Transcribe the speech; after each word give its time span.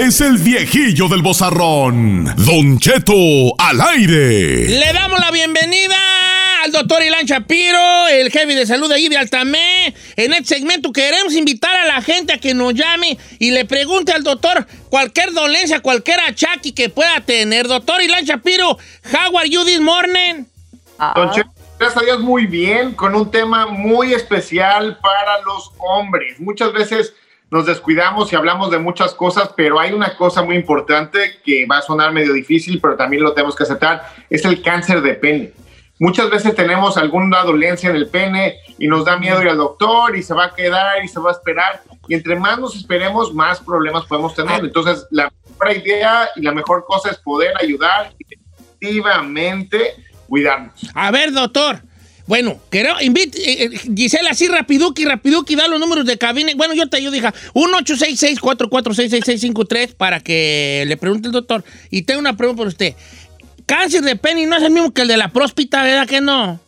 es 0.00 0.22
el 0.22 0.38
viejillo 0.38 1.08
del 1.08 1.20
bozarrón, 1.20 2.24
Don 2.38 2.78
Cheto 2.78 3.12
al 3.58 3.82
aire. 3.82 4.66
Le 4.66 4.92
damos 4.94 5.20
la 5.20 5.30
bienvenida 5.30 5.94
al 6.64 6.72
doctor 6.72 7.02
Ilan 7.02 7.26
Shapiro, 7.26 8.08
el 8.08 8.30
jefe 8.30 8.54
de 8.54 8.64
salud 8.64 8.88
de 8.88 8.94
allí 8.94 9.10
de 9.10 9.18
Altamé. 9.18 9.94
En 10.16 10.32
este 10.32 10.54
segmento 10.54 10.90
queremos 10.90 11.34
invitar 11.34 11.74
a 11.80 11.84
la 11.84 12.00
gente 12.00 12.32
a 12.32 12.38
que 12.38 12.54
nos 12.54 12.72
llame 12.72 13.18
y 13.38 13.50
le 13.50 13.66
pregunte 13.66 14.12
al 14.12 14.22
doctor 14.22 14.66
cualquier 14.88 15.32
dolencia, 15.34 15.80
cualquier 15.80 16.18
achaque 16.20 16.74
que 16.74 16.88
pueda 16.88 17.20
tener. 17.20 17.68
Doctor 17.68 18.00
Ilan 18.00 18.24
Shapiro, 18.24 18.78
how 19.12 19.36
are 19.36 19.50
you 19.50 19.66
this 19.66 19.80
morning? 19.80 20.46
Don 21.14 21.30
Cheto, 21.30 21.50
gracias 21.78 22.02
a 22.02 22.06
Dios 22.06 22.20
muy 22.20 22.46
bien, 22.46 22.94
con 22.94 23.14
un 23.14 23.30
tema 23.30 23.66
muy 23.66 24.14
especial 24.14 24.98
para 25.02 25.42
los 25.42 25.72
hombres. 25.76 26.40
Muchas 26.40 26.72
veces 26.72 27.12
nos 27.50 27.66
descuidamos 27.66 28.32
y 28.32 28.36
hablamos 28.36 28.70
de 28.70 28.78
muchas 28.78 29.12
cosas, 29.14 29.50
pero 29.56 29.80
hay 29.80 29.92
una 29.92 30.16
cosa 30.16 30.42
muy 30.42 30.56
importante 30.56 31.40
que 31.44 31.66
va 31.66 31.78
a 31.78 31.82
sonar 31.82 32.12
medio 32.12 32.32
difícil, 32.32 32.80
pero 32.80 32.96
también 32.96 33.22
lo 33.22 33.32
tenemos 33.32 33.56
que 33.56 33.64
aceptar, 33.64 34.04
es 34.28 34.44
el 34.44 34.62
cáncer 34.62 35.02
de 35.02 35.14
pene. 35.14 35.52
Muchas 35.98 36.30
veces 36.30 36.54
tenemos 36.54 36.96
alguna 36.96 37.42
dolencia 37.42 37.90
en 37.90 37.96
el 37.96 38.08
pene 38.08 38.54
y 38.78 38.86
nos 38.86 39.04
da 39.04 39.18
miedo 39.18 39.42
ir 39.42 39.48
al 39.48 39.58
doctor 39.58 40.16
y 40.16 40.22
se 40.22 40.32
va 40.32 40.46
a 40.46 40.54
quedar 40.54 41.04
y 41.04 41.08
se 41.08 41.20
va 41.20 41.28
a 41.28 41.32
esperar. 41.32 41.82
Y 42.08 42.14
entre 42.14 42.36
más 42.36 42.58
nos 42.58 42.74
esperemos, 42.74 43.34
más 43.34 43.60
problemas 43.60 44.06
podemos 44.06 44.34
tener. 44.34 44.64
Entonces, 44.64 45.06
la 45.10 45.30
mejor 45.50 45.76
idea 45.76 46.30
y 46.36 46.40
la 46.40 46.52
mejor 46.52 46.86
cosa 46.86 47.10
es 47.10 47.18
poder 47.18 47.52
ayudar 47.60 48.14
y 48.18 48.24
efectivamente 48.34 49.94
cuidarnos. 50.26 50.90
A 50.94 51.10
ver, 51.10 51.32
doctor. 51.32 51.82
Bueno, 52.30 52.58
quiero 52.68 52.94
invite, 53.00 53.38
eh, 53.38 53.64
eh, 53.64 53.70
Gisela, 53.92 54.30
así 54.30 54.46
rapiduki, 54.46 55.04
rapiduki, 55.04 55.56
da 55.56 55.66
los 55.66 55.80
números 55.80 56.06
de 56.06 56.16
cabina. 56.16 56.52
Bueno, 56.54 56.74
yo 56.74 56.88
te 56.88 57.02
yo 57.02 57.10
dije, 57.10 57.26
1-866-446-6653 57.54 59.96
para 59.96 60.20
que 60.20 60.84
le 60.86 60.96
pregunte 60.96 61.26
el 61.26 61.32
doctor. 61.32 61.64
Y 61.90 62.02
tengo 62.02 62.20
una 62.20 62.36
pregunta 62.36 62.58
para 62.58 62.68
usted. 62.68 62.94
Cáncer 63.66 64.02
de 64.02 64.14
pene 64.14 64.46
no 64.46 64.56
es 64.56 64.62
el 64.62 64.70
mismo 64.70 64.92
que 64.92 65.02
el 65.02 65.08
de 65.08 65.16
la 65.16 65.32
próspita, 65.32 65.82
¿verdad 65.82 66.06
que 66.06 66.20
no? 66.20 66.60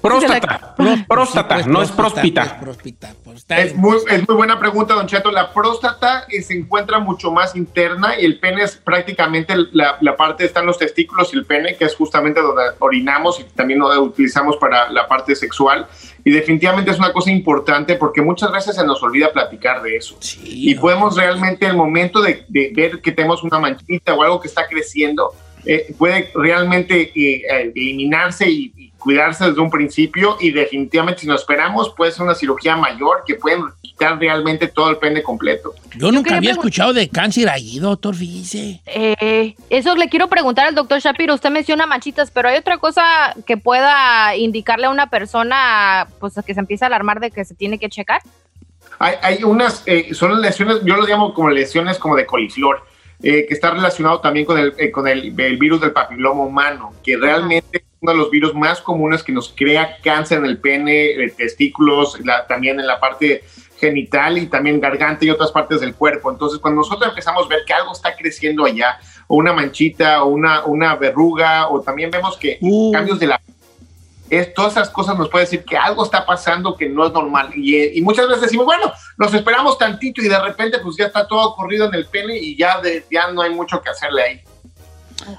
Próstata. 0.00 0.74
próstata, 1.08 1.62
no 1.66 1.82
es 1.82 1.90
próspita. 1.90 2.42
Pues, 2.42 2.60
próspita, 2.60 3.14
pues, 3.24 3.44
Es 3.48 3.74
muy, 3.74 3.96
es 4.08 4.28
muy 4.28 4.36
buena 4.36 4.58
pregunta, 4.58 4.94
Don 4.94 5.06
Cheto. 5.06 5.30
La 5.30 5.52
próstata 5.52 6.24
eh, 6.28 6.42
se 6.42 6.54
encuentra 6.54 6.98
mucho 7.00 7.32
más 7.32 7.56
interna 7.56 8.18
y 8.18 8.24
el 8.24 8.38
pene 8.38 8.62
es 8.62 8.76
prácticamente 8.76 9.54
la, 9.72 9.98
la 10.00 10.16
parte, 10.16 10.44
están 10.44 10.66
los 10.66 10.78
testículos 10.78 11.34
y 11.34 11.38
el 11.38 11.46
pene, 11.46 11.76
que 11.76 11.84
es 11.84 11.96
justamente 11.96 12.40
donde 12.40 12.62
orinamos 12.78 13.40
y 13.40 13.44
también 13.44 13.80
lo 13.80 14.02
utilizamos 14.02 14.56
para 14.56 14.90
la 14.90 15.08
parte 15.08 15.34
sexual. 15.34 15.86
Y 16.24 16.30
definitivamente 16.30 16.90
es 16.90 16.98
una 16.98 17.12
cosa 17.12 17.30
importante 17.30 17.96
porque 17.96 18.22
muchas 18.22 18.52
veces 18.52 18.76
se 18.76 18.84
nos 18.84 19.02
olvida 19.02 19.32
platicar 19.32 19.82
de 19.82 19.96
eso. 19.96 20.16
Sí, 20.20 20.70
y 20.70 20.74
podemos 20.76 21.16
realmente, 21.16 21.66
el 21.66 21.76
momento 21.76 22.20
de, 22.20 22.44
de 22.48 22.72
ver 22.74 23.00
que 23.00 23.12
tenemos 23.12 23.42
una 23.42 23.58
manchita 23.58 24.14
o 24.14 24.22
algo 24.22 24.40
que 24.40 24.48
está 24.48 24.66
creciendo, 24.68 25.32
eh, 25.68 25.94
puede 25.98 26.30
realmente 26.34 27.12
eh, 27.14 27.42
eh, 27.48 27.72
eliminarse 27.74 28.48
y, 28.48 28.72
y 28.74 28.88
cuidarse 28.98 29.44
desde 29.46 29.60
un 29.60 29.70
principio 29.70 30.36
y 30.40 30.50
definitivamente 30.50 31.20
si 31.20 31.26
nos 31.26 31.42
esperamos 31.42 31.94
puede 31.96 32.10
ser 32.10 32.22
una 32.22 32.34
cirugía 32.34 32.74
mayor 32.74 33.22
que 33.26 33.34
pueden 33.34 33.64
quitar 33.80 34.18
realmente 34.18 34.66
todo 34.66 34.90
el 34.90 34.96
pene 34.96 35.22
completo. 35.22 35.74
Yo 35.96 36.10
nunca 36.10 36.36
había 36.36 36.52
escuchado 36.52 36.92
de 36.92 37.08
cáncer 37.08 37.48
ahí, 37.48 37.78
doctor, 37.78 38.14
fíjese. 38.14 38.80
Eh, 38.86 39.54
eso 39.70 39.94
le 39.94 40.08
quiero 40.08 40.28
preguntar 40.28 40.66
al 40.66 40.74
doctor 40.74 41.00
Shapiro. 41.00 41.34
Usted 41.34 41.50
menciona 41.50 41.86
manchitas, 41.86 42.30
pero 42.30 42.48
hay 42.48 42.56
otra 42.56 42.78
cosa 42.78 43.02
que 43.46 43.56
pueda 43.56 44.34
indicarle 44.36 44.86
a 44.86 44.90
una 44.90 45.10
persona 45.10 46.08
pues, 46.18 46.34
que 46.44 46.54
se 46.54 46.60
empieza 46.60 46.86
a 46.86 46.88
alarmar 46.88 47.20
de 47.20 47.30
que 47.30 47.44
se 47.44 47.54
tiene 47.54 47.78
que 47.78 47.88
checar. 47.88 48.20
Hay, 48.98 49.14
hay 49.22 49.44
unas, 49.44 49.82
eh, 49.86 50.12
son 50.12 50.40
lesiones, 50.40 50.78
yo 50.84 50.96
lo 50.96 51.06
llamo 51.06 51.34
como 51.34 51.50
lesiones 51.50 51.98
como 51.98 52.16
de 52.16 52.26
coliflor, 52.26 52.82
eh, 53.22 53.46
que 53.46 53.54
está 53.54 53.70
relacionado 53.70 54.20
también 54.20 54.46
con, 54.46 54.58
el, 54.58 54.74
eh, 54.78 54.90
con 54.90 55.08
el, 55.08 55.38
el 55.38 55.56
virus 55.56 55.80
del 55.80 55.92
papiloma 55.92 56.42
humano, 56.44 56.92
que 57.02 57.16
realmente 57.16 57.78
es 57.78 57.82
uno 58.00 58.12
de 58.12 58.18
los 58.18 58.30
virus 58.30 58.54
más 58.54 58.80
comunes 58.80 59.22
que 59.24 59.32
nos 59.32 59.52
crea 59.56 59.96
cáncer 60.02 60.38
en 60.38 60.44
el 60.46 60.58
pene, 60.58 61.06
eh, 61.24 61.30
testículos, 61.36 62.18
la- 62.24 62.46
también 62.46 62.78
en 62.78 62.86
la 62.86 63.00
parte 63.00 63.42
genital 63.78 64.38
y 64.38 64.46
también 64.46 64.80
garganta 64.80 65.24
y 65.24 65.30
otras 65.30 65.50
partes 65.52 65.80
del 65.80 65.94
cuerpo. 65.94 66.30
Entonces, 66.30 66.58
cuando 66.58 66.80
nosotros 66.80 67.08
empezamos 67.08 67.46
a 67.46 67.48
ver 67.48 67.60
que 67.66 67.72
algo 67.72 67.92
está 67.92 68.14
creciendo 68.16 68.64
allá, 68.64 68.98
o 69.26 69.36
una 69.36 69.52
manchita, 69.52 70.22
o 70.22 70.28
una, 70.28 70.64
una 70.64 70.96
verruga, 70.96 71.68
o 71.68 71.80
también 71.80 72.10
vemos 72.10 72.36
que 72.36 72.58
Uh. 72.60 72.92
cambios 72.92 73.18
de 73.18 73.26
la 73.26 73.40
es, 74.30 74.52
todas 74.54 74.72
esas 74.72 74.90
cosas 74.90 75.16
nos 75.16 75.28
puede 75.28 75.44
decir 75.44 75.64
que 75.64 75.76
algo 75.76 76.04
está 76.04 76.24
pasando 76.26 76.76
que 76.76 76.88
no 76.88 77.06
es 77.06 77.12
normal. 77.12 77.50
Y, 77.54 77.76
eh, 77.76 77.92
y 77.94 78.02
muchas 78.02 78.26
veces 78.26 78.42
decimos, 78.42 78.66
bueno, 78.66 78.92
nos 79.16 79.32
esperamos 79.34 79.78
tantito 79.78 80.22
y 80.22 80.28
de 80.28 80.38
repente 80.40 80.78
pues 80.80 80.96
ya 80.98 81.06
está 81.06 81.26
todo 81.26 81.54
corrido 81.54 81.86
en 81.86 81.94
el 81.94 82.06
pene 82.06 82.36
y 82.36 82.56
ya, 82.56 82.80
de- 82.80 83.04
ya 83.10 83.30
no 83.30 83.42
hay 83.42 83.50
mucho 83.50 83.80
que 83.80 83.90
hacerle 83.90 84.22
ahí. 84.22 84.40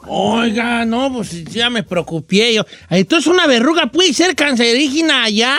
Oiga, 0.08 0.86
no, 0.86 1.12
pues 1.14 1.44
ya 1.46 1.70
me 1.70 1.84
preocupé 1.84 2.54
yo. 2.54 2.64
Entonces 2.90 3.28
una 3.32 3.48
verruga 3.48 3.88
puede 3.88 4.14
ser 4.14 4.36
cancerígena 4.36 5.24
allá. 5.24 5.58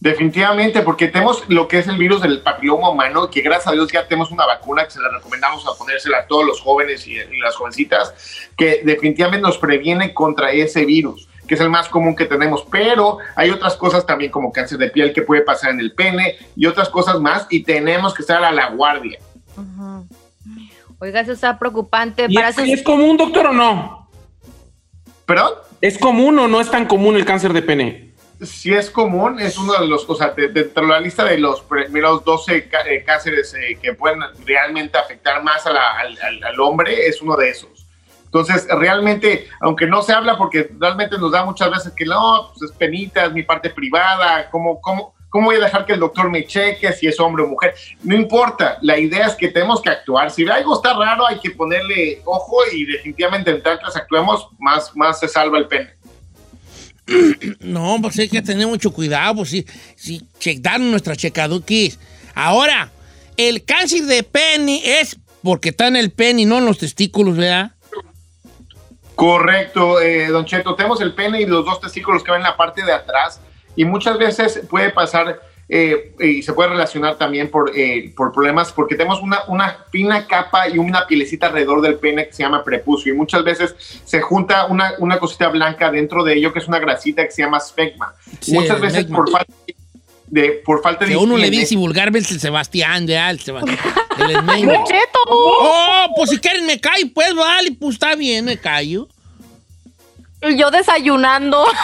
Definitivamente, 0.00 0.82
porque 0.82 1.06
tenemos 1.06 1.44
lo 1.48 1.68
que 1.68 1.78
es 1.78 1.86
el 1.86 1.96
virus 1.96 2.20
del 2.22 2.40
papiloma 2.40 2.90
humano, 2.90 3.30
que 3.30 3.40
gracias 3.40 3.68
a 3.68 3.72
Dios 3.72 3.90
ya 3.92 4.08
tenemos 4.08 4.32
una 4.32 4.44
vacuna 4.46 4.84
que 4.84 4.90
se 4.90 5.00
la 5.00 5.08
recomendamos 5.08 5.64
a 5.64 5.78
ponérsela 5.78 6.18
a 6.18 6.26
todos 6.26 6.44
los 6.44 6.60
jóvenes 6.60 7.06
y, 7.06 7.12
y 7.12 7.38
las 7.38 7.54
jovencitas, 7.54 8.12
que 8.56 8.80
definitivamente 8.84 9.42
nos 9.42 9.58
previene 9.58 10.12
contra 10.12 10.50
ese 10.50 10.84
virus, 10.84 11.28
que 11.52 11.56
es 11.56 11.60
el 11.60 11.68
más 11.68 11.86
común 11.90 12.16
que 12.16 12.24
tenemos. 12.24 12.64
Pero 12.70 13.18
hay 13.36 13.50
otras 13.50 13.76
cosas 13.76 14.06
también 14.06 14.30
como 14.30 14.50
cáncer 14.50 14.78
de 14.78 14.88
piel 14.88 15.12
que 15.12 15.20
puede 15.20 15.42
pasar 15.42 15.68
en 15.72 15.80
el 15.80 15.92
pene 15.92 16.36
y 16.56 16.64
otras 16.64 16.88
cosas 16.88 17.20
más, 17.20 17.46
y 17.50 17.62
tenemos 17.62 18.14
que 18.14 18.22
estar 18.22 18.42
a 18.42 18.50
la 18.50 18.70
guardia. 18.70 19.18
Oiga, 20.98 21.20
eso 21.20 21.32
está 21.32 21.58
preocupante. 21.58 22.24
¿Y 22.26 22.34
Para 22.34 22.48
es, 22.48 22.56
es 22.58 22.82
común, 22.82 23.18
doctor, 23.18 23.48
o 23.48 23.52
no? 23.52 24.08
¿Perdón? 25.26 25.50
¿Es 25.82 25.98
común 25.98 26.38
o 26.38 26.48
no 26.48 26.58
es 26.58 26.70
tan 26.70 26.86
común 26.86 27.16
el 27.16 27.26
cáncer 27.26 27.52
de 27.52 27.60
pene? 27.60 28.12
si 28.40 28.72
es 28.74 28.90
común, 28.90 29.38
es 29.38 29.56
uno 29.58 29.74
de 29.78 29.86
los, 29.86 30.08
o 30.08 30.14
sea, 30.16 30.30
de- 30.30 30.48
dentro 30.48 30.82
de 30.84 30.88
la 30.88 31.00
lista 31.00 31.22
de 31.24 31.36
los 31.38 31.60
primeros 31.60 32.24
12 32.24 32.66
ca- 32.68 32.80
eh, 32.88 33.04
cánceres 33.04 33.52
eh, 33.54 33.78
que 33.80 33.92
pueden 33.94 34.20
realmente 34.46 34.96
afectar 34.98 35.44
más 35.44 35.64
a 35.66 35.70
la- 35.72 35.92
al, 36.00 36.18
al- 36.20 36.42
al 36.42 36.60
hombre, 36.60 37.06
es 37.06 37.20
uno 37.22 37.36
de 37.36 37.50
esos. 37.50 37.81
Entonces, 38.32 38.66
realmente, 38.70 39.46
aunque 39.60 39.86
no 39.86 40.00
se 40.00 40.14
habla, 40.14 40.38
porque 40.38 40.70
realmente 40.78 41.18
nos 41.18 41.32
da 41.32 41.44
muchas 41.44 41.70
veces 41.70 41.92
que 41.94 42.06
no, 42.06 42.48
pues 42.48 42.70
es 42.70 42.76
penita, 42.78 43.26
es 43.26 43.32
mi 43.32 43.42
parte 43.42 43.68
privada, 43.68 44.48
¿cómo, 44.50 44.80
cómo, 44.80 45.12
¿cómo 45.28 45.48
voy 45.48 45.56
a 45.56 45.64
dejar 45.64 45.84
que 45.84 45.92
el 45.92 46.00
doctor 46.00 46.30
me 46.30 46.46
cheque 46.46 46.90
si 46.94 47.06
es 47.06 47.20
hombre 47.20 47.42
o 47.42 47.46
mujer? 47.46 47.74
No 48.02 48.16
importa, 48.16 48.78
la 48.80 48.98
idea 48.98 49.26
es 49.26 49.34
que 49.34 49.48
tenemos 49.48 49.82
que 49.82 49.90
actuar. 49.90 50.30
Si 50.30 50.48
algo 50.48 50.74
está 50.74 50.94
raro, 50.94 51.26
hay 51.26 51.40
que 51.40 51.50
ponerle 51.50 52.22
ojo 52.24 52.56
y 52.72 52.86
definitivamente 52.86 53.50
antes 53.50 53.96
actuemos, 53.96 54.48
más, 54.58 54.96
más 54.96 55.20
se 55.20 55.28
salva 55.28 55.58
el 55.58 55.68
pene. 55.68 55.90
No, 57.60 57.98
pues 58.00 58.18
hay 58.18 58.30
que 58.30 58.40
tener 58.40 58.66
mucho 58.66 58.94
cuidado, 58.94 59.36
pues 59.36 59.50
sí, 59.50 59.66
sí, 59.94 60.26
checar 60.38 60.80
nuestra 60.80 61.16
checaduquis. 61.16 61.98
Ahora, 62.34 62.90
el 63.36 63.62
cáncer 63.64 64.04
de 64.04 64.22
pene 64.22 65.00
es 65.00 65.18
porque 65.42 65.68
está 65.68 65.88
en 65.88 65.96
el 65.96 66.12
pene 66.12 66.46
no 66.46 66.58
en 66.58 66.64
los 66.64 66.78
testículos, 66.78 67.36
¿verdad? 67.36 67.71
Correcto, 69.22 70.00
eh, 70.00 70.26
Don 70.26 70.44
Cheto. 70.44 70.74
Tenemos 70.74 71.00
el 71.00 71.14
pene 71.14 71.40
y 71.40 71.46
los 71.46 71.64
dos 71.64 71.80
testículos 71.80 72.24
que 72.24 72.32
van 72.32 72.40
en 72.40 72.44
la 72.48 72.56
parte 72.56 72.84
de 72.84 72.92
atrás 72.92 73.40
y 73.76 73.84
muchas 73.84 74.18
veces 74.18 74.62
puede 74.68 74.90
pasar 74.90 75.40
eh, 75.68 76.12
y 76.18 76.42
se 76.42 76.52
puede 76.52 76.70
relacionar 76.70 77.14
también 77.14 77.48
por, 77.48 77.70
eh, 77.72 78.12
por 78.16 78.32
problemas 78.32 78.72
porque 78.72 78.96
tenemos 78.96 79.22
una, 79.22 79.44
una 79.46 79.76
fina 79.92 80.26
capa 80.26 80.68
y 80.68 80.76
una 80.76 81.06
pielecita 81.06 81.46
alrededor 81.46 81.82
del 81.82 82.00
pene 82.00 82.26
que 82.26 82.32
se 82.32 82.42
llama 82.42 82.64
prepucio 82.64 83.14
y 83.14 83.16
muchas 83.16 83.44
veces 83.44 83.76
se 84.04 84.20
junta 84.20 84.66
una, 84.66 84.94
una 84.98 85.20
cosita 85.20 85.48
blanca 85.50 85.92
dentro 85.92 86.24
de 86.24 86.34
ello 86.34 86.52
que 86.52 86.58
es 86.58 86.66
una 86.66 86.80
grasita 86.80 87.24
que 87.24 87.30
se 87.30 87.42
llama 87.42 87.60
smegma. 87.60 88.14
Sí, 88.40 88.54
muchas 88.54 88.80
veces 88.80 89.04
por 89.04 89.30
falta 89.30 89.54
de, 90.32 90.62
por 90.64 90.80
falta 90.82 91.04
de 91.04 91.10
Que 91.10 91.16
uno 91.18 91.36
le 91.36 91.50
dice 91.50 91.76
vulgarmente 91.76 92.32
el 92.32 92.40
Sebastián, 92.40 93.04
¿verdad? 93.04 93.32
El 93.32 93.40
Sebastián. 93.40 93.78
El 94.18 94.30
esmeño. 94.30 94.72
¡Don 94.72 94.84
Cheto! 94.86 95.18
Oh, 95.28 96.06
pues 96.16 96.30
si 96.30 96.38
quieren 96.38 96.64
me 96.64 96.80
cae, 96.80 97.04
pues 97.06 97.34
vale, 97.34 97.72
pues 97.78 97.94
está 97.96 98.14
bien, 98.14 98.46
me 98.46 98.56
callo. 98.56 99.08
Y 100.40 100.56
yo 100.56 100.70
desayunando. 100.70 101.64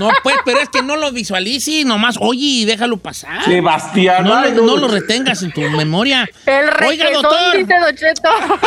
No, 0.00 0.08
pues, 0.22 0.36
pero 0.46 0.58
es 0.58 0.70
que 0.70 0.80
no 0.80 0.96
lo 0.96 1.12
visualices, 1.12 1.84
nomás 1.84 2.16
oye 2.18 2.40
y 2.46 2.64
déjalo 2.64 2.96
pasar. 2.96 3.44
Sebastián. 3.44 4.24
No, 4.24 4.40
lo- 4.48 4.62
no 4.64 4.76
lo 4.78 4.88
retengas 4.88 5.42
en 5.42 5.52
tu 5.52 5.60
memoria. 5.60 6.26
El 6.46 6.70
Oiga, 6.86 7.10
doctor. 7.12 7.58
dice 7.58 7.74
Don 7.78 7.94
Cheto. 7.94 8.30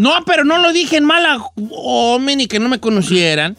No, 0.00 0.24
pero 0.24 0.44
no 0.44 0.58
lo 0.58 0.72
dije 0.72 0.96
en 0.96 1.04
mala 1.04 1.38
hombre 1.72 2.36
ni 2.36 2.46
que 2.46 2.58
no 2.60 2.68
me 2.68 2.80
conocieran. 2.80 3.56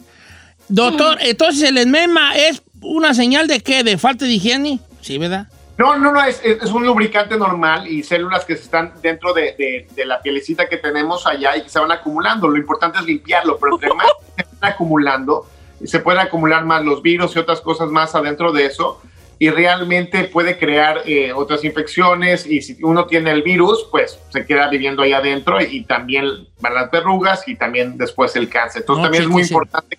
Doctor, 0.68 1.18
entonces 1.20 1.68
el 1.68 1.78
esmema 1.78 2.34
es 2.34 2.62
una 2.84 3.14
señal 3.14 3.46
de 3.46 3.60
qué? 3.60 3.82
¿De 3.84 3.98
falta 3.98 4.24
de 4.24 4.32
higiene? 4.32 4.80
Sí, 5.00 5.18
¿verdad? 5.18 5.46
No, 5.76 5.96
no, 5.98 6.12
no, 6.12 6.24
es, 6.24 6.40
es- 6.44 6.70
un 6.70 6.86
lubricante 6.86 7.36
normal 7.36 7.88
y 7.88 8.02
células 8.04 8.44
que 8.44 8.56
se 8.56 8.62
están 8.62 8.92
dentro 9.02 9.32
de, 9.34 9.54
de- 9.58 9.88
de 9.94 10.04
la 10.04 10.22
pielecita 10.22 10.68
que 10.68 10.76
tenemos 10.76 11.26
allá 11.26 11.56
y 11.56 11.62
que 11.62 11.68
se 11.68 11.78
van 11.80 11.90
acumulando. 11.90 12.48
Lo 12.48 12.56
importante 12.56 12.98
es 12.98 13.04
limpiarlo, 13.04 13.58
pero 13.58 13.74
entre 13.74 13.92
más 13.94 14.06
se 14.36 14.44
van 14.60 14.72
acumulando, 14.72 15.46
se 15.84 15.98
pueden 15.98 16.20
acumular 16.20 16.64
más 16.64 16.84
los 16.84 17.02
virus 17.02 17.34
y 17.34 17.40
otras 17.40 17.60
cosas 17.60 17.88
más 17.88 18.14
adentro 18.14 18.52
de 18.52 18.66
eso. 18.66 19.00
y 19.36 19.50
realmente 19.50 20.24
puede 20.24 20.56
crear 20.58 21.02
eh, 21.06 21.32
otras 21.32 21.64
infecciones 21.64 22.46
y 22.46 22.62
si 22.62 22.78
uno 22.84 23.06
tiene 23.06 23.32
el 23.32 23.42
virus, 23.42 23.84
pues 23.90 24.16
se 24.32 24.46
queda 24.46 24.68
viviendo 24.68 25.02
ahí 25.02 25.12
adentro 25.12 25.60
y, 25.60 25.82
también 25.84 26.24
van 26.60 26.74
las 26.74 26.88
verrugas 26.92 27.42
y 27.48 27.56
también 27.56 27.98
después 27.98 28.36
el 28.36 28.48
cáncer. 28.48 28.82
Entonces 28.82 29.02
también 29.02 29.24
es 29.24 29.28
muy 29.28 29.42
importante 29.42 29.98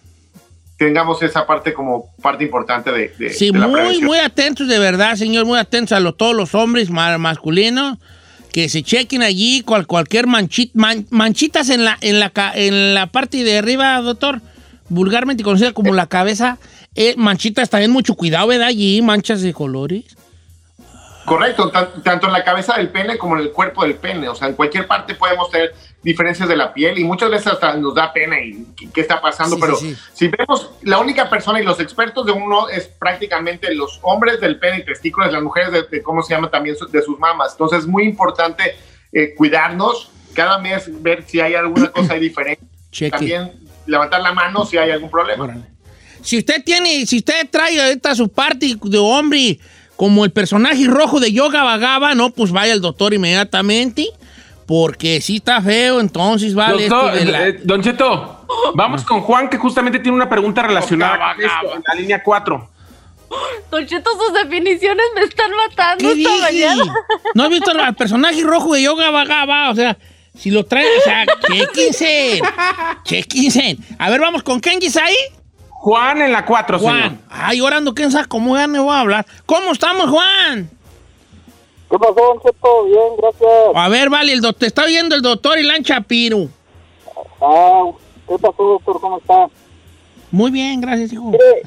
tengamos 0.77 1.21
esa 1.23 1.47
parte 1.47 1.73
como 1.73 2.13
parte 2.21 2.43
importante 2.43 2.91
de, 2.91 3.13
de 3.17 3.29
Sí, 3.31 3.51
muy, 3.51 4.01
muy 4.01 4.19
atentos 4.19 4.67
de 4.67 4.79
verdad, 4.79 5.15
señor, 5.15 5.45
muy 5.45 5.57
atentos 5.57 5.97
a 5.97 6.11
todos 6.11 6.35
los 6.35 6.53
hombres 6.55 6.89
masculinos 6.89 7.97
que 8.51 8.69
se 8.69 8.83
chequen 8.83 9.21
allí 9.21 9.61
cual, 9.61 9.85
cualquier 9.85 10.27
manchita, 10.27 10.79
manchitas 11.09 11.69
en 11.69 11.83
la, 11.83 11.97
en, 12.01 12.19
la, 12.19 12.31
en 12.55 12.93
la 12.93 13.07
parte 13.07 13.43
de 13.43 13.57
arriba, 13.57 13.99
doctor, 14.01 14.41
vulgarmente 14.87 15.43
conocida 15.43 15.73
como 15.73 15.93
la 15.93 16.07
cabeza 16.07 16.57
eh, 16.95 17.13
manchitas 17.17 17.69
también 17.69 17.91
mucho 17.91 18.15
cuidado, 18.15 18.47
¿verdad? 18.47 18.67
Allí, 18.67 19.01
manchas 19.01 19.41
de 19.41 19.53
colores. 19.53 20.05
Correcto, 21.25 21.71
tanto 22.03 22.27
en 22.27 22.33
la 22.33 22.43
cabeza 22.43 22.77
del 22.77 22.89
pene 22.89 23.17
como 23.17 23.35
en 23.35 23.41
el 23.41 23.51
cuerpo 23.51 23.83
del 23.83 23.95
pene. 23.95 24.29
O 24.29 24.35
sea, 24.35 24.47
en 24.47 24.53
cualquier 24.53 24.87
parte 24.87 25.15
podemos 25.15 25.49
tener 25.49 25.73
diferencias 26.05 26.47
de 26.47 26.55
la 26.55 26.71
piel 26.71 26.99
y 26.99 27.03
muchas 27.03 27.31
veces 27.31 27.47
hasta 27.47 27.75
nos 27.77 27.95
da 27.95 28.13
pena 28.13 28.39
y 28.39 28.63
qué 28.93 29.01
está 29.01 29.19
pasando. 29.19 29.57
pero 29.59 29.75
si 29.75 30.27
vemos, 30.27 30.69
la 30.83 30.99
única 30.99 31.27
persona 31.31 31.59
y 31.59 31.63
los 31.63 31.79
expertos 31.79 32.27
de 32.27 32.31
uno 32.31 32.69
es 32.69 32.85
prácticamente 32.85 33.73
los 33.73 33.99
hombres 34.03 34.39
del 34.39 34.59
pene 34.59 34.77
y 34.77 34.85
testículos, 34.85 35.33
las 35.33 35.41
mujeres 35.41 35.71
de, 35.89 36.03
cómo 36.03 36.21
se 36.21 36.35
llama 36.35 36.51
también 36.51 36.75
de 36.91 37.01
sus 37.01 37.17
mamas. 37.17 37.53
Entonces 37.53 37.79
es 37.79 37.87
muy 37.87 38.03
importante 38.03 38.75
eh, 39.11 39.33
cuidarnos, 39.35 40.11
cada 40.35 40.59
mes 40.59 40.83
ver 41.01 41.23
si 41.25 41.39
hay 41.39 41.55
alguna 41.55 41.91
cosa 41.91 42.13
diferente. 42.13 42.63
También 43.09 43.53
levantar 43.87 44.21
la 44.21 44.31
mano 44.31 44.63
si 44.63 44.77
hay 44.77 44.91
algún 44.91 45.09
problema. 45.09 45.57
Si 46.21 46.37
usted 46.37 46.63
tiene, 46.63 47.07
si 47.07 47.17
usted 47.17 47.49
trae 47.49 47.81
ahorita 47.81 48.13
su 48.13 48.29
parte 48.29 48.77
de 48.79 48.97
hombre 48.99 49.59
como 49.95 50.23
el 50.23 50.31
personaje 50.31 50.85
rojo 50.85 51.19
de 51.19 51.33
Yoga 51.33 51.63
Vagaba, 51.63 52.13
no, 52.13 52.29
pues 52.29 52.51
vaya 52.51 52.73
al 52.73 52.81
doctor 52.81 53.15
inmediatamente. 53.15 54.09
Porque 54.65 55.21
si 55.21 55.37
está 55.37 55.61
feo, 55.61 55.99
entonces 55.99 56.55
vale. 56.55 56.87
Doctor, 56.87 57.13
eh, 57.15 57.59
don 57.63 57.83
Cheto, 57.83 58.45
vamos 58.73 59.03
con 59.03 59.21
Juan, 59.21 59.47
que 59.49 59.57
justamente 59.57 59.99
tiene 59.99 60.15
una 60.15 60.27
pregunta 60.27 60.63
relacionada 60.63 61.35
con 61.61 61.83
la 61.85 61.93
línea 61.95 62.23
4. 62.23 62.69
Don 63.69 63.85
Cheto, 63.85 64.09
sus 64.11 64.33
definiciones 64.33 65.05
me 65.13 65.21
están 65.21 65.51
matando 65.51 66.11
esta 66.11 66.37
mañana. 66.37 66.83
¿No 67.33 67.43
has 67.43 67.49
visto 67.49 67.71
al 67.71 67.95
personaje 67.95 68.41
rojo 68.41 68.73
de 68.73 68.83
Yoga 68.83 69.11
Vagaba? 69.11 69.69
O 69.69 69.75
sea, 69.75 69.97
si 70.37 70.51
lo 70.51 70.65
trae, 70.65 70.85
o 70.85 71.01
sea, 71.01 71.25
chequense. 71.47 72.41
chequense. 73.03 73.77
A 73.99 74.09
ver, 74.09 74.19
vamos 74.19 74.43
con 74.43 74.59
Kenji 74.59 74.87
ahí. 74.99 75.15
Juan 75.69 76.21
en 76.21 76.31
la 76.31 76.45
4, 76.45 76.79
Juan. 76.79 77.21
Ay, 77.29 77.61
orando, 77.61 77.93
¿quién 77.93 78.11
sabe 78.11 78.27
cómo 78.27 78.57
ya 78.57 78.65
me 78.65 78.79
voy 78.79 78.95
a 78.95 79.01
hablar? 79.01 79.25
¿Cómo 79.45 79.71
estamos, 79.71 80.09
Juan? 80.09 80.69
¿Qué 81.89 81.99
pasó, 81.99 82.13
Don 82.15 82.89
Bien, 82.89 83.15
gracias. 83.17 83.49
A 83.75 83.89
ver, 83.89 84.09
vale, 84.09 84.33
el 84.33 84.41
doctor, 84.41 84.67
está 84.67 84.85
viendo 84.85 85.15
el 85.15 85.21
doctor 85.21 85.59
Ilan 85.59 85.83
Chapiro. 85.83 86.47
Ah, 87.39 87.83
¿qué 88.27 88.37
pasó, 88.39 88.63
doctor? 88.63 88.99
¿Cómo 88.99 89.17
está? 89.17 89.47
Muy 90.31 90.51
bien, 90.51 90.81
gracias, 90.81 91.13
hijo. 91.13 91.25
Mire, 91.25 91.61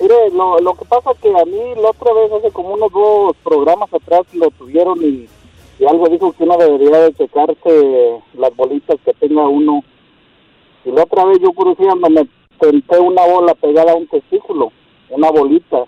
mire 0.00 0.30
lo, 0.30 0.58
lo 0.58 0.74
que 0.74 0.84
pasa 0.84 1.10
que 1.22 1.28
a 1.28 1.44
mí 1.44 1.80
la 1.80 1.90
otra 1.90 2.12
vez, 2.12 2.32
hace 2.32 2.50
como 2.50 2.74
unos 2.74 2.90
dos 2.92 3.36
programas 3.44 3.92
atrás, 3.94 4.22
lo 4.32 4.50
tuvieron 4.50 5.00
y, 5.02 5.28
y 5.78 5.86
algo 5.86 6.08
dijo 6.08 6.32
que 6.32 6.42
uno 6.42 6.56
debería 6.58 6.98
de 6.98 7.14
checarse 7.14 8.20
las 8.34 8.54
bolitas 8.56 8.98
que 9.04 9.14
tenga 9.14 9.46
uno. 9.46 9.84
Y 10.84 10.90
la 10.90 11.04
otra 11.04 11.24
vez 11.26 11.38
yo 11.40 11.52
por 11.52 11.68
me 12.10 12.28
senté 12.60 12.98
una 12.98 13.24
bola 13.24 13.54
pegada 13.54 13.92
a 13.92 13.96
un 13.96 14.08
testículo, 14.08 14.72
una 15.10 15.30
bolita. 15.30 15.84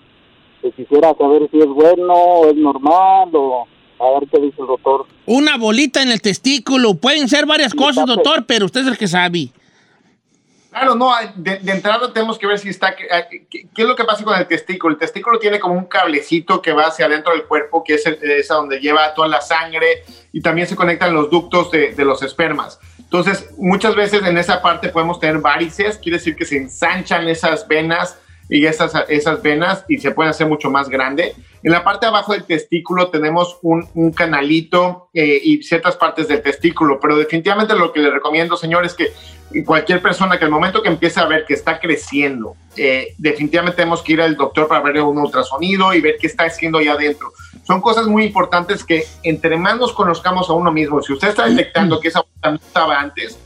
Que 0.61 0.71
quisiera 0.71 1.13
saber 1.15 1.49
si 1.51 1.59
es 1.59 1.67
bueno, 1.67 2.47
es 2.47 2.55
normal 2.55 3.29
o 3.33 3.67
a 3.99 4.19
ver 4.19 4.29
qué 4.29 4.39
dice 4.39 4.61
el 4.61 4.67
doctor. 4.67 5.05
Una 5.25 5.57
bolita 5.57 6.01
en 6.01 6.11
el 6.11 6.21
testículo. 6.21 6.95
Pueden 6.95 7.29
ser 7.29 7.45
varias 7.45 7.73
cosas, 7.73 8.05
doctor, 8.05 8.45
pero 8.45 8.65
usted 8.65 8.81
es 8.81 8.87
el 8.87 8.97
que 8.97 9.07
sabe. 9.07 9.49
Claro, 10.75 10.95
no, 10.95 11.09
de, 11.35 11.61
entrada 11.71 12.11
tenemos 12.11 12.37
que 12.37 12.47
ver 12.47 12.59
si 12.59 12.67
está, 12.67 12.93
qué, 12.97 13.07
es 13.49 13.85
lo 13.85 13.95
que 13.95 14.03
pasa 14.03 14.25
con 14.25 14.37
el 14.37 14.45
testículo. 14.45 14.93
El 14.93 14.99
testículo 14.99 15.39
tiene 15.39 15.57
como 15.57 15.73
un 15.73 15.85
cablecito 15.85 16.61
que 16.61 16.73
va 16.73 16.87
hacia 16.87 17.05
adentro 17.05 17.31
del 17.31 17.45
cuerpo, 17.45 17.81
que 17.81 17.93
es, 17.93 18.05
el, 18.05 18.19
donde 18.49 18.81
lleva 18.81 19.13
toda 19.13 19.29
la 19.29 19.39
sangre 19.39 20.03
y 20.33 20.41
también 20.41 20.67
se 20.67 20.75
conectan 20.75 21.13
los 21.13 21.29
ductos 21.29 21.71
de, 21.71 21.95
de 21.95 22.03
los 22.03 22.21
espermas. 22.23 22.77
Entonces, 22.99 23.51
muchas 23.57 23.95
veces 23.95 24.21
en 24.25 24.37
esa 24.37 24.61
parte 24.61 24.89
podemos 24.89 25.17
tener 25.17 25.37
varices, 25.37 25.97
quiere 25.97 26.17
decir 26.17 26.35
que 26.35 26.43
se 26.43 26.57
ensanchan 26.57 27.25
esas 27.29 27.65
venas 27.69 28.19
y 28.49 28.65
esas, 28.65 28.93
esas 29.09 29.41
venas 29.41 29.85
y 29.87 29.97
se 29.97 30.11
pueden 30.11 30.29
hacer 30.29 30.47
mucho 30.47 30.69
más 30.69 30.89
grande. 30.89 31.33
En 31.63 31.71
la 31.71 31.83
parte 31.83 32.05
de 32.05 32.09
abajo 32.09 32.33
del 32.33 32.43
testículo 32.43 33.09
tenemos 33.09 33.57
un, 33.63 33.87
un 33.95 34.11
canalito 34.11 35.09
eh, 35.13 35.39
y 35.43 35.63
ciertas 35.63 35.95
partes 35.95 36.27
del 36.27 36.41
testículo, 36.41 36.99
pero 36.99 37.17
definitivamente 37.17 37.75
lo 37.75 37.91
que 37.91 38.01
le 38.01 38.11
recomiendo, 38.11 38.55
señor, 38.55 38.85
es 38.85 38.93
que 38.93 39.11
cualquier 39.65 40.01
persona 40.01 40.37
que 40.37 40.45
el 40.45 40.51
momento 40.51 40.81
que 40.81 40.89
empiece 40.89 41.19
a 41.19 41.25
ver 41.25 41.45
que 41.45 41.53
está 41.53 41.79
creciendo, 41.79 42.55
eh, 42.75 43.15
definitivamente 43.17 43.77
tenemos 43.77 44.01
que 44.01 44.13
ir 44.13 44.21
al 44.21 44.35
doctor 44.35 44.67
para 44.67 44.81
ver 44.81 45.01
un 45.01 45.17
ultrasonido 45.17 45.93
y 45.93 46.01
ver 46.01 46.17
qué 46.19 46.27
está 46.27 46.45
haciendo 46.45 46.77
ahí 46.77 46.87
adentro. 46.87 47.31
Son 47.63 47.81
cosas 47.81 48.05
muy 48.05 48.25
importantes 48.25 48.83
que 48.83 49.05
entre 49.23 49.57
más 49.57 49.77
nos 49.77 49.93
conozcamos 49.93 50.49
a 50.49 50.53
uno 50.53 50.71
mismo, 50.71 51.01
si 51.01 51.13
usted 51.13 51.29
está 51.29 51.47
detectando 51.47 51.99
que 51.99 52.09
esa 52.09 52.23
no 52.43 52.55
estaba 52.55 52.99
antes, 52.99 53.39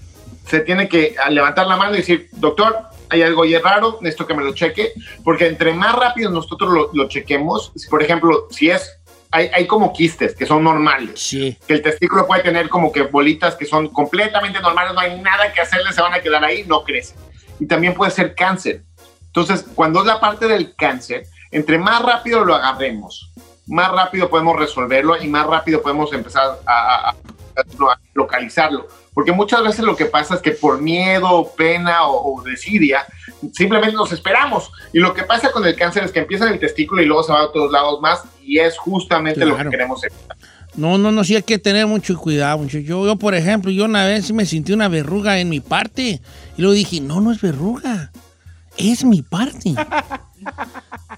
se 0.46 0.60
tiene 0.62 0.90
que 0.90 1.16
levantar 1.30 1.68
la 1.68 1.78
mano 1.78 1.94
y 1.94 1.98
decir, 1.98 2.28
doctor, 2.34 2.75
hay 3.09 3.21
algo 3.23 3.44
ahí 3.44 3.57
raro, 3.57 3.97
necesito 4.01 4.27
que 4.27 4.33
me 4.33 4.44
lo 4.44 4.53
cheque, 4.53 4.94
porque 5.23 5.47
entre 5.47 5.73
más 5.73 5.95
rápido 5.95 6.29
nosotros 6.31 6.71
lo, 6.71 6.89
lo 6.94 7.07
chequemos, 7.07 7.71
por 7.89 8.03
ejemplo, 8.03 8.47
si 8.50 8.69
es 8.69 9.00
hay, 9.31 9.50
hay, 9.53 9.67
como 9.67 9.94
quistes 9.94 10.35
que 10.35 10.45
son 10.45 10.63
normales. 10.63 11.19
Sí. 11.19 11.56
Que 11.67 11.73
el 11.73 11.81
testículo 11.83 12.25
puede 12.25 12.41
tener 12.41 12.67
como 12.67 12.91
que 12.91 13.03
bolitas 13.03 13.56
que 13.56 13.65
son 13.65 13.89
completamente 13.89 14.59
normales, 14.59 14.94
no 14.94 15.00
hay 15.00 15.21
nada 15.21 15.53
que 15.53 15.61
hacerle, 15.61 15.94
se 15.94 16.01
van 16.01 16.13
a 16.13 16.19
quedar 16.19 16.44
ahí, 16.44 16.63
no 16.65 16.83
crecen. 16.83 17.17
Y 17.59 17.67
también 17.67 17.94
puede 17.94 18.11
ser 18.11 18.33
cáncer. 18.33 18.83
Entonces, 19.27 19.65
cuando 19.75 20.00
es 20.00 20.07
la 20.07 20.19
parte 20.19 20.47
del 20.47 20.75
cáncer, 20.75 21.27
entre 21.51 21.77
más 21.77 22.01
rápido 22.01 22.44
lo 22.44 22.55
agarremos, 22.55 23.31
más 23.67 23.91
rápido 23.91 24.29
podemos 24.29 24.57
resolverlo 24.57 25.21
y 25.21 25.27
más 25.27 25.45
rápido 25.45 25.81
podemos 25.83 26.12
empezar 26.12 26.59
a, 26.65 27.09
a 27.09 27.15
localizarlo. 28.15 28.88
Porque 29.19 29.33
muchas 29.33 29.62
veces 29.63 29.83
lo 29.83 29.98
que 29.98 30.06
pasa 30.06 30.36
es 30.36 30.42
que 30.42 30.51
por 30.51 30.81
miedo, 30.81 31.51
pena 31.57 32.07
o, 32.07 32.42
desidia, 32.42 33.06
simplemente 33.51 33.92
nos 33.92 34.13
esperamos. 34.13 34.71
Y 34.94 35.00
lo 35.00 35.13
que 35.13 35.24
pasa 35.24 35.51
con 35.51 35.66
el 35.66 35.75
cáncer 35.75 36.06
es 36.06 36.13
que 36.13 36.19
empieza 36.19 36.48
en 36.48 36.54
el 36.54 36.60
testículo 36.62 37.01
y 37.01 37.06
luego 37.06 37.24
se 37.24 37.33
va 37.33 37.44
a 37.44 37.51
todos 37.51 37.69
lados 37.69 38.00
más 38.00 38.24
y 38.45 38.60
es 38.60 38.77
justamente 38.77 39.45
lo 39.45 39.57
que 39.57 39.69
queremos 39.69 40.01
evitar. 40.06 40.38
No, 40.77 40.98
no, 40.98 41.12
no, 41.12 41.25
sí 41.25 41.36
hay 41.36 41.44
que 41.44 41.60
tener 41.60 41.86
mucho 41.86 42.18
cuidado, 42.18 42.60
mucho. 42.60 42.80
Yo, 42.80 43.06
yo, 43.06 43.18
por 43.18 43.36
ejemplo, 43.36 43.72
yo 43.72 43.84
una 43.84 44.05
vez 44.05 44.32
me 44.32 44.46
sentí 44.46 44.72
una 44.72 44.88
verruga 44.88 45.38
en 45.38 45.50
mi 45.50 45.60
parte 45.60 46.22
y 46.55 46.62
luego 46.62 46.74
dije, 46.74 47.01
no, 47.01 47.20
no 47.20 47.34
es 47.34 47.41
verruga, 47.41 48.13
es 48.77 49.03
mi 49.03 49.22
parte. 49.22 49.75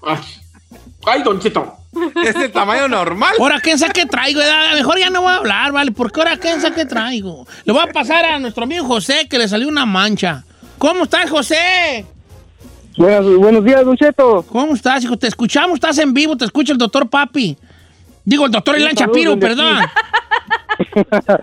Ay, 1.06 1.22
Don 1.22 1.38
Chito. 1.38 1.81
Es 2.24 2.34
de 2.34 2.48
tamaño 2.48 2.88
normal. 2.88 3.34
Ahora, 3.38 3.60
¿quién 3.60 3.78
sabe 3.78 3.92
qué 3.92 4.06
traigo? 4.06 4.40
Mejor 4.74 4.98
ya 4.98 5.10
no 5.10 5.22
voy 5.22 5.32
a 5.32 5.36
hablar, 5.36 5.72
¿vale? 5.72 5.92
Porque 5.92 6.20
ahora, 6.20 6.36
¿quién 6.36 6.60
sabe 6.60 6.74
qué 6.74 6.86
traigo? 6.86 7.46
Le 7.64 7.72
voy 7.72 7.82
a 7.82 7.92
pasar 7.92 8.24
a 8.24 8.38
nuestro 8.38 8.64
amigo 8.64 8.84
José, 8.84 9.26
que 9.28 9.38
le 9.38 9.48
salió 9.48 9.68
una 9.68 9.86
mancha. 9.86 10.44
¿Cómo 10.78 11.04
estás, 11.04 11.30
José? 11.30 12.06
Buenos, 12.96 13.64
días, 13.64 13.84
Don 13.84 13.96
Cheto. 13.96 14.44
¿Cómo 14.48 14.74
estás, 14.74 15.04
hijo? 15.04 15.16
Te 15.16 15.26
escuchamos, 15.26 15.74
estás 15.74 15.98
en 15.98 16.12
vivo, 16.12 16.36
te 16.36 16.44
escucha 16.44 16.72
el 16.72 16.78
doctor 16.78 17.08
Papi. 17.08 17.56
Digo, 18.24 18.46
el 18.46 18.52
doctor 18.52 18.78
Ilan 18.78 18.94
Chapiro, 18.94 19.38
perdón. 19.38 19.78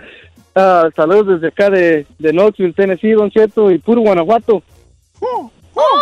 Ah, 0.56 0.90
saludos 0.94 1.28
desde 1.28 1.48
acá 1.50 1.70
de, 1.70 2.06
de 2.18 2.34
Knoxville, 2.34 2.74
Tennessee, 2.74 3.12
Don 3.12 3.30
Cheto, 3.30 3.72
y 3.72 3.78
puro 3.78 4.02
Guanajuato. 4.02 4.62
Oh, 5.22 5.50
oh. 5.76 6.00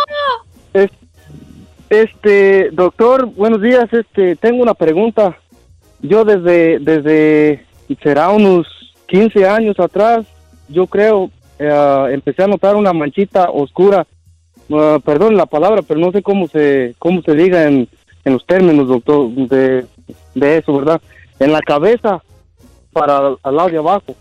Este, 1.90 2.70
doctor, 2.70 3.26
buenos 3.26 3.62
días. 3.62 3.86
Este, 3.92 4.36
tengo 4.36 4.62
una 4.62 4.74
pregunta. 4.74 5.38
Yo 6.00 6.24
desde, 6.24 6.78
desde, 6.78 7.64
será 8.02 8.30
unos 8.30 8.66
15 9.06 9.48
años 9.48 9.80
atrás, 9.80 10.26
yo 10.68 10.86
creo, 10.86 11.30
eh, 11.58 12.08
empecé 12.12 12.42
a 12.44 12.46
notar 12.46 12.76
una 12.76 12.92
manchita 12.92 13.50
oscura. 13.50 14.06
Uh, 14.68 15.00
perdón 15.00 15.34
la 15.34 15.46
palabra, 15.46 15.80
pero 15.80 15.98
no 15.98 16.12
sé 16.12 16.22
cómo 16.22 16.46
se, 16.46 16.94
cómo 16.98 17.22
se 17.22 17.34
diga 17.34 17.64
en, 17.64 17.88
en 18.26 18.32
los 18.34 18.44
términos, 18.44 18.86
doctor, 18.86 19.30
de, 19.30 19.86
de 20.34 20.58
eso, 20.58 20.76
¿verdad? 20.76 21.00
En 21.40 21.52
la 21.52 21.62
cabeza, 21.62 22.22
para 22.92 23.34
al 23.42 23.56
lado 23.56 23.70
de 23.70 23.78
abajo. 23.78 24.14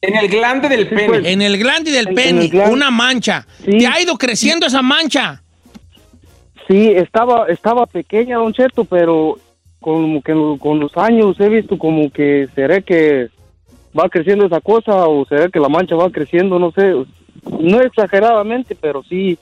En 0.00 0.16
el 0.16 0.28
glande 0.28 0.68
del 0.68 0.88
pene. 0.88 1.08
Pues. 1.08 1.26
en 1.26 1.42
el 1.42 1.58
glande 1.58 1.90
del 1.90 2.14
pene, 2.14 2.48
una 2.70 2.92
mancha. 2.92 3.44
¿Te 3.64 3.86
ha 3.86 4.00
ido 4.00 4.16
creciendo 4.16 4.66
esa 4.66 4.82
mancha? 4.82 5.41
Sí, 6.72 6.88
estaba, 6.88 7.48
estaba 7.48 7.84
pequeña, 7.84 8.38
don 8.38 8.54
Cheto, 8.54 8.86
pero 8.86 9.38
como 9.78 10.22
que 10.22 10.32
con 10.58 10.80
los 10.80 10.96
años 10.96 11.38
he 11.38 11.50
visto 11.50 11.76
como 11.76 12.10
que 12.10 12.48
será 12.54 12.80
que 12.80 13.28
va 13.98 14.08
creciendo 14.08 14.46
esa 14.46 14.58
cosa 14.62 15.06
o 15.06 15.26
será 15.26 15.50
que 15.50 15.60
la 15.60 15.68
mancha 15.68 15.96
va 15.96 16.10
creciendo, 16.10 16.58
no 16.58 16.72
sé, 16.72 16.94
no 17.60 17.80
exageradamente, 17.82 18.74
pero 18.74 19.02
sí. 19.02 19.38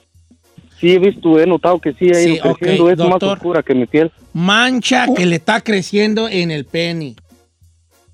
sí 0.81 0.91
he 0.91 0.99
visto, 0.99 1.39
he 1.39 1.47
notado 1.47 1.79
que 1.79 1.93
sí 1.93 2.07
ha 2.07 2.21
ido 2.21 2.35
Sí, 2.35 2.41
creciendo, 2.59 2.91
es 2.91 2.99
más 2.99 3.23
oscura 3.23 3.63
que 3.63 3.77
mi 3.77 3.87
piel. 3.87 4.11
Mancha 4.33 5.07
que 5.15 5.25
le 5.25 5.37
está 5.37 5.61
creciendo 5.61 6.29
en 6.29 6.51
el 6.51 6.65
pene. 6.65 7.15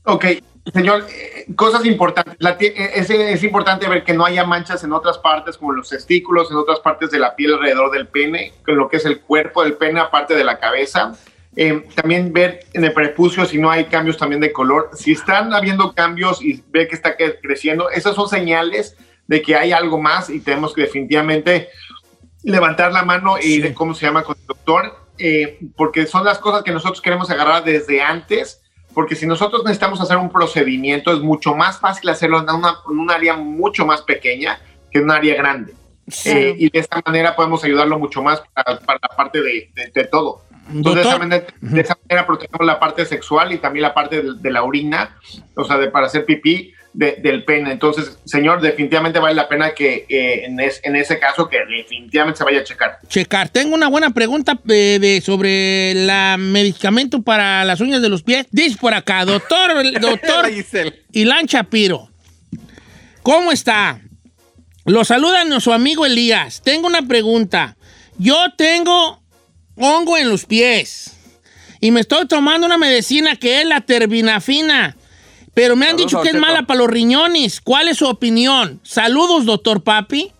Ok, 0.04 0.26
señor, 0.72 1.06
eh, 1.10 1.46
cosas 1.54 1.84
importantes. 1.84 2.36
La 2.38 2.56
eh, 2.60 2.92
es, 2.94 3.10
es 3.10 3.42
importante 3.44 3.88
ver 3.88 4.04
que 4.04 4.14
no 4.14 4.24
haya 4.24 4.44
manchas 4.44 4.82
en 4.84 4.92
otras 4.92 5.18
partes, 5.18 5.56
como 5.56 5.72
los 5.72 5.88
testículos, 5.88 6.50
en 6.50 6.56
otras 6.56 6.80
partes 6.80 7.10
de 7.10 7.18
la 7.18 7.34
piel 7.34 7.54
alrededor 7.54 7.90
del 7.90 8.08
pene, 8.08 8.52
con 8.64 8.76
lo 8.76 8.88
que 8.88 8.96
es 8.96 9.04
el 9.04 9.20
cuerpo 9.20 9.62
del 9.62 9.74
pene, 9.74 10.00
aparte 10.00 10.34
de 10.34 10.44
la 10.44 10.58
cabeza. 10.58 11.12
Eh, 11.58 11.88
también 11.94 12.34
ver 12.34 12.60
en 12.74 12.84
el 12.84 12.92
prepucio 12.92 13.46
si 13.46 13.56
no 13.56 13.70
hay 13.70 13.86
cambios 13.86 14.18
también 14.18 14.40
de 14.40 14.52
color. 14.52 14.90
Si 14.92 15.12
están 15.12 15.54
habiendo 15.54 15.94
cambios 15.94 16.42
y 16.42 16.62
ve 16.68 16.86
que 16.86 16.94
está 16.94 17.16
creciendo, 17.16 17.88
esas 17.90 18.14
son 18.14 18.28
señales 18.28 18.96
de 19.26 19.42
que 19.42 19.56
hay 19.56 19.72
algo 19.72 19.98
más 19.98 20.28
y 20.28 20.40
tenemos 20.40 20.74
que 20.74 20.82
definitivamente 20.82 21.68
levantar 22.42 22.92
la 22.92 23.02
mano 23.02 23.38
e 23.38 23.46
ir, 23.46 23.74
¿cómo 23.74 23.94
se 23.94 24.06
llama?, 24.06 24.22
con 24.22 24.36
el 24.38 24.46
doctor, 24.46 24.94
eh, 25.18 25.58
porque 25.76 26.06
son 26.06 26.24
las 26.24 26.38
cosas 26.38 26.62
que 26.62 26.70
nosotros 26.70 27.00
queremos 27.00 27.30
agarrar 27.30 27.64
desde 27.64 28.02
antes, 28.02 28.62
porque 28.96 29.14
si 29.14 29.26
nosotros 29.26 29.62
necesitamos 29.62 30.00
hacer 30.00 30.16
un 30.16 30.30
procedimiento, 30.30 31.12
es 31.12 31.20
mucho 31.20 31.54
más 31.54 31.78
fácil 31.78 32.08
hacerlo 32.08 32.38
en, 32.38 32.48
una- 32.48 32.76
en 32.90 32.98
un 32.98 33.10
área 33.10 33.36
mucho 33.36 33.84
más 33.84 34.00
pequeña 34.00 34.58
que 34.90 34.98
en 35.00 35.04
un 35.04 35.10
área 35.10 35.34
grande. 35.36 35.74
Eh, 36.24 36.54
y 36.58 36.70
de 36.70 36.78
esta 36.78 37.02
manera 37.04 37.36
podemos 37.36 37.62
ayudarlo 37.62 37.98
mucho 37.98 38.22
más 38.22 38.42
para, 38.54 38.78
para 38.80 38.98
la 39.02 39.08
parte 39.14 39.42
de, 39.42 39.70
de- 39.74 39.90
de 39.94 40.04
todo. 40.04 40.40
Entonces, 40.72 41.04
de, 41.04 41.08
esa 41.10 41.18
manera, 41.18 41.46
de 41.60 41.80
esa 41.82 41.96
manera 42.08 42.26
protegemos 42.26 42.66
la 42.66 42.80
parte 42.80 43.04
sexual 43.04 43.52
y 43.52 43.58
también 43.58 43.82
la 43.82 43.92
parte 43.92 44.22
de, 44.22 44.30
de 44.36 44.50
la 44.50 44.62
orina, 44.64 45.16
o 45.54 45.64
sea, 45.64 45.76
de, 45.76 45.90
para 45.90 46.06
hacer 46.06 46.24
pipí 46.24 46.72
de- 46.96 47.16
del 47.22 47.44
pene. 47.44 47.70
Entonces, 47.72 48.18
señor, 48.24 48.60
definitivamente 48.60 49.18
vale 49.18 49.34
la 49.34 49.48
pena 49.48 49.72
que 49.74 50.06
eh, 50.08 50.46
en, 50.46 50.58
es- 50.58 50.80
en 50.82 50.96
ese 50.96 51.18
caso 51.18 51.48
que 51.48 51.58
definitivamente 51.58 52.38
se 52.38 52.44
vaya 52.44 52.60
a 52.60 52.64
checar. 52.64 52.98
Checar. 53.08 53.48
Tengo 53.50 53.74
una 53.74 53.88
buena 53.88 54.10
pregunta 54.10 54.58
eh, 54.68 54.98
de, 55.00 55.20
sobre 55.20 55.92
la 55.94 56.36
medicamento 56.38 57.22
para 57.22 57.64
las 57.64 57.80
uñas 57.80 58.00
de 58.02 58.08
los 58.08 58.22
pies. 58.22 58.46
Dice 58.50 58.76
por 58.80 58.94
acá, 58.94 59.24
doctor, 59.24 59.70
doctor. 60.00 60.50
Ilan 61.12 61.46
Chapiro. 61.46 62.10
¿Cómo 63.22 63.52
está? 63.52 64.00
Lo 64.84 65.04
saluda 65.04 65.42
su 65.60 65.72
amigo 65.72 66.06
Elías. 66.06 66.62
Tengo 66.62 66.86
una 66.86 67.02
pregunta. 67.02 67.76
Yo 68.18 68.36
tengo 68.56 69.20
hongo 69.76 70.16
en 70.16 70.28
los 70.30 70.46
pies 70.46 71.12
y 71.80 71.90
me 71.90 72.00
estoy 72.00 72.26
tomando 72.26 72.66
una 72.66 72.78
medicina 72.78 73.36
que 73.36 73.60
es 73.60 73.66
la 73.66 73.80
terbinafina. 73.82 74.96
Pero 75.56 75.74
me 75.74 75.86
han 75.86 75.92
Saludos, 75.92 76.10
dicho 76.10 76.20
que 76.20 76.28
es 76.28 76.34
mala 76.34 76.64
para 76.64 76.80
los 76.80 76.88
riñones. 76.90 77.62
¿Cuál 77.62 77.88
es 77.88 77.96
su 77.96 78.06
opinión? 78.06 78.78
Saludos, 78.82 79.46
doctor 79.46 79.82
Papi. 79.82 80.30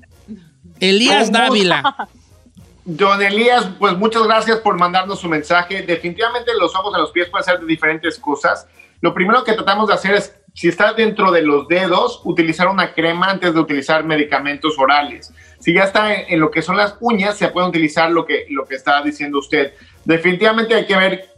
Elías 0.79 1.33
Dávila. 1.33 2.07
Don 2.85 3.23
Elías, 3.23 3.67
pues 3.79 3.97
muchas 3.97 4.25
gracias 4.25 4.59
por 4.59 4.79
mandarnos 4.79 5.19
su 5.19 5.27
mensaje. 5.27 5.81
Definitivamente 5.81 6.53
los 6.61 6.77
ojos 6.77 6.95
a 6.95 6.99
los 6.99 7.13
pies 7.13 7.31
pueden 7.31 7.47
ser 7.47 7.61
de 7.61 7.67
diferentes 7.67 8.19
cosas. 8.19 8.69
Lo 9.01 9.15
primero 9.15 9.43
que 9.43 9.55
tratamos 9.55 9.89
de 9.89 9.95
hacer 9.95 10.17
es, 10.17 10.37
si 10.53 10.69
está 10.69 10.93
dentro 10.93 11.33
de 11.33 11.41
los 11.41 11.67
dedos, 11.67 12.21
utilizar 12.25 12.69
una 12.69 12.93
crema 12.93 13.31
antes 13.31 13.55
de 13.55 13.61
utilizar 13.61 14.05
medicamentos 14.05 14.79
orales. 14.79 15.33
Si 15.61 15.73
ya 15.73 15.85
está 15.85 16.15
en, 16.15 16.35
en 16.35 16.41
lo 16.41 16.51
que 16.51 16.61
son 16.61 16.77
las 16.77 16.95
uñas, 17.01 17.39
se 17.39 17.49
puede 17.49 17.69
utilizar 17.69 18.11
lo 18.11 18.27
que, 18.27 18.45
lo 18.51 18.67
que 18.67 18.75
está 18.75 19.01
diciendo 19.01 19.39
usted. 19.39 19.73
Definitivamente 20.05 20.75
hay 20.75 20.85
que 20.85 20.97
ver 20.97 21.36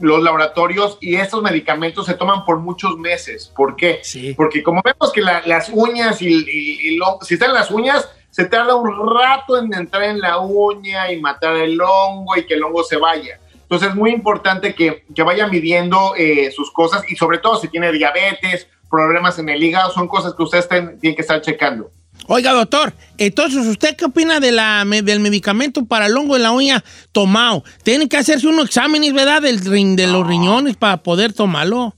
los 0.00 0.22
laboratorios 0.22 0.98
y 1.00 1.16
estos 1.16 1.42
medicamentos 1.42 2.06
se 2.06 2.14
toman 2.14 2.44
por 2.44 2.58
muchos 2.58 2.96
meses. 2.98 3.52
¿Por 3.56 3.76
qué? 3.76 4.00
Sí. 4.02 4.34
Porque 4.34 4.62
como 4.62 4.82
vemos 4.84 5.12
que 5.12 5.20
la- 5.20 5.42
las 5.46 5.68
uñas 5.70 6.22
y, 6.22 6.28
y- 6.28 6.88
y 6.88 6.96
lo- 6.96 7.18
si 7.22 7.34
están 7.34 7.52
las 7.54 7.70
uñas, 7.70 8.08
se 8.30 8.44
tarda 8.44 8.74
un 8.76 8.90
rato 9.18 9.58
en 9.58 9.72
entrar 9.74 10.04
en 10.04 10.20
la 10.20 10.38
uña 10.38 11.10
y 11.12 11.20
matar 11.20 11.56
el 11.56 11.80
hongo 11.80 12.36
y 12.36 12.44
que 12.46 12.54
el 12.54 12.62
hongo 12.62 12.84
se 12.84 12.96
vaya. 12.96 13.40
Entonces 13.62 13.88
es 13.90 13.94
muy 13.94 14.12
importante 14.12 14.74
que, 14.74 15.04
que 15.14 15.22
vaya 15.22 15.46
midiendo 15.46 16.14
eh, 16.16 16.50
sus 16.52 16.70
cosas 16.70 17.02
y 17.10 17.16
sobre 17.16 17.38
todo 17.38 17.56
si 17.56 17.68
tiene 17.68 17.90
diabetes, 17.92 18.68
problemas 18.90 19.38
en 19.38 19.48
el 19.50 19.62
hígado, 19.62 19.90
son 19.90 20.08
cosas 20.08 20.34
que 20.34 20.42
usted 20.42 20.58
estén- 20.58 20.98
tiene 21.00 21.14
que 21.16 21.22
estar 21.22 21.40
checando. 21.42 21.90
Oiga, 22.30 22.52
doctor, 22.52 22.92
entonces, 23.16 23.66
¿usted 23.66 23.96
qué 23.96 24.04
opina 24.04 24.38
de 24.38 24.52
la, 24.52 24.84
del 24.84 25.18
medicamento 25.20 25.86
para 25.86 26.06
el 26.06 26.16
hongo 26.16 26.36
en 26.36 26.42
la 26.42 26.50
uña 26.52 26.84
tomado? 27.10 27.64
Tiene 27.82 28.06
que 28.06 28.18
hacerse 28.18 28.46
unos 28.46 28.66
exámenes, 28.66 29.14
¿verdad? 29.14 29.40
Del, 29.40 29.60
de 29.96 30.06
los 30.06 30.26
riñones 30.26 30.76
para 30.76 30.98
poder 30.98 31.32
tomarlo. 31.32 31.94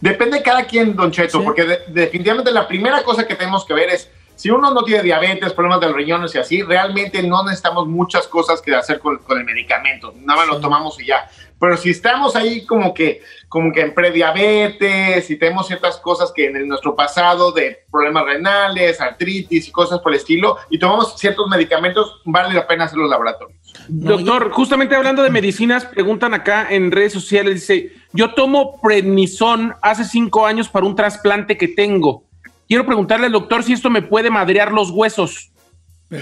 Depende 0.00 0.38
de 0.38 0.42
cada 0.42 0.64
quien, 0.66 0.96
Don 0.96 1.12
Cheto, 1.12 1.38
Sí. 1.38 1.44
porque 1.44 1.62
de- 1.64 1.78
definitivamente 1.88 2.50
la 2.50 2.66
primera 2.66 3.04
cosa 3.04 3.24
que 3.26 3.36
tenemos 3.36 3.64
que 3.64 3.74
ver 3.74 3.88
es 3.90 4.10
si 4.34 4.50
uno 4.50 4.72
no 4.72 4.82
tiene 4.82 5.02
diabetes, 5.04 5.52
problemas 5.52 5.80
de 5.80 5.86
los 5.86 5.96
riñones 5.96 6.34
y 6.34 6.38
así, 6.38 6.62
realmente 6.62 7.22
no 7.22 7.44
necesitamos 7.44 7.86
muchas 7.86 8.26
cosas 8.26 8.60
que 8.60 8.74
hacer 8.74 8.98
con, 8.98 9.18
con 9.18 9.38
el 9.38 9.44
medicamento. 9.44 10.12
Nada 10.24 10.40
más 10.40 10.48
lo 10.48 10.60
tomamos 10.60 11.00
y 11.00 11.06
ya. 11.06 11.28
Pero 11.60 11.76
si 11.76 11.90
estamos 11.90 12.36
ahí 12.36 12.64
como 12.66 12.94
que, 12.94 13.20
como 13.48 13.72
que 13.72 13.80
en 13.80 13.92
prediabetes 13.94 15.30
y 15.30 15.36
tenemos 15.36 15.66
ciertas 15.66 15.96
cosas 15.98 16.32
que 16.34 16.46
en 16.46 16.56
el- 16.56 16.68
nuestro 16.68 16.94
pasado 16.94 17.50
de 17.52 17.84
problemas 17.90 18.24
renales, 18.24 19.00
artritis 19.00 19.68
y 19.68 19.72
cosas 19.72 19.98
por 20.00 20.12
el 20.12 20.18
estilo, 20.18 20.56
y 20.70 20.78
tomamos 20.78 21.18
ciertos 21.18 21.48
medicamentos, 21.48 22.20
vale 22.24 22.54
la 22.54 22.66
pena 22.66 22.84
hacer 22.84 22.98
los 22.98 23.10
laboratorios. 23.10 23.58
Doctor, 23.88 24.50
justamente 24.50 24.94
hablando 24.94 25.22
de 25.22 25.30
medicinas, 25.30 25.84
preguntan 25.84 26.34
acá 26.34 26.66
en 26.70 26.90
redes 26.92 27.12
sociales, 27.12 27.54
dice, 27.54 27.92
yo 28.12 28.34
tomo 28.34 28.80
prednisón 28.80 29.74
hace 29.82 30.04
cinco 30.04 30.46
años 30.46 30.68
para 30.68 30.86
un 30.86 30.94
trasplante 30.94 31.56
que 31.56 31.68
tengo. 31.68 32.24
Quiero 32.68 32.84
preguntarle 32.84 33.26
al 33.26 33.32
doctor 33.32 33.62
si 33.64 33.72
esto 33.72 33.88
me 33.90 34.02
puede 34.02 34.30
madrear 34.30 34.72
los 34.72 34.90
huesos. 34.90 35.50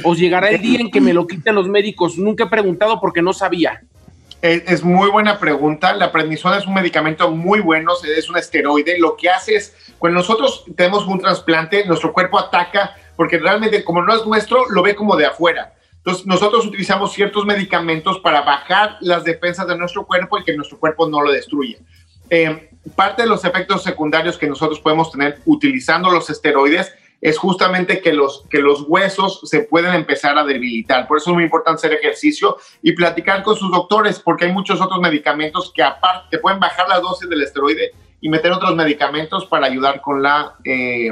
¿O 0.02 0.14
llegará 0.14 0.50
el 0.50 0.61
día 0.61 0.81
en 0.81 0.90
que 0.90 1.00
me 1.00 1.12
lo 1.12 1.26
quiten 1.26 1.55
los 1.55 1.69
médicos? 1.69 2.19
Nunca 2.19 2.45
he 2.45 2.49
preguntado 2.49 3.00
porque 3.00 3.23
no 3.23 3.33
sabía. 3.33 3.83
Es, 4.43 4.83
muy 4.85 5.11
buena 5.11 5.38
pregunta. 5.38 5.95
La 5.95 6.12
prednisona 6.12 6.59
es 6.59 6.66
un 6.66 6.75
medicamento 6.75 7.31
muy 7.31 7.61
bueno, 7.61 7.93
es 8.05 8.28
un 8.28 8.37
esteroide. 8.37 8.99
Lo 8.99 9.16
que 9.16 9.31
hace 9.31 9.57
es, 9.57 9.75
cuando 9.99 10.19
nosotros 10.19 10.64
tenemos 10.76 11.07
un 11.07 11.19
trasplante, 11.19 11.85
nuestro 11.87 12.12
cuerpo 12.12 12.38
ataca, 12.38 12.95
porque 13.16 13.38
realmente 13.38 13.83
como 13.83 14.02
no 14.02 14.14
es 14.14 14.25
nuestro, 14.26 14.69
lo 14.69 14.83
ve 14.83 14.95
como 14.95 15.16
de 15.16 15.26
afuera. 15.26 15.73
Entonces, 15.97 16.26
nosotros 16.26 16.64
utilizamos 16.66 17.12
ciertos 17.12 17.45
medicamentos 17.45 18.21
para 18.21 18.43
bajar 18.43 18.97
las 19.00 19.25
defensas 19.25 19.66
de 19.66 19.76
nuestro 19.76 20.07
cuerpo 20.07 20.38
y 20.38 20.45
que 20.45 20.55
nuestro 20.55 20.78
cuerpo 20.78 21.09
no 21.09 21.21
lo 21.21 21.33
destruya. 21.33 21.78
Eh, 22.31 22.71
parte 22.95 23.23
de 23.23 23.28
los 23.28 23.45
efectos 23.45 23.83
secundarios 23.83 24.38
que 24.38 24.47
nosotros 24.47 24.78
podemos 24.78 25.11
tener 25.11 25.40
utilizando 25.45 26.11
los 26.11 26.31
esteroides 26.31 26.93
es 27.26 27.38
justamente 27.38 28.00
que 28.00 28.12
los, 28.12 28.45
que 28.49 28.61
los 28.61 28.85
huesos 28.87 29.40
se 29.42 29.62
pueden 29.62 29.92
empezar 29.95 30.38
a 30.38 30.45
debilitar. 30.45 31.09
Por 31.09 31.18
eso 31.18 31.30
es 31.30 31.35
muy 31.35 31.42
importante 31.42 31.80
hacer 31.80 31.92
ejercicio 31.92 32.56
y 32.83 32.92
platicar 32.92 33.42
con 33.42 33.56
sus 33.56 33.68
doctores, 33.73 34.21
porque 34.21 34.45
hay 34.45 34.52
muchos 34.52 34.80
otros 34.80 35.00
medicamentos 35.00 35.73
que 35.75 35.83
aparte 35.83 36.28
te 36.30 36.38
pueden 36.38 36.61
bajar 36.61 36.88
la 36.88 37.00
dosis 37.00 37.28
del 37.28 37.42
esteroide 37.42 37.90
y 38.21 38.28
meter 38.28 38.52
otros 38.52 38.76
medicamentos 38.76 39.45
para 39.47 39.66
ayudar 39.66 40.00
con, 40.02 40.23
la, 40.23 40.54
eh, 40.62 41.09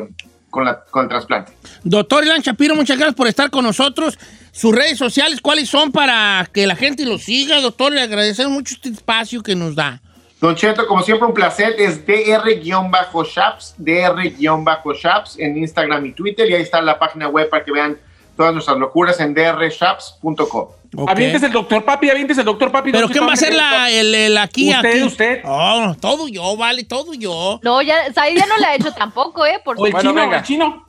con, 0.50 0.64
la, 0.64 0.84
con 0.84 1.02
el 1.02 1.08
trasplante. 1.08 1.52
Doctor 1.82 2.22
Ilan 2.22 2.42
Shapiro, 2.42 2.76
muchas 2.76 2.96
gracias 2.96 3.16
por 3.16 3.26
estar 3.26 3.50
con 3.50 3.64
nosotros. 3.64 4.16
Sus 4.52 4.72
redes 4.72 4.96
sociales, 4.96 5.40
¿cuáles 5.40 5.68
son 5.68 5.90
para 5.90 6.48
que 6.52 6.68
la 6.68 6.76
gente 6.76 7.04
lo 7.06 7.18
siga? 7.18 7.60
Doctor, 7.60 7.92
le 7.92 8.02
agradecemos 8.02 8.52
mucho 8.52 8.76
este 8.76 8.90
espacio 8.90 9.42
que 9.42 9.56
nos 9.56 9.74
da. 9.74 10.00
Don 10.40 10.54
Cheto, 10.54 10.86
como 10.86 11.02
siempre, 11.02 11.26
un 11.26 11.34
placer. 11.34 11.74
Es 11.78 12.04
dr-shaps, 12.06 13.74
dr-shaps 13.78 15.38
en 15.38 15.56
Instagram 15.56 16.06
y 16.06 16.12
Twitter. 16.12 16.50
Y 16.50 16.54
ahí 16.54 16.62
está 16.62 16.82
la 16.82 16.98
página 16.98 17.28
web 17.28 17.48
para 17.48 17.64
que 17.64 17.72
vean 17.72 17.98
todas 18.36 18.52
nuestras 18.52 18.76
locuras 18.78 19.20
en 19.20 19.32
drshaps.com. 19.34 20.68
Ok. 20.96 21.10
Avientes 21.10 21.42
el 21.42 21.50
doctor 21.52 21.84
papi, 21.84 22.10
avientes 22.10 22.38
el 22.38 22.44
doctor 22.44 22.70
papi. 22.70 22.92
¿Pero 22.92 23.08
quién 23.08 23.26
va 23.26 23.32
a 23.32 23.36
ser 23.36 23.54
la, 23.54 23.90
el, 23.90 24.14
el 24.14 24.38
aquí? 24.38 24.70
Usted, 24.70 24.90
aquí? 24.90 25.02
usted. 25.02 25.40
Oh, 25.44 25.94
todo 26.00 26.28
yo, 26.28 26.56
vale, 26.56 26.84
todo 26.84 27.14
yo. 27.14 27.58
No, 27.62 27.82
ya, 27.82 28.08
ya 28.12 28.46
no 28.46 28.56
la 28.58 28.68
ha 28.68 28.74
hecho 28.76 28.92
tampoco, 28.92 29.44
¿eh? 29.46 29.60
Por 29.64 29.76
O 29.80 29.86
el 29.86 29.92
Bueno, 29.92 30.10
chino, 30.10 30.20
venga. 30.20 30.38
el 30.38 30.42
chino. 30.44 30.86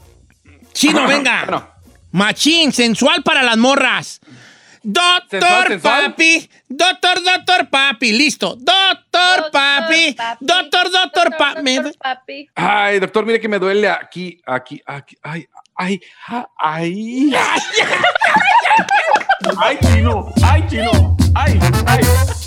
Chino, 0.73 1.07
venga. 1.07 1.43
Bueno. 1.45 1.67
Machín, 2.11 2.71
sensual 2.71 3.23
para 3.23 3.43
las 3.43 3.57
morras. 3.57 4.21
Doctor. 4.85 5.81
Papi, 5.81 6.47
doctor, 6.69 7.15
doctor 7.23 7.67
Papi, 7.69 8.11
listo. 8.13 8.55
Doctor 8.55 9.49
Papi, 9.51 10.15
doctor, 10.39 10.91
doctor 10.91 11.27
Papi. 11.33 11.75
Doctor 11.75 11.97
Papi. 11.97 12.49
Ay, 12.53 12.99
doctor, 12.99 13.25
mire 13.25 13.39
que 13.39 13.47
me 13.49 13.57
duele 13.57 13.89
aquí, 13.89 14.39
aquí, 14.45 14.79
aquí. 14.85 15.17
Ay, 15.23 15.47
ay, 15.75 15.99
ay. 16.59 17.33
Ay, 19.57 19.77
chino, 19.81 20.31
ay, 20.43 20.63
chino, 20.69 21.17
ay, 21.33 21.59
ay. 21.87 22.44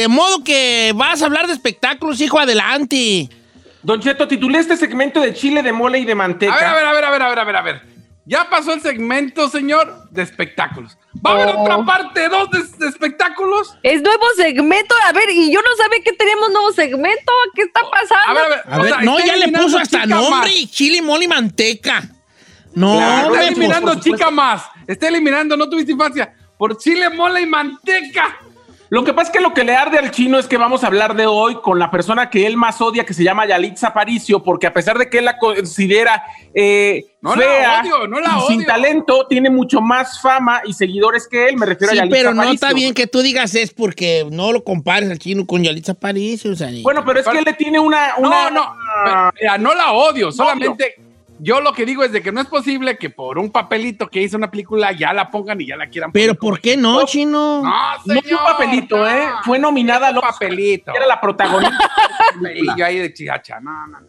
De 0.00 0.08
modo 0.08 0.42
que 0.44 0.92
vas 0.94 1.22
a 1.22 1.26
hablar 1.26 1.46
de 1.46 1.52
espectáculos, 1.52 2.20
hijo, 2.20 2.38
adelante. 2.38 3.28
Don 3.82 4.00
Cheto, 4.00 4.28
titulé 4.28 4.58
este 4.58 4.76
segmento 4.76 5.20
de 5.20 5.32
chile 5.34 5.62
de 5.62 5.72
mole 5.72 5.98
y 5.98 6.04
de 6.04 6.14
manteca. 6.14 6.52
A 6.52 6.74
ver, 6.74 6.84
a 6.84 6.92
ver, 6.92 7.04
a 7.04 7.10
ver, 7.10 7.22
a 7.22 7.28
ver, 7.28 7.28
a 7.28 7.28
ver, 7.28 7.38
a 7.38 7.44
ver, 7.44 7.56
a 7.56 7.62
ver. 7.62 7.90
Ya 8.26 8.48
pasó 8.48 8.74
el 8.74 8.80
segmento, 8.82 9.48
señor, 9.48 10.08
de 10.10 10.22
espectáculos. 10.22 10.96
¿Va 11.26 11.30
a 11.30 11.34
haber 11.34 11.54
Oh. 11.56 11.62
otra 11.62 11.84
parte 11.84 12.28
dos 12.28 12.48
de, 12.50 12.62
de 12.78 12.88
espectáculos? 12.88 13.74
Es 13.82 14.02
nuevo 14.02 14.24
segmento, 14.36 14.94
a 15.08 15.12
ver, 15.12 15.30
y 15.30 15.52
yo 15.52 15.60
no 15.62 15.68
sabía 15.82 15.98
que 16.04 16.12
teníamos 16.12 16.50
nuevo 16.50 16.70
segmento, 16.72 17.32
¿qué 17.54 17.62
está 17.62 17.80
pasando? 17.90 18.28
A 18.28 18.32
ver, 18.34 18.42
a 18.44 18.48
ver. 18.48 18.60
A 18.68 18.78
ver, 18.82 18.92
sea, 18.92 19.02
no, 19.02 19.18
ya 19.18 19.24
le 19.24 19.32
eliminando 19.32 19.66
puso 19.66 19.78
hasta 19.78 20.02
chica 20.02 20.14
nombre, 20.14 20.50
más. 20.60 20.70
chile, 20.70 21.02
mole 21.02 21.24
y 21.24 21.28
manteca. 21.28 22.02
No, 22.74 22.96
Claro, 22.98 23.34
Está 23.34 23.46
eliminando 23.48 23.94
chica 24.00 24.30
más. 24.30 24.62
Está 24.86 25.08
eliminando, 25.08 25.56
no 25.56 25.68
tuviste 25.68 25.90
infancia. 25.92 26.32
Por 26.56 26.76
chile, 26.78 27.08
mole 27.10 27.40
y 27.40 27.46
manteca. 27.46 28.38
Lo 28.92 29.04
que 29.04 29.14
pasa 29.14 29.30
es 29.30 29.36
que 29.38 29.40
lo 29.40 29.54
que 29.54 29.62
le 29.62 29.74
arde 29.76 29.98
al 29.98 30.10
chino 30.10 30.36
es 30.36 30.48
que 30.48 30.56
vamos 30.56 30.82
a 30.82 30.88
hablar 30.88 31.14
de 31.14 31.24
hoy 31.24 31.54
con 31.62 31.78
la 31.78 31.92
persona 31.92 32.28
que 32.28 32.44
él 32.44 32.56
más 32.56 32.80
odia, 32.80 33.04
que 33.06 33.14
se 33.14 33.22
llama 33.22 33.46
Yalitza 33.46 33.86
Aparicio, 33.88 34.42
porque 34.42 34.66
a 34.66 34.72
pesar 34.72 34.98
de 34.98 35.08
que 35.08 35.18
él 35.18 35.26
la 35.26 35.38
considera 35.38 36.24
eh, 36.52 37.04
No 37.22 37.36
la 37.36 37.42
fea 37.42 37.82
odio, 37.84 38.08
no 38.08 38.18
la 38.18 38.36
y 38.38 38.46
sin 38.48 38.56
odio. 38.58 38.66
talento, 38.66 39.26
tiene 39.28 39.48
mucho 39.48 39.80
más 39.80 40.20
fama 40.20 40.62
y 40.66 40.72
seguidores 40.72 41.28
que 41.30 41.46
él. 41.46 41.56
Me 41.56 41.66
refiero 41.66 41.92
Sí, 41.92 41.98
a 41.98 42.00
Yalitza 42.02 42.16
pero 42.18 42.34
no 42.34 42.42
Aparicio. 42.42 42.66
está 42.66 42.74
bien 42.76 42.92
que 42.92 43.06
tú 43.06 43.22
digas 43.22 43.54
es 43.54 43.72
porque 43.72 44.26
no 44.28 44.50
lo 44.50 44.64
compares 44.64 45.08
al 45.08 45.20
chino 45.20 45.46
con 45.46 45.62
Yalitza 45.62 45.94
París. 45.94 46.44
O 46.46 46.56
sea, 46.56 46.68
Bueno, 46.82 47.04
pero 47.04 47.20
es 47.20 47.28
que 47.28 47.38
él 47.38 47.44
le 47.44 47.52
tiene 47.52 47.78
una. 47.78 48.14
una 48.18 48.50
No, 48.50 48.50
no. 48.50 48.74
pero, 49.04 49.30
mira, 49.40 49.58
no 49.58 49.72
la 49.72 49.92
odio. 49.92 50.32
Solamente 50.32 50.96
yo 51.42 51.60
lo 51.60 51.72
que 51.72 51.84
digo 51.86 52.04
es 52.04 52.12
de 52.12 52.22
que 52.22 52.32
no 52.32 52.40
es 52.40 52.46
posible 52.46 52.96
que 52.98 53.10
por 53.10 53.38
un 53.38 53.50
papelito 53.50 54.08
que 54.08 54.20
hizo 54.22 54.36
una 54.36 54.50
película 54.50 54.92
ya 54.92 55.12
la 55.12 55.30
pongan 55.30 55.60
y 55.60 55.66
ya 55.66 55.76
la 55.76 55.88
quieran 55.88 56.12
pero 56.12 56.34
¿por 56.34 56.60
qué 56.60 56.76
no, 56.76 57.04
chino? 57.06 57.62
No, 57.62 57.70
No 57.70 57.98
fue 58.04 58.14
un 58.16 58.22
señor, 58.22 58.40
papelito, 58.44 58.96
no. 58.98 59.08
¿eh? 59.08 59.28
Fue 59.44 59.58
nominada 59.58 60.08
al 60.08 60.14
Un 60.14 60.18
Oscar. 60.18 60.32
papelito. 60.32 60.94
Era 60.94 61.06
la 61.06 61.20
protagonista. 61.20 61.90
Y 62.54 62.78
yo 62.78 62.84
ahí 62.86 62.98
de 62.98 63.12
chigacha. 63.12 63.58
No, 63.60 63.86
no, 63.88 64.00
no. 64.00 64.06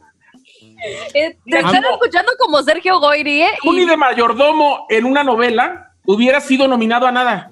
Eh, 1.13 1.37
te 1.45 1.57
están 1.59 1.83
escuchando 1.83 2.31
como 2.39 2.61
Sergio 2.63 2.99
Goyri, 2.99 3.43
¿eh? 3.43 3.49
Uni 3.63 3.85
de 3.85 3.97
mayordomo 3.97 4.85
en 4.89 5.05
una 5.05 5.23
novela 5.23 5.91
hubiera 6.05 6.39
sido 6.41 6.67
nominado 6.67 7.07
a 7.07 7.11
nada. 7.11 7.51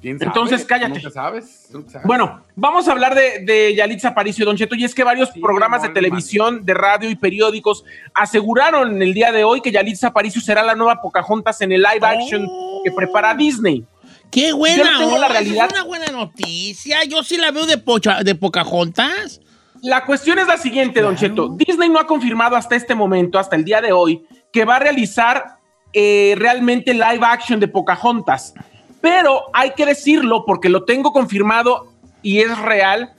¿Quién 0.00 0.18
sabe? 0.18 0.28
Entonces, 0.28 0.64
cállate. 0.64 0.94
Nunca 0.94 1.10
sabes. 1.10 1.66
nunca 1.72 1.90
sabes. 1.90 2.06
Bueno, 2.06 2.44
vamos 2.54 2.86
a 2.86 2.92
hablar 2.92 3.14
de, 3.14 3.40
de 3.44 3.74
Yalitza 3.74 4.08
Aparicio, 4.08 4.44
Don 4.46 4.56
Cheto, 4.56 4.74
y 4.76 4.84
es 4.84 4.94
que 4.94 5.02
varios 5.02 5.30
Sí, 5.30 5.40
programas 5.40 5.82
de 5.82 5.88
televisión, 5.88 6.64
de 6.64 6.74
radio 6.74 7.10
y 7.10 7.16
periódicos 7.16 7.84
aseguraron 8.14 9.02
el 9.02 9.12
día 9.14 9.32
de 9.32 9.44
hoy 9.44 9.60
que 9.60 9.72
Yalitza 9.72 10.08
Aparicio 10.08 10.40
será 10.40 10.62
la 10.62 10.74
nueva 10.74 11.00
Pocahontas 11.02 11.60
en 11.62 11.72
el 11.72 11.82
live 11.82 12.06
action 12.06 12.46
Oh. 12.48 12.82
que 12.84 12.92
prepara 12.92 13.34
Disney. 13.34 13.84
Qué 14.30 14.48
Yo 14.50 14.56
buena 14.58 14.92
no 14.92 14.98
tengo 15.00 15.18
la 15.18 15.28
realidad. 15.28 15.66
Es 15.66 15.72
una 15.72 15.84
buena 15.84 16.06
noticia. 16.12 17.02
Yo 17.04 17.22
sí 17.22 17.36
la 17.36 17.50
veo 17.50 17.66
de, 17.66 17.78
pocha, 17.78 18.22
de 18.22 18.34
Pocahontas. 18.34 19.40
La 19.82 20.04
cuestión 20.04 20.38
es 20.38 20.46
la 20.46 20.56
siguiente, 20.58 21.00
Don 21.00 21.16
Cheto. 21.16 21.48
Disney 21.56 21.88
no 21.88 21.98
ha 21.98 22.06
confirmado 22.06 22.56
hasta 22.56 22.76
este 22.76 22.94
momento, 22.94 23.38
hasta 23.38 23.56
el 23.56 23.64
día 23.64 23.80
de 23.80 23.92
hoy, 23.92 24.22
que 24.52 24.64
va 24.64 24.76
a 24.76 24.78
realizar 24.80 25.58
eh, 25.92 26.34
realmente 26.36 26.92
live 26.92 27.20
action 27.22 27.58
de 27.60 27.68
Pocahontas. 27.68 28.54
Pero 29.00 29.44
hay 29.52 29.72
que 29.72 29.86
decirlo 29.86 30.44
porque 30.44 30.68
lo 30.68 30.84
tengo 30.84 31.12
confirmado 31.12 31.92
y 32.22 32.40
es 32.40 32.58
real. 32.58 33.12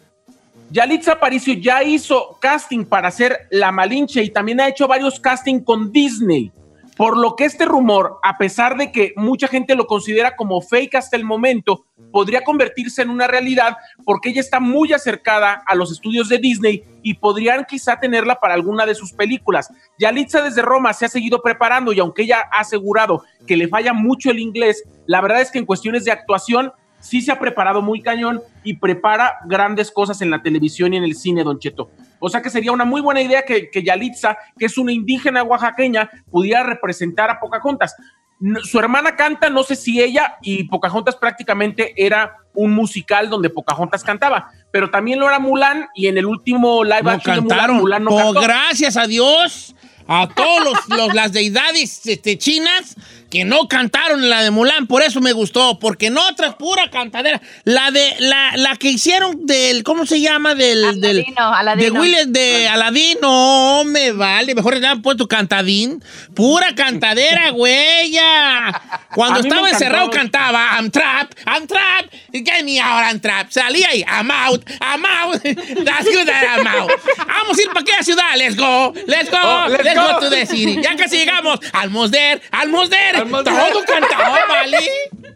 Yalitza 0.71 1.13
Aparicio 1.13 1.53
ya 1.53 1.83
hizo 1.83 2.37
casting 2.39 2.85
para 2.85 3.07
hacer 3.07 3.47
La 3.49 3.71
Malinche 3.71 4.21
y 4.21 4.29
también 4.29 4.59
ha 4.61 4.67
hecho 4.67 4.87
varios 4.87 5.19
casting 5.19 5.59
con 5.61 5.91
Disney. 5.91 6.51
Por 6.99 7.17
lo 7.17 7.37
que 7.37 7.45
este 7.45 7.63
rumor, 7.63 8.19
a 8.23 8.37
pesar 8.37 8.75
de 8.75 8.91
que 8.91 9.13
mucha 9.15 9.47
gente 9.47 9.73
lo 9.73 9.87
considera 9.87 10.35
como 10.35 10.59
fake 10.59 10.95
hasta 10.95 11.15
el 11.15 11.23
momento, 11.23 11.85
podría 12.11 12.43
convertirse 12.43 13.01
en 13.01 13.09
una 13.09 13.25
realidad 13.25 13.77
porque 14.03 14.31
ella 14.31 14.41
está 14.41 14.59
muy 14.59 14.91
acercada 14.91 15.63
a 15.65 15.75
los 15.75 15.93
estudios 15.93 16.27
de 16.27 16.39
Disney 16.39 16.83
y 17.01 17.13
podrían 17.13 17.63
quizá 17.63 18.01
tenerla 18.01 18.41
para 18.41 18.53
alguna 18.53 18.85
de 18.85 18.95
sus 18.95 19.13
películas. 19.13 19.71
Yalitza 19.97 20.41
desde 20.41 20.61
Roma 20.61 20.91
se 20.91 21.05
ha 21.05 21.07
seguido 21.07 21.41
preparando 21.41 21.93
y 21.93 22.01
aunque 22.01 22.23
ella 22.23 22.43
ha 22.51 22.59
asegurado 22.59 23.23
que 23.47 23.55
le 23.55 23.69
falla 23.69 23.93
mucho 23.93 24.29
el 24.29 24.39
inglés, 24.39 24.83
la 25.05 25.21
verdad 25.21 25.39
es 25.39 25.51
que 25.51 25.59
en 25.59 25.65
cuestiones 25.65 26.03
de 26.03 26.11
actuación 26.11 26.73
sí 26.99 27.21
se 27.21 27.31
ha 27.31 27.39
preparado 27.39 27.81
muy 27.81 28.01
cañón 28.01 28.41
y 28.63 28.75
prepara 28.75 29.35
grandes 29.45 29.91
cosas 29.91 30.21
en 30.21 30.29
la 30.29 30.41
televisión 30.41 30.93
y 30.93 30.97
en 30.97 31.03
el 31.03 31.15
cine, 31.15 31.43
Don 31.43 31.59
Cheto. 31.59 31.89
O 32.19 32.29
sea 32.29 32.41
que 32.41 32.49
sería 32.49 32.71
una 32.71 32.85
muy 32.85 33.01
buena 33.01 33.21
idea 33.21 33.43
que, 33.43 33.69
que 33.69 33.83
Yalitza, 33.83 34.37
que 34.57 34.65
es 34.65 34.77
una 34.77 34.91
indígena 34.91 35.43
oaxaqueña, 35.43 36.09
pudiera 36.29 36.63
representar 36.63 37.29
a 37.29 37.39
Pocahontas. 37.39 37.95
No- 38.41 38.59
Su 38.61 38.79
hermana 38.79 39.15
canta, 39.15 39.49
no 39.49 39.63
sé 39.63 39.75
si 39.75 40.01
ella, 40.01 40.37
y 40.41 40.65
Pocahontas 40.65 41.15
prácticamente 41.15 41.93
era 41.95 42.35
un 42.53 42.71
musical 42.71 43.29
donde 43.29 43.49
Pocahontas 43.49 44.03
cantaba, 44.03 44.51
pero 44.71 44.89
también 44.89 45.19
lo 45.19 45.27
era 45.27 45.39
Mulan, 45.39 45.87
y 45.95 46.07
en 46.07 46.17
el 46.17 46.25
último 46.25 46.83
live 46.83 47.03
No 47.03 47.09
action 47.11 47.35
de 47.35 47.39
cantaron. 47.47 47.77
Mulan, 47.77 48.03
Mulan 48.03 48.19
no 48.23 48.29
Oh, 48.29 48.33
cantó. 48.33 48.41
gracias 48.41 48.97
a 48.97 49.07
Dios, 49.07 49.75
a 50.07 50.27
todos 50.27 50.63
los, 50.63 50.97
los- 50.97 51.13
las 51.13 51.31
deidades 51.31 52.05
este, 52.05 52.37
chinas 52.37 52.95
que 53.29 53.45
no 53.45 53.67
cantaron 53.67 54.29
la 54.29 54.41
de 54.41 54.49
Mulan, 54.51 54.87
por 54.87 55.03
eso 55.03 55.21
me 55.21 55.33
gustó, 55.33 55.77
porque 55.79 56.07
en 56.07 56.17
otras 56.17 56.55
pura 56.55 56.89
cantadera. 56.89 57.41
La 57.63 57.91
de 57.91 58.15
la, 58.19 58.53
la 58.57 58.75
que 58.75 58.89
hicieron 58.89 59.45
del 59.45 59.83
¿cómo 59.83 60.05
se 60.05 60.19
llama? 60.19 60.55
del 60.55 60.99
del 60.99 61.19
Aladino, 61.19 61.53
Aladino. 61.53 61.93
de 61.93 61.99
Will 61.99 62.33
de 62.33 62.67
Aladín, 62.67 63.17
no 63.21 63.83
me 63.85 64.11
vale, 64.11 64.55
mejor 64.55 64.77
le 64.77 64.87
han 64.87 65.01
puesto 65.01 65.27
cantadín, 65.27 66.03
pura 66.33 66.73
cantadera, 66.75 67.49
güey. 67.51 68.11
ya. 68.11 68.81
Cuando 69.13 69.39
estaba 69.41 69.69
encerrado 69.69 70.09
cantaba 70.09 70.77
I'm 70.79 70.89
trapped, 70.91 71.37
I'm 71.45 71.67
trapped, 71.67 72.13
get 72.33 72.63
me 72.63 72.79
out, 72.79 73.03
I'm 73.03 73.19
trapped. 73.19 73.51
Salía 73.53 73.89
ahí, 73.89 74.03
I'm 74.07 74.31
out, 74.31 74.63
I'm 74.81 75.05
out, 75.05 75.41
that's 75.43 76.05
good 76.05 76.25
that 76.25 76.57
I'm 76.57 76.65
out. 76.67 76.91
Vamos 77.17 77.57
a 77.57 77.61
ir 77.61 77.67
para 77.69 77.81
aquella 77.81 78.03
ciudad, 78.03 78.35
let's 78.37 78.55
go, 78.55 78.93
let's 79.07 79.29
go, 79.29 79.37
Oh, 79.41 79.67
let's 79.69 79.83
let's, 79.83 79.99
go. 79.99 80.13
go. 80.13 80.19
to 80.21 80.29
the 80.29 80.45
city. 80.45 80.81
Ya 80.81 80.95
casi 80.95 81.17
llegamos, 81.17 81.59
almost 81.73 82.11
there, 82.13 82.41
almost 82.51 82.91
there. 82.91 83.18
Todo 83.25 83.83
cantado, 83.85 84.47
¿vale? 84.47 84.77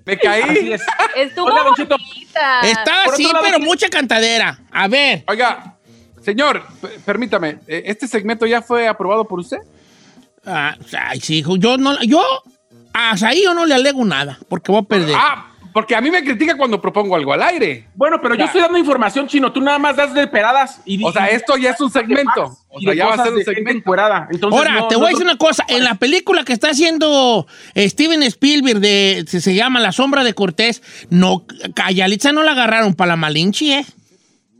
Me 0.05 0.17
caí. 0.17 0.73
Es. 0.73 0.81
Estuvo 1.15 1.45
Oiga, 1.47 1.63
bonita. 1.63 1.95
Estaba 2.63 3.05
Por 3.05 3.13
así, 3.13 3.27
pero 3.41 3.57
¿qué- 3.57 3.63
mucha 3.63 3.89
cantadera. 3.89 4.59
A 4.71 4.87
ver, 4.87 5.23
Oiga, 5.27 5.75
señor, 6.21 6.63
permítame. 7.05 7.59
eh, 7.67 7.83
¿Este 7.85 8.07
segmento 8.07 8.45
ya 8.45 8.61
fue 8.61 8.87
aprobado 8.87 9.25
por 9.25 9.39
usted? 9.39 9.57
ah, 10.45 10.75
ay, 11.07 11.19
sí, 11.21 11.37
hijo, 11.39 11.55
yo 11.55 11.77
no, 11.77 12.01
yo, 12.03 12.21
hasta 12.93 13.29
ahí 13.29 13.43
yo 13.43 13.53
no 13.53 13.65
le 13.65 13.75
alego 13.75 14.03
nada, 14.03 14.37
porque 14.49 14.71
voy 14.71 14.81
a 14.81 14.83
perder. 14.83 15.15
Ah, 15.17 15.47
porque 15.73 15.95
a 15.95 16.01
mí 16.01 16.11
me 16.11 16.23
critica 16.23 16.55
cuando 16.55 16.79
propongo 16.79 17.15
algo 17.15 17.33
al 17.33 17.41
aire. 17.43 17.87
Bueno, 17.95 18.19
pero 18.21 18.35
yo 18.35 18.45
estoy 18.45 18.61
dando 18.61 18.77
información, 18.77 19.27
Chino. 19.27 19.51
Tú 19.51 19.59
nada 19.61 19.79
más 19.79 19.95
das 19.95 20.13
de 20.13 20.27
peradas. 20.27 20.81
Y, 20.85 21.03
O 21.03 21.11
sea, 21.11 21.27
esto 21.27 21.57
ya 21.57 21.71
es 21.71 21.81
un 21.81 21.91
segmento. 21.91 22.57
O 22.69 22.79
sea, 22.79 22.93
ya 22.93 23.07
va 23.07 23.15
a 23.15 23.23
ser 23.23 23.33
un 23.33 23.43
segmento. 23.43 23.93
Entonces, 24.31 24.57
Ahora, 24.59 24.75
no- 24.75 24.87
te 24.87 24.95
no- 24.95 24.99
voy 25.01 25.07
a 25.07 25.11
decir 25.11 25.25
una 25.25 25.37
cosa. 25.37 25.65
En 25.67 25.83
la 25.83 25.95
película 25.95 26.43
que 26.43 26.53
está 26.53 26.69
haciendo 26.69 27.47
eh, 27.75 27.89
Steven 27.89 28.23
Spielberg, 28.23 28.79
de, 28.79 29.25
se, 29.27 29.41
se 29.41 29.55
llama 29.55 29.79
La 29.79 29.91
sombra 29.91 30.23
de 30.23 30.33
Cortés, 30.33 30.81
no, 31.09 31.45
a 31.83 31.91
Yalitza 31.91 32.31
no 32.31 32.43
la 32.43 32.51
agarraron 32.51 32.93
para 32.93 33.09
la 33.09 33.15
Malinche, 33.15 33.79
¿eh? 33.79 33.85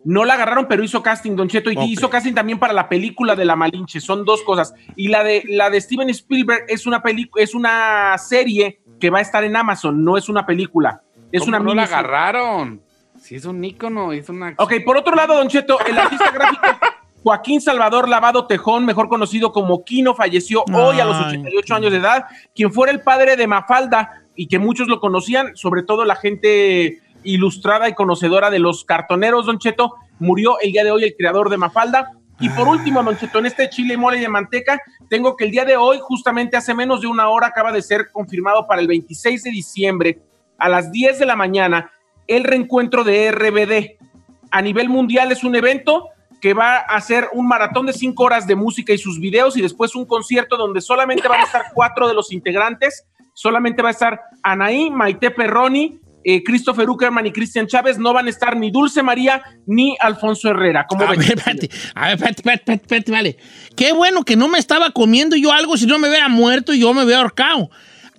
No 0.06 0.26
la 0.26 0.34
agarraron, 0.34 0.68
pero 0.68 0.84
hizo 0.84 1.02
casting, 1.02 1.38
Don 1.38 1.48
Cheto, 1.48 1.72
y 1.72 1.78
hizo 1.86 2.10
casting 2.10 2.34
también 2.34 2.60
para 2.60 2.74
la 2.74 2.90
película 2.90 3.38
de 3.38 3.46
La 3.46 3.56
Malinche. 3.56 4.02
Son 4.02 4.26
dos 4.26 4.42
cosas. 4.42 4.74
Y 4.98 5.08
la 5.08 5.24
de 5.24 5.44
la 5.48 5.70
de 5.70 5.80
Steven 5.80 6.10
Spielberg 6.10 6.66
es 6.68 6.86
una 6.86 7.02
película, 7.02 7.42
es 7.42 7.56
una 7.56 8.18
serie 8.18 8.82
que 9.04 9.10
va 9.10 9.18
a 9.18 9.22
estar 9.22 9.44
en 9.44 9.54
Amazon, 9.54 10.02
no 10.02 10.16
es 10.16 10.30
una 10.30 10.46
película. 10.46 11.02
Es 11.30 11.42
¿Cómo 11.42 11.50
una 11.50 11.60
no 11.60 11.76
la 11.76 11.84
agarraron. 11.84 12.82
Sí, 13.20 13.36
es 13.36 13.44
un 13.44 13.62
ícono, 13.62 14.14
es 14.14 14.30
una... 14.30 14.56
Ok, 14.58 14.76
por 14.86 14.96
otro 14.96 15.14
lado, 15.14 15.36
Don 15.36 15.50
Cheto, 15.50 15.78
el 15.86 15.98
artista 15.98 16.32
gráfico 16.32 16.62
Joaquín 17.22 17.60
Salvador 17.60 18.08
Lavado 18.08 18.48
Tejón, 18.48 18.86
mejor 18.86 19.10
conocido 19.10 19.52
como 19.52 19.84
Kino, 19.84 20.16
falleció 20.16 20.64
hoy 20.74 21.02
a 21.02 21.06
los 21.06 21.18
Ay. 21.18 21.36
88 21.40 21.76
años 21.76 21.92
de 21.92 21.98
edad, 21.98 22.28
quien 22.56 22.72
fuera 22.72 22.94
el 22.94 23.02
padre 23.02 23.36
de 23.36 23.46
Mafalda 23.46 24.24
y 24.38 24.48
que 24.48 24.58
muchos 24.58 24.88
lo 24.88 25.02
conocían, 25.02 25.54
sobre 25.58 25.84
todo 25.84 26.06
la 26.06 26.16
gente 26.16 27.02
ilustrada 27.26 27.90
y 27.90 27.96
conocedora 27.96 28.50
de 28.52 28.60
los 28.60 28.86
cartoneros, 28.86 29.48
Don 29.48 29.60
Cheto, 29.60 29.96
murió 30.20 30.62
el 30.62 30.72
día 30.72 30.86
de 30.86 30.92
hoy 30.92 31.04
el 31.04 31.16
creador 31.18 31.50
de 31.50 31.58
Mafalda. 31.58 32.10
Y 32.44 32.50
por 32.50 32.68
último, 32.68 33.02
Don 33.02 33.18
Cheto, 33.18 33.40
en 33.40 33.46
este 33.46 33.70
chile 33.70 33.96
mole 33.96 34.20
de 34.20 34.28
manteca, 34.28 34.78
tengo 35.10 35.38
que 35.38 35.46
el 35.46 35.52
día 35.52 35.64
de 35.64 35.78
hoy, 35.78 36.00
justamente 36.02 36.58
hace 36.58 36.74
menos 36.74 37.00
de 37.00 37.08
una 37.08 37.30
hora, 37.30 37.48
acaba 37.48 37.72
de 37.72 37.82
ser 37.82 38.12
confirmado 38.12 38.68
para 38.68 38.82
el 38.82 38.88
26 38.90 39.44
de 39.44 39.50
diciembre 39.50 40.22
a 40.58 40.68
las 40.68 40.92
10 40.92 41.20
de 41.20 41.26
la 41.26 41.38
mañana 41.38 41.94
el 42.28 42.44
reencuentro 42.44 43.06
de 43.06 43.32
RBD. 43.32 44.06
A 44.52 44.62
nivel 44.62 44.90
mundial 44.90 45.32
es 45.32 45.46
un 45.46 45.56
evento 45.56 46.10
que 46.42 46.54
va 46.54 46.80
a 46.80 46.98
hacer 46.98 47.30
un 47.32 47.48
maratón 47.48 47.86
de 47.86 47.94
cinco 47.94 48.26
horas 48.26 48.46
de 48.46 48.56
música 48.58 48.92
y 48.92 48.98
sus 48.98 49.22
videos 49.22 49.56
y 49.56 49.62
después 49.62 49.96
un 49.96 50.06
concierto 50.06 50.58
donde 50.58 50.82
solamente 50.82 51.30
van 51.30 51.40
a 51.40 51.46
estar 51.46 51.68
cuatro 51.74 52.10
de 52.10 52.14
los 52.14 52.34
integrantes. 52.34 53.06
Solamente 53.34 53.82
va 53.82 53.88
a 53.88 53.92
estar 53.92 54.20
Anaí, 54.44 54.92
Maite 54.92 55.32
Perroni, 55.32 56.02
eh, 56.24 56.44
Christopher 56.44 56.90
Uckerman 56.90 57.26
y 57.28 57.32
Cristian 57.32 57.68
Chávez. 57.68 57.98
No 57.98 58.14
van 58.14 58.28
a 58.28 58.30
estar 58.30 58.56
ni 58.58 58.72
Dulce 58.72 59.04
María 59.04 59.42
ni 59.66 59.96
Alfonso 60.00 60.50
Herrera. 60.50 60.86
¿Cómo 60.88 61.04
A 61.04 61.12
ven? 61.12 61.20
ver, 61.20 61.38
espérate, 61.38 61.70
a 61.96 62.08
ver, 62.08 62.16
espérate, 62.16 62.40
espérate, 62.42 62.62
espérate, 62.62 62.84
espérate, 62.84 63.12
vale. 63.12 63.38
Qué 63.76 63.92
bueno 63.94 64.24
que 64.24 64.36
no 64.36 64.48
me 64.48 64.60
estaba 64.60 64.92
comiendo 64.92 65.36
yo 65.36 65.52
algo 65.52 65.78
si 65.78 65.86
no 65.86 66.00
me 66.00 66.10
hubiera 66.10 66.30
muerto 66.30 66.74
y 66.74 66.80
yo 66.80 66.94
me 66.94 67.04
hubiera 67.04 67.22
ahorcado. 67.22 67.70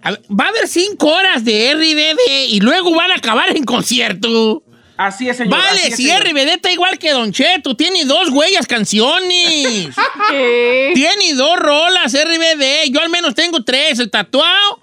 A 0.03 0.11
ver, 0.11 0.23
va 0.31 0.47
a 0.47 0.49
haber 0.49 0.69
cinco 0.69 1.09
horas 1.09 1.45
de 1.45 1.73
RBD 1.75 2.53
y 2.53 2.61
luego 2.61 2.95
van 2.95 3.11
a 3.11 3.15
acabar 3.17 3.57
en 3.57 3.65
concierto. 3.65 4.63
Así 4.97 5.29
es, 5.29 5.39
señor. 5.39 5.59
Vale, 5.59 5.89
es, 5.89 5.97
si 5.97 6.07
señor. 6.07 6.23
RBD 6.23 6.49
está 6.55 6.71
igual 6.71 6.99
que 6.99 7.11
Don 7.11 7.33
Cheto, 7.33 7.75
tiene 7.75 8.05
dos 8.05 8.29
huellas 8.29 8.67
canciones. 8.67 9.89
tiene 10.95 11.35
dos 11.35 11.59
rolas 11.59 12.13
RBD, 12.13 12.93
yo 12.93 13.01
al 13.01 13.09
menos 13.11 13.35
tengo 13.35 13.65
tres, 13.65 13.99
el 13.99 14.11
tatuado, 14.11 14.81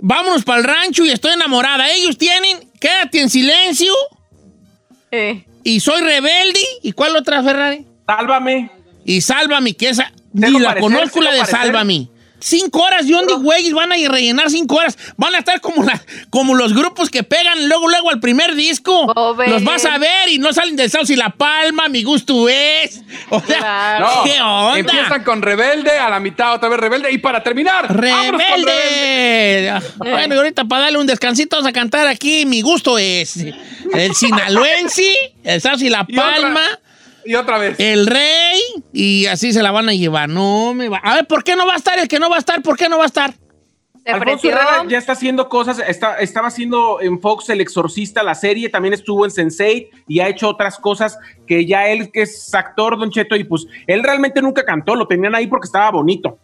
vámonos 0.00 0.44
para 0.44 0.58
el 0.58 0.64
rancho 0.64 1.04
y 1.04 1.10
estoy 1.10 1.32
enamorada. 1.32 1.90
Ellos 1.90 2.16
tienen 2.18 2.70
Quédate 2.80 3.20
en 3.20 3.30
silencio 3.30 3.92
Eh, 5.10 5.44
y 5.62 5.80
Soy 5.80 6.00
rebelde. 6.02 6.60
¿Y 6.82 6.92
cuál 6.92 7.16
otra, 7.16 7.42
Ferrari? 7.42 7.86
Sálvame. 8.06 8.70
Y 9.06 9.20
Sálvame, 9.20 9.74
que 9.74 9.88
esa, 9.88 10.12
ni 10.32 10.58
la 10.58 10.68
parecer, 10.68 10.82
conozco 10.82 11.10
cero 11.14 11.24
la 11.24 11.30
de 11.32 11.38
parecer. 11.38 11.60
Sálvame. 11.60 12.08
Cinco 12.46 12.82
horas, 12.82 13.06
¿y 13.06 13.12
dónde, 13.12 13.32
güeyes? 13.34 13.72
Van 13.72 13.90
a 13.90 13.94
rellenar 13.96 14.50
cinco 14.50 14.76
horas. 14.76 14.98
Van 15.16 15.34
a 15.34 15.38
estar 15.38 15.62
como, 15.62 15.82
la- 15.82 16.02
como 16.28 16.54
los 16.54 16.74
grupos 16.74 17.08
que 17.08 17.22
pegan 17.22 17.68
luego, 17.68 17.88
luego 17.88 18.10
al 18.10 18.20
primer 18.20 18.54
disco. 18.54 19.10
Los 19.48 19.64
vas 19.64 19.84
a 19.86 19.96
ver 19.96 20.28
y 20.28 20.36
no 20.38 20.52
salen 20.52 20.76
del 20.76 20.90
Sauce 20.90 21.14
y 21.14 21.16
La 21.16 21.30
Palma, 21.30 21.88
Mi 21.88 22.02
Gusto 22.02 22.46
Es. 22.50 23.00
O 23.30 23.40
sea, 23.40 23.56
Claro. 23.58 24.06
No, 24.14 24.24
¿qué 24.24 24.40
onda? 24.42 24.78
empiezan 24.78 25.24
con 25.24 25.40
Rebelde, 25.40 25.98
a 25.98 26.10
la 26.10 26.20
mitad 26.20 26.52
otra 26.54 26.68
vez 26.68 26.78
Rebelde, 26.78 27.10
y 27.12 27.18
para 27.18 27.42
terminar, 27.42 27.86
¡Rebelde! 27.96 29.70
Ah, 29.70 29.80
Bueno, 29.96 30.34
y 30.34 30.38
ahorita 30.38 30.64
para 30.66 30.82
darle 30.82 30.98
un 30.98 31.06
descansito 31.06 31.56
vamos 31.56 31.68
a 31.68 31.72
cantar 31.72 32.06
aquí. 32.06 32.44
Mi 32.46 32.60
gusto 32.60 32.98
es 32.98 33.36
el 33.92 34.14
sinaloense, 34.14 35.32
el 35.44 35.60
Sauce 35.60 35.86
y 35.86 35.90
La 35.90 36.04
Y 36.06 36.14
Palma. 36.14 36.60
Y 37.24 37.34
otra 37.34 37.58
vez. 37.58 37.76
El 37.78 38.06
rey, 38.06 38.60
y 38.92 39.26
así 39.26 39.52
se 39.52 39.62
la 39.62 39.70
van 39.70 39.88
a 39.88 39.92
llevar. 39.94 40.28
No 40.28 40.74
me 40.74 40.88
va. 40.88 40.98
A 40.98 41.14
ver, 41.16 41.26
¿por 41.26 41.42
qué 41.44 41.56
no 41.56 41.66
va 41.66 41.74
a 41.74 41.76
estar 41.76 41.98
el 41.98 42.08
que 42.08 42.18
no 42.18 42.28
va 42.30 42.36
a 42.36 42.38
estar? 42.38 42.62
¿Por 42.62 42.76
qué 42.76 42.88
no 42.88 42.98
va 42.98 43.04
a 43.04 43.06
estar? 43.06 43.32
¿Te 44.04 44.10
Alfonso? 44.12 44.46
Herrera 44.48 44.84
ya 44.86 44.98
está 44.98 45.12
haciendo 45.12 45.48
cosas, 45.48 45.78
está, 45.78 46.18
estaba 46.18 46.48
haciendo 46.48 47.00
en 47.00 47.22
Fox 47.22 47.48
El 47.48 47.62
Exorcista, 47.62 48.22
la 48.22 48.34
serie, 48.34 48.68
también 48.68 48.92
estuvo 48.92 49.24
en 49.24 49.30
Sense8 49.30 49.88
y 50.08 50.20
ha 50.20 50.28
hecho 50.28 50.46
otras 50.50 50.78
cosas 50.78 51.18
que 51.46 51.64
ya 51.64 51.88
él, 51.88 52.10
que 52.12 52.20
es 52.22 52.52
actor, 52.54 52.98
Don 52.98 53.10
Cheto, 53.10 53.34
y 53.34 53.44
pues 53.44 53.66
él 53.86 54.02
realmente 54.02 54.42
nunca 54.42 54.62
cantó, 54.66 54.94
lo 54.94 55.06
tenían 55.06 55.34
ahí 55.34 55.46
porque 55.46 55.64
estaba 55.64 55.90
bonito. 55.90 56.38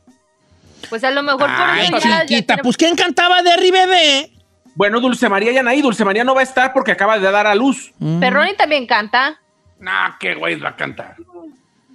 Pues 0.89 1.05
a 1.05 1.11
lo 1.11 1.23
mejor 1.23 1.41
por 1.41 1.51
Ay, 1.51 1.89
eso 1.89 1.99
ya- 1.99 2.09
ya 2.09 2.21
chiquita, 2.27 2.55
tiene- 2.55 2.63
pues 2.63 2.77
¿quién 2.79 2.97
cantaba 2.97 3.43
de 3.43 3.71
Bebé? 3.71 4.31
Bueno, 4.75 4.99
Dulce 4.99 5.29
María 5.29 5.53
ya 5.53 5.61
ahí, 5.69 5.83
Dulce 5.83 6.05
María 6.05 6.25
no 6.25 6.35
va 6.35 6.41
a 6.41 6.45
estar 6.45 6.73
porque 6.73 6.93
acaba 6.93 7.19
de 7.19 7.31
dar 7.31 7.47
a 7.47 7.55
luz. 7.55 7.93
Perroni 8.21 8.55
también 8.55 8.87
canta. 8.87 9.39
No, 9.81 9.91
qué 10.19 10.35
güey 10.35 10.57
va 10.57 10.71
a 10.71 10.77
cantar. 10.77 11.17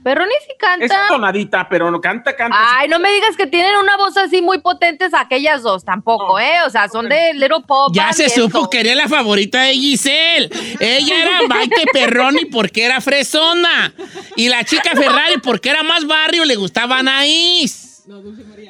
Perroni 0.03 0.33
sí 0.45 0.51
Es 0.51 0.57
canta. 0.59 1.07
tonadita, 1.07 1.67
pero 1.67 1.89
no 1.89 1.99
canta, 1.99 2.35
canta. 2.35 2.55
Ay, 2.77 2.87
no 2.87 2.99
me 2.99 3.11
digas 3.11 3.35
que 3.35 3.47
tienen 3.47 3.75
una 3.77 3.97
voz 3.97 4.15
así 4.17 4.39
muy 4.39 4.59
potentes 4.59 5.15
aquellas 5.15 5.63
dos, 5.63 5.83
tampoco, 5.83 6.39
¿eh? 6.39 6.57
O 6.67 6.69
sea, 6.69 6.87
son 6.89 7.09
de 7.09 7.33
Little 7.33 7.61
Pop. 7.65 7.91
Ya 7.91 8.13
se 8.13 8.29
supo 8.29 8.69
que 8.69 8.81
era 8.81 8.93
la 8.93 9.07
favorita 9.07 9.63
de 9.63 9.73
Giselle. 9.73 10.49
Ella 10.79 11.23
era 11.23 11.47
Maite 11.47 11.85
Perroni 11.91 12.45
porque 12.45 12.85
era 12.85 13.01
fresona. 13.01 13.93
Y 14.35 14.47
la 14.49 14.63
chica 14.63 14.91
Ferrari 14.93 15.39
porque 15.41 15.69
era 15.71 15.81
más 15.81 16.05
barrio 16.05 16.45
le 16.45 16.55
gustaba 16.55 16.99
Anaís. 16.99 18.03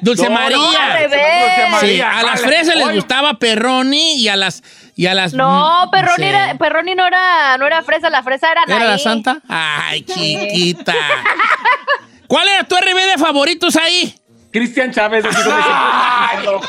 Dulce 0.00 0.24
No, 0.24 0.30
María. 0.30 0.56
no, 0.56 0.68
al 0.70 0.92
revés. 0.94 1.10
Dulce 1.10 1.64
Sí, 1.66 1.70
María, 1.72 2.18
a 2.18 2.22
las 2.22 2.40
fresas 2.40 2.76
les 2.76 2.94
gustaba 2.94 3.34
Perroni 3.38 4.14
y 4.22 4.28
a 4.28 4.36
las 4.36 4.62
y 4.96 5.06
a 5.06 5.14
las 5.14 5.34
No, 5.34 5.88
Perroni, 5.92 6.16
Sí. 6.16 6.24
era, 6.24 6.54
Perroni 6.58 6.94
no 6.94 7.06
era, 7.06 7.56
no 7.58 7.66
era 7.66 7.82
fresa, 7.82 8.10
la 8.10 8.22
fresa 8.24 8.50
era 8.50 8.62
¿Era 8.66 8.78
la 8.80 8.84
Anaí. 8.94 8.98
santa? 8.98 9.38
Ay, 9.48 10.02
chiquita. 10.02 10.94
¿Cuál 12.26 12.48
era 12.48 12.64
tu 12.64 12.74
RB 12.76 12.96
de 13.12 13.18
favoritos 13.18 13.76
ahí? 13.76 14.14
Cristian 14.50 14.90
Chávez, 14.90 15.24
así 15.24 15.42
como 15.42 15.56
dice, 15.56 15.68
Ay, 15.70 16.38
no. 16.46 16.60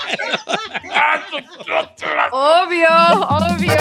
Obvio, 2.31 2.89
obvio. 3.29 3.73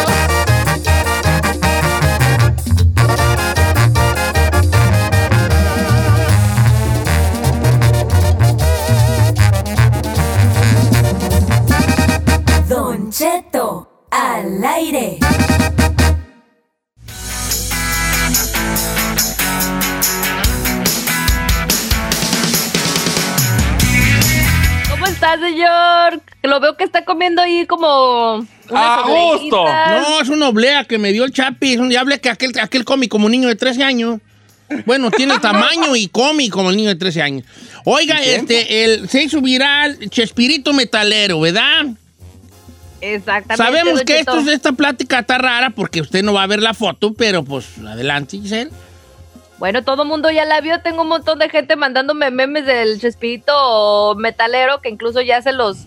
Don 12.68 13.10
Cheto 13.10 13.65
al 14.26 14.64
aire. 14.64 15.18
¿Cómo 24.90 25.06
está, 25.06 25.38
señor? 25.38 26.20
Lo 26.42 26.60
veo 26.60 26.76
que 26.76 26.84
está 26.84 27.04
comiendo 27.04 27.40
ahí 27.42 27.66
como 27.66 28.44
A 28.74 29.04
gusto. 29.06 29.64
No, 29.64 30.20
es 30.20 30.28
una 30.28 30.48
oblea 30.48 30.84
que 30.84 30.98
me 30.98 31.12
dio 31.12 31.24
el 31.24 31.32
Chapi. 31.32 31.74
Es 31.74 31.78
un 31.78 31.88
diable 31.88 32.20
que 32.20 32.28
aquel, 32.28 32.52
aquel 32.60 32.84
come 32.84 33.08
como 33.08 33.26
un 33.26 33.32
niño 33.32 33.48
de 33.48 33.54
13 33.56 33.84
años. 33.84 34.20
Bueno, 34.84 35.12
tiene 35.12 35.38
tamaño 35.38 35.94
y 35.94 36.08
come 36.08 36.50
como 36.50 36.70
el 36.70 36.76
niño 36.76 36.88
de 36.88 36.96
13 36.96 37.22
años. 37.22 37.44
Oiga, 37.84 38.20
este, 38.20 38.82
el, 38.82 39.08
se 39.08 39.22
hizo 39.22 39.40
viral 39.40 40.10
Chespirito 40.10 40.72
Metalero, 40.72 41.38
¿verdad? 41.38 41.86
Exactamente. 43.00 43.56
Sabemos 43.56 44.02
que 44.02 44.20
esto, 44.20 44.38
esta 44.38 44.72
plática 44.72 45.20
está 45.20 45.38
rara 45.38 45.70
porque 45.70 46.00
usted 46.00 46.22
no 46.22 46.32
va 46.32 46.42
a 46.42 46.46
ver 46.46 46.62
la 46.62 46.74
foto, 46.74 47.12
pero 47.14 47.44
pues 47.44 47.78
adelante, 47.78 48.38
Giselle. 48.38 48.70
Bueno, 49.58 49.82
todo 49.82 50.02
el 50.02 50.08
mundo 50.08 50.30
ya 50.30 50.44
la 50.44 50.60
vio. 50.60 50.80
Tengo 50.82 51.02
un 51.02 51.08
montón 51.08 51.38
de 51.38 51.48
gente 51.48 51.76
mandándome 51.76 52.30
memes 52.30 52.66
del 52.66 53.00
Chespirito 53.00 54.14
metalero 54.16 54.80
que 54.80 54.90
incluso 54.90 55.22
ya 55.22 55.40
se 55.40 55.52
los, 55.52 55.78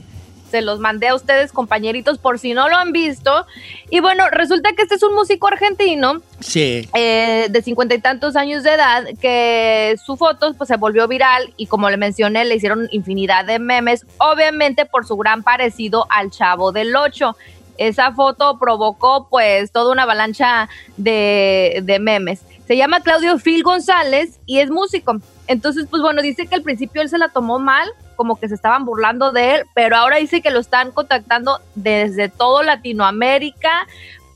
se 0.49 0.61
los 0.61 0.79
mandé 0.79 1.07
a 1.09 1.15
ustedes, 1.15 1.51
compañeritos, 1.51 2.17
por 2.17 2.39
si 2.39 2.53
no 2.53 2.67
lo 2.69 2.75
han 2.75 2.91
visto. 2.91 3.45
Y 3.89 3.99
bueno, 3.99 4.29
resulta 4.31 4.73
que 4.73 4.81
este 4.83 4.95
es 4.95 5.03
un 5.03 5.13
músico 5.15 5.47
argentino 5.47 6.21
Sí. 6.39 6.87
eh, 6.93 7.47
de 7.49 7.61
cincuenta 7.61 7.95
y 7.95 7.99
tantos 7.99 8.35
años 8.35 8.63
de 8.63 8.73
edad 8.73 9.03
que 9.21 9.95
su 10.05 10.17
foto 10.17 10.53
pues 10.55 10.67
se 10.67 10.77
volvió 10.77 11.07
viral 11.07 11.53
y 11.57 11.67
como 11.67 11.89
le 11.89 11.97
mencioné 11.97 12.45
le 12.45 12.55
hicieron 12.55 12.87
infinidad 12.91 13.45
de 13.45 13.59
memes, 13.59 14.05
obviamente 14.17 14.85
por 14.85 15.05
su 15.05 15.15
gran 15.17 15.43
parecido 15.43 16.05
al 16.09 16.31
Chavo 16.31 16.71
del 16.71 16.95
Ocho. 16.95 17.35
Esa 17.77 18.11
foto 18.11 18.59
provocó 18.59 19.27
pues 19.29 19.71
toda 19.71 19.91
una 19.93 20.03
avalancha 20.03 20.67
de, 20.97 21.79
de 21.83 21.99
memes. 21.99 22.41
Se 22.67 22.75
llama 22.75 22.99
Claudio 22.99 23.37
Phil 23.39 23.63
González 23.63 24.39
y 24.45 24.59
es 24.59 24.69
músico. 24.69 25.19
Entonces, 25.49 25.87
pues 25.89 26.03
bueno, 26.03 26.21
dice 26.21 26.45
que 26.45 26.53
al 26.53 26.61
principio 26.61 27.01
él 27.01 27.09
se 27.09 27.17
la 27.17 27.29
tomó 27.29 27.57
mal, 27.57 27.89
como 28.15 28.39
que 28.39 28.47
se 28.47 28.53
estaban 28.53 28.85
burlando 28.85 29.31
de 29.31 29.55
él, 29.55 29.61
pero 29.73 29.97
ahora 29.97 30.17
dice 30.17 30.41
que 30.41 30.51
lo 30.51 30.59
están 30.59 30.91
contactando 30.91 31.59
desde 31.73 32.29
todo 32.29 32.61
Latinoamérica 32.61 33.87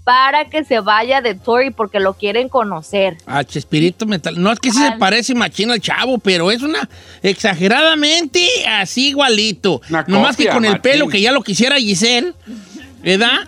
para 0.04 0.50
que 0.50 0.64
se 0.64 0.80
vaya 0.80 1.22
de 1.22 1.36
Tory 1.36 1.70
porque 1.70 2.00
lo 2.00 2.16
quieren 2.16 2.50
conocer. 2.50 3.18
A 3.28 3.44
Chespirito 3.44 4.08
Metal. 4.08 4.42
No 4.42 4.52
es 4.52 4.60
que 4.60 4.72
sí 4.72 4.80
se 4.80 4.94
parece 4.94 5.36
machino 5.36 5.74
al 5.74 5.82
chavo, 5.82 6.18
pero 6.18 6.50
es 6.50 6.64
una 6.64 6.90
exageradamente 7.22 8.48
así 8.68 9.10
igualito. 9.10 9.82
Una 9.92 10.04
Nomás 10.08 10.36
que 10.36 10.50
con 10.50 10.66
el 10.66 10.82
pelo 10.82 11.08
que 11.08 11.22
ya 11.22 11.32
lo 11.32 11.44
quisiera 11.44 11.78
Giselle, 11.78 12.34
¿verdad? 13.04 13.48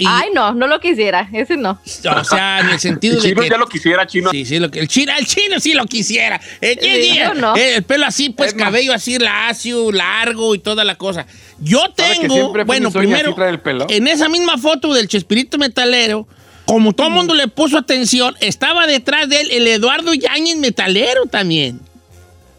Y, 0.00 0.04
Ay, 0.06 0.28
no, 0.32 0.54
no 0.54 0.68
lo 0.68 0.78
quisiera, 0.78 1.28
ese 1.32 1.56
no. 1.56 1.72
O 1.72 2.24
sea, 2.24 2.60
en 2.60 2.70
el 2.70 2.78
sentido 2.78 3.20
de 3.20 3.34
que... 3.34 3.48
lo 3.58 3.66
quisiera, 3.66 4.06
chino. 4.06 4.30
Sí, 4.30 4.44
sí, 4.44 4.60
lo 4.60 4.70
que, 4.70 4.78
el, 4.78 4.86
chino, 4.86 5.12
el 5.18 5.26
chino 5.26 5.58
sí 5.58 5.74
lo 5.74 5.86
quisiera. 5.86 6.40
Eh, 6.60 6.78
¿qué 6.80 7.02
Sí, 7.02 7.18
no. 7.34 7.56
Eh, 7.56 7.74
el 7.76 7.82
pelo 7.82 8.06
así, 8.06 8.30
pues 8.30 8.50
Es 8.50 8.54
más- 8.54 8.66
cabello 8.66 8.92
así 8.94 9.18
lacio, 9.18 9.90
largo 9.90 10.54
y 10.54 10.60
toda 10.60 10.84
la 10.84 10.94
cosa. 10.94 11.26
Yo 11.58 11.80
¿Sabe 11.96 12.14
que 12.14 12.28
tengo, 12.28 12.52
bueno, 12.64 12.92
primero, 12.92 13.34
el 13.36 13.86
en 13.88 14.06
esa 14.06 14.28
misma 14.28 14.56
foto 14.56 14.94
del 14.94 15.08
Chespirito 15.08 15.58
Metalero, 15.58 16.28
como 16.64 16.92
todo 16.92 17.08
el 17.08 17.14
mundo 17.14 17.34
le 17.34 17.48
puso 17.48 17.76
atención, 17.76 18.36
estaba 18.40 18.86
detrás 18.86 19.28
de 19.28 19.40
él 19.40 19.50
el 19.50 19.66
Eduardo 19.66 20.14
Yáñez 20.14 20.58
Metalero 20.58 21.26
también. 21.26 21.80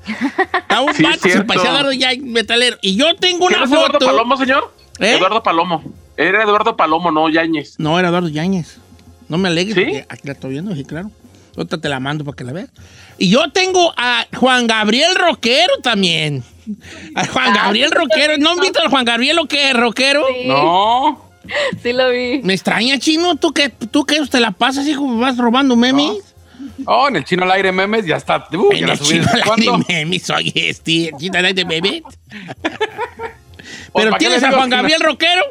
Estaba 0.06 0.82
un 0.82 0.94
Sí, 0.96 1.06
a 1.06 1.14
Eduardo 1.14 1.94
Yáñez 1.94 2.26
Metalero. 2.26 2.78
Y 2.82 2.98
yo 2.98 3.16
tengo 3.16 3.48
¿Quién 3.48 3.60
una 3.62 3.66
es 3.66 3.72
Eduardo 3.72 3.94
foto... 3.94 4.06
Palomo, 4.08 4.36
señor? 4.36 4.74
¿Eh? 5.00 5.16
Eduardo 5.16 5.42
Palomo. 5.42 5.84
Era 6.20 6.44
Eduardo 6.44 6.76
Palomo, 6.76 7.12
no 7.12 7.30
Yáñez. 7.30 7.76
No, 7.78 7.98
era 7.98 8.10
Eduardo 8.10 8.28
Yáñez. 8.28 8.78
No 9.30 9.38
me 9.38 9.48
alegres, 9.48 9.76
¿Sí? 9.76 9.82
porque 9.84 10.06
aquí 10.10 10.22
la 10.28 10.34
estoy 10.34 10.52
viendo, 10.52 10.76
sí, 10.76 10.84
claro. 10.84 11.12
Otra 11.56 11.78
te 11.80 11.88
la 11.88 12.00
mando 12.00 12.26
para 12.26 12.36
que 12.36 12.44
la 12.44 12.52
veas. 12.52 12.70
Y 13.18 13.30
yo 13.30 13.50
tengo 13.52 13.94
a 13.96 14.26
Juan 14.36 14.68
Gabriel 14.68 15.16
Roquero 15.16 15.74
también. 15.82 16.44
A 17.16 17.26
Juan 17.26 17.52
Ah, 17.52 17.64
Gabriel 17.64 17.92
Roquero. 17.92 18.38
¿No 18.38 18.52
han 18.52 18.60
visto 18.60 18.80
a 18.86 18.90
Juan 18.90 19.06
Gabriel 19.06 19.36
lo 19.38 19.46
que 19.48 19.70
es 19.70 19.76
rockero? 19.76 20.26
Sí, 20.28 20.48
No. 20.48 21.26
sí 21.84 21.94
lo 21.94 22.10
vi. 22.10 22.42
Me 22.44 22.54
extraña, 22.54 23.00
chino. 23.00 23.36
¿Tú 23.38 23.52
qué, 23.54 23.70
tú 23.70 24.06
qué 24.06 24.20
te 24.28 24.40
la 24.40 24.52
pasas, 24.52 24.86
hijo? 24.88 25.08
¿Vas 25.18 25.38
robando 25.38 25.76
memes? 25.76 26.18
Oh, 26.86 27.08
en 27.08 27.16
el 27.18 27.24
chino 27.24 27.44
al 27.44 27.52
aire 27.52 27.72
memes 27.72 28.06
ya 28.06 28.18
está. 28.18 28.46
Uh, 28.52 28.72
ya 28.74 28.78
en 28.80 28.88
la 28.88 28.94
el 28.94 29.00
subí 29.00 29.10
chino 29.20 29.24
al 29.30 29.36
aire 29.36 29.46
cuándo. 29.48 29.86
memes, 29.88 30.30
oye, 30.30 30.70
este, 30.70 31.10
el 31.10 31.16
chino 31.18 31.40
al 31.40 31.46
aire 31.46 31.66
memes. 31.66 32.04
Pues, 32.04 32.16
¿Pero 33.94 34.12
¿para 34.12 34.18
qué 34.20 34.26
tienes 34.26 34.44
a 34.44 34.52
Juan 34.52 34.70
no? 34.70 34.76
Gabriel 34.78 35.02
Roquero? 35.02 35.42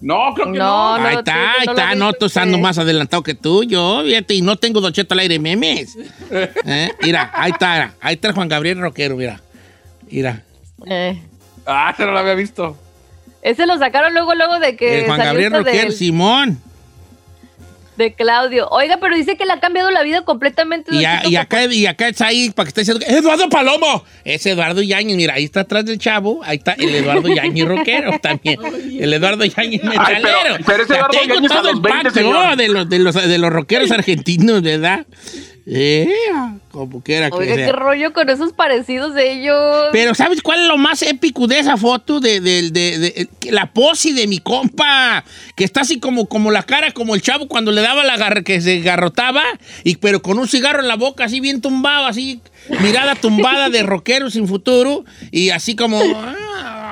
No, 0.00 0.32
creo 0.34 0.52
que 0.52 0.58
No, 0.58 0.96
no. 0.96 0.98
no. 1.02 1.06
ahí 1.08 1.16
está, 1.16 1.52
ahí 1.52 1.66
no 1.66 1.72
está. 1.72 1.94
No, 1.96 2.12
tú 2.12 2.26
estando 2.26 2.56
sí. 2.56 2.62
más 2.62 2.78
adelantado 2.78 3.22
que 3.22 3.34
tú, 3.34 3.64
yo, 3.64 4.02
fíjate, 4.04 4.34
y 4.34 4.42
no 4.42 4.56
tengo 4.56 4.80
Don 4.80 4.92
Cheto 4.92 5.14
al 5.14 5.20
aire 5.20 5.38
memes. 5.38 5.96
¿Eh? 6.30 6.90
Mira, 7.02 7.30
ahí 7.34 7.50
está, 7.50 7.94
ahí 8.00 8.14
está 8.14 8.28
el 8.28 8.34
Juan 8.34 8.48
Gabriel 8.48 8.78
Roquero, 8.80 9.16
mira. 9.16 9.40
Mira, 10.10 10.42
Eh, 10.86 11.20
Ah, 11.66 11.90
ese 11.92 12.06
no 12.06 12.12
lo 12.12 12.18
había 12.20 12.34
visto. 12.34 12.76
ese 13.42 13.66
lo 13.66 13.76
sacaron 13.78 14.14
luego, 14.14 14.34
luego 14.34 14.58
de 14.58 14.74
que 14.76 15.00
el 15.00 15.06
Juan 15.06 15.18
salió 15.18 15.32
Gabriel 15.32 15.52
Roquero, 15.64 15.82
del- 15.88 15.92
Simón. 15.92 16.62
De 17.98 18.14
Claudio. 18.14 18.68
Oiga, 18.70 18.96
pero 19.00 19.16
dice 19.16 19.36
que 19.36 19.44
le 19.44 19.52
ha 19.52 19.60
cambiado 19.60 19.90
la 19.90 20.02
vida 20.04 20.22
completamente. 20.22 20.94
Y, 20.94 21.04
a- 21.04 21.26
y 21.28 21.34
acá, 21.36 21.64
y 21.66 21.84
acá 21.86 22.08
está 22.08 22.28
ahí 22.28 22.48
para 22.50 22.64
que 22.66 22.68
esté 22.68 22.80
diciendo, 22.82 23.04
Eduardo 23.06 23.48
Palomo. 23.48 24.04
Es 24.24 24.46
Eduardo 24.46 24.80
Yañez, 24.80 25.16
mira, 25.16 25.34
ahí 25.34 25.44
está 25.44 25.60
atrás 25.60 25.84
del 25.84 25.98
chavo, 25.98 26.40
ahí 26.44 26.58
está 26.58 26.72
el 26.74 26.94
Eduardo 26.94 27.28
Yañez 27.28 27.66
rockero 27.66 28.18
también. 28.22 28.60
El 28.98 29.12
Eduardo 29.12 29.44
Yañez 29.44 29.82
metalero. 29.82 30.28
pero- 30.32 30.64
pero 30.64 30.82
ese 30.84 30.94
Eduardo 30.94 31.18
tengo 31.20 31.34
Yáñez 31.34 31.50
a 31.50 31.54
todo 31.54 31.62
los 31.64 31.74
el 31.74 31.80
20, 31.80 32.02
pack, 32.04 32.14
señor. 32.14 32.32
¿no? 32.50 32.56
de, 32.56 32.68
los, 32.68 32.88
de, 32.88 32.98
los, 33.00 33.14
de 33.14 33.38
los 33.38 33.52
rockeros 33.52 33.90
argentinos, 33.90 34.62
¿verdad? 34.62 35.04
Eh, 35.70 36.08
como 36.70 37.02
quiera 37.02 37.30
que 37.30 37.36
Oiga, 37.36 37.54
sea. 37.56 37.66
qué 37.66 37.72
rollo 37.72 38.14
con 38.14 38.30
esos 38.30 38.54
parecidos 38.54 39.12
de 39.14 39.32
ellos. 39.32 39.56
Pero 39.92 40.14
¿sabes 40.14 40.40
cuál 40.40 40.60
es 40.62 40.66
lo 40.66 40.78
más 40.78 41.02
épico 41.02 41.46
de 41.46 41.58
esa 41.58 41.76
foto? 41.76 42.20
De, 42.20 42.40
de- 42.40 42.70
de- 42.70 42.98
de- 42.98 43.28
que 43.38 43.52
la 43.52 43.70
pose 43.72 44.14
de 44.14 44.26
mi 44.26 44.38
compa, 44.38 45.24
que 45.56 45.64
está 45.64 45.82
así 45.82 45.98
como, 46.00 46.26
como 46.26 46.50
la 46.50 46.62
cara, 46.62 46.92
como 46.92 47.14
el 47.14 47.20
chavo 47.20 47.48
cuando 47.48 47.70
le 47.70 47.82
daba 47.82 48.02
la 48.04 48.16
garra, 48.16 48.42
que 48.42 48.62
se 48.62 48.80
garrotaba, 48.80 49.42
y, 49.84 49.96
pero 49.96 50.22
con 50.22 50.38
un 50.38 50.48
cigarro 50.48 50.80
en 50.80 50.88
la 50.88 50.96
boca, 50.96 51.24
así 51.24 51.40
bien 51.40 51.60
tumbado, 51.60 52.06
así, 52.06 52.40
mirada 52.80 53.14
tumbada 53.14 53.68
de 53.68 53.82
rockero 53.82 54.30
sin 54.30 54.48
futuro, 54.48 55.04
y 55.30 55.50
así 55.50 55.76
como... 55.76 56.00
ah, 56.16 56.34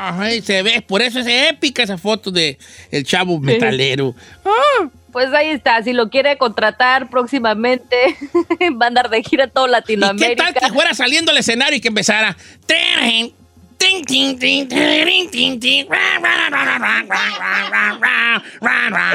Ay, 0.09 0.41
se 0.41 0.63
ve, 0.63 0.83
por 0.83 1.03
eso 1.03 1.21
es 1.21 1.27
épica 1.27 1.83
esa 1.83 1.99
foto 1.99 2.31
de 2.31 2.59
el 2.91 3.05
chavo 3.05 3.41
metalero. 3.41 4.15
Ah. 4.45 4.89
Pues 5.17 5.33
ahí 5.33 5.49
está, 5.49 5.83
si 5.83 5.95
lo 5.95 6.11
quiere 6.11 6.37
contratar 6.37 7.09
próximamente, 7.09 7.97
va 8.79 8.85
a 8.85 8.89
andar 8.89 9.09
de 9.09 9.23
gira 9.23 9.47
todo 9.47 9.67
Latinoamérica. 9.67 10.27
¿Y 10.27 10.37
qué 10.37 10.37
tal 10.37 10.69
que 10.69 10.75
fuera 10.75 10.93
saliendo 10.93 11.31
al 11.31 11.39
escenario 11.39 11.79
y 11.79 11.81
que 11.81 11.89
empezara? 11.89 12.37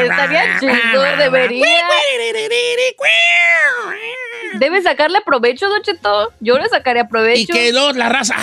Estaría 0.02 0.60
chido, 0.60 1.02
debería. 1.18 1.88
Debe 4.60 4.82
sacarle 4.82 5.20
provecho, 5.26 5.70
Don 5.70 5.82
Cheto. 5.82 6.32
Yo 6.40 6.58
le 6.58 6.68
sacaría 6.70 7.04
Y 7.04 7.08
provecho. 7.08 7.54
que 7.54 7.72
luego 7.72 7.94
la 7.94 8.10
raza, 8.10 8.36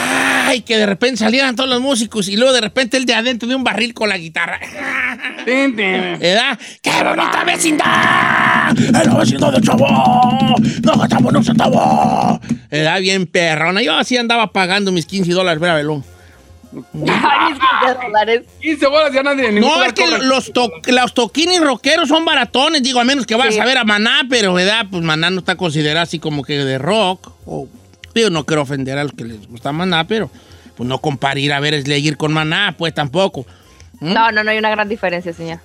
ay, 0.47 0.63
que 0.63 0.77
de 0.79 0.87
repente 0.87 1.19
salieran 1.19 1.55
todos 1.57 1.69
los 1.69 1.81
músicos 1.81 2.29
y 2.29 2.37
luego 2.37 2.53
de 2.53 2.61
repente 2.63 2.97
el 2.97 3.05
de 3.05 3.15
adentro 3.15 3.49
de 3.49 3.55
un 3.55 3.65
barril 3.65 3.95
con 3.95 4.09
la 4.09 4.17
guitarra. 4.19 4.59
¿Verdad? 5.47 6.59
¡Qué 6.83 6.91
bonita 7.03 7.45
vecindad! 7.45 8.79
¡Es 8.79 8.91
la 9.07 9.15
vecindad 9.15 9.53
del 9.53 9.63
chavo! 9.63 9.87
¡No 10.83 10.93
gastamos 10.99 11.35
un 11.35 11.45
centavo! 11.45 12.41
¿Verdad? 12.71 13.01
Bien 13.01 13.27
perrona. 13.27 13.83
Yo 13.83 13.95
así 13.95 14.17
andaba 14.17 14.53
pagando 14.53 14.93
mis 14.93 15.07
15 15.07 15.33
dólares, 15.33 15.61
ver 15.61 15.71
a 15.71 15.75
dólares. 18.03 18.43
15 18.61 18.87
bolas 18.87 19.13
ya 19.13 19.23
nadie. 19.23 19.53
No, 19.53 19.83
es 19.85 19.93
que 19.93 20.07
los, 20.07 20.53
to- 20.53 20.71
los 20.87 21.15
toquines 21.15 21.61
rockeros 21.61 22.09
son 22.09 22.25
baratones, 22.25 22.83
digo, 22.83 23.01
a 23.01 23.05
menos 23.05 23.27
que 23.27 23.35
vayas 23.35 23.55
Sí. 23.55 23.61
a 23.61 23.65
ver 23.65 23.79
a 23.79 23.85
Maná, 23.85 24.23
pero, 24.29 24.55
¿verdad? 24.55 24.87
Pues 24.91 25.03
Maná 25.03 25.31
no 25.31 25.39
está 25.41 25.57
considerado 25.57 26.03
así 26.05 26.19
como 26.19 26.43
que 26.45 26.59
de 26.65 26.79
rock. 26.79 27.33
O, 27.47 27.69
digo, 28.15 28.31
no 28.31 28.45
quiero 28.45 28.63
ofender 28.63 28.99
a 28.99 29.05
los 29.05 29.13
que 29.13 29.25
les 29.25 29.47
gusta 29.49 29.73
Maná, 29.73 30.07
pero 30.07 30.31
pues 30.77 30.89
no 30.89 30.99
comparar 30.99 31.39
ir 31.39 31.53
a 31.53 31.61
ver 31.61 31.81
Slayer 31.83 32.17
con 32.17 32.33
Maná, 32.33 32.75
pues 32.77 32.95
tampoco. 32.95 33.47
No, 34.01 34.31
no, 34.31 34.45
no 34.45 34.51
hay 34.51 34.59
una 34.59 34.71
gran 34.71 34.89
diferencia, 34.89 35.33
señor. 35.33 35.59